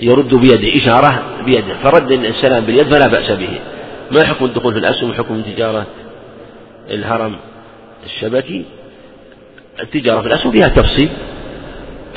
[0.00, 3.60] يرد بيده إشارة بيده فرد السلام باليد فلا بأس به.
[4.10, 5.86] ما حكم الدخول في الأسهم؟ حكم تجارة
[6.90, 7.36] الهرم
[8.06, 8.64] الشبكي.
[9.80, 11.08] التجارة في الأسهم فيها تفصيل.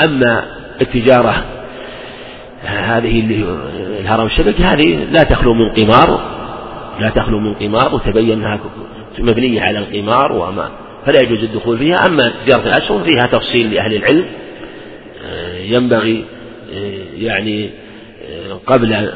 [0.03, 0.44] أما
[0.82, 1.44] التجارة
[2.64, 3.45] هذه اللي
[3.99, 6.22] الهرم الشبكي هذه لا تخلو من قمار
[6.99, 8.60] لا تخلو من قمار وتبين أنها
[9.19, 10.69] مبنية على القمار وما
[11.06, 14.26] فلا يجوز الدخول فيها أما تجارة الأسهم فيها تفصيل لأهل العلم
[15.26, 16.26] آه، ينبغي
[16.73, 17.69] آه، يعني
[18.30, 19.11] آه، قبل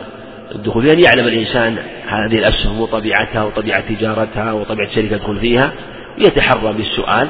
[0.55, 5.73] الدخول فيها أن يعلم الإنسان هذه الأسهم وطبيعتها وطبيعة تجارتها وطبيعة الشركة يدخل فيها
[6.19, 7.27] ويتحرى بالسؤال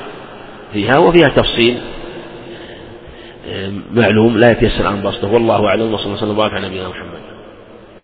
[0.73, 1.77] فيها وفيها تفصيل
[3.93, 5.31] معلوم لا يتيسر عن بسطه.
[5.31, 7.24] والله أعلم وصلى الله وسلم وبارك على نبينا محمد.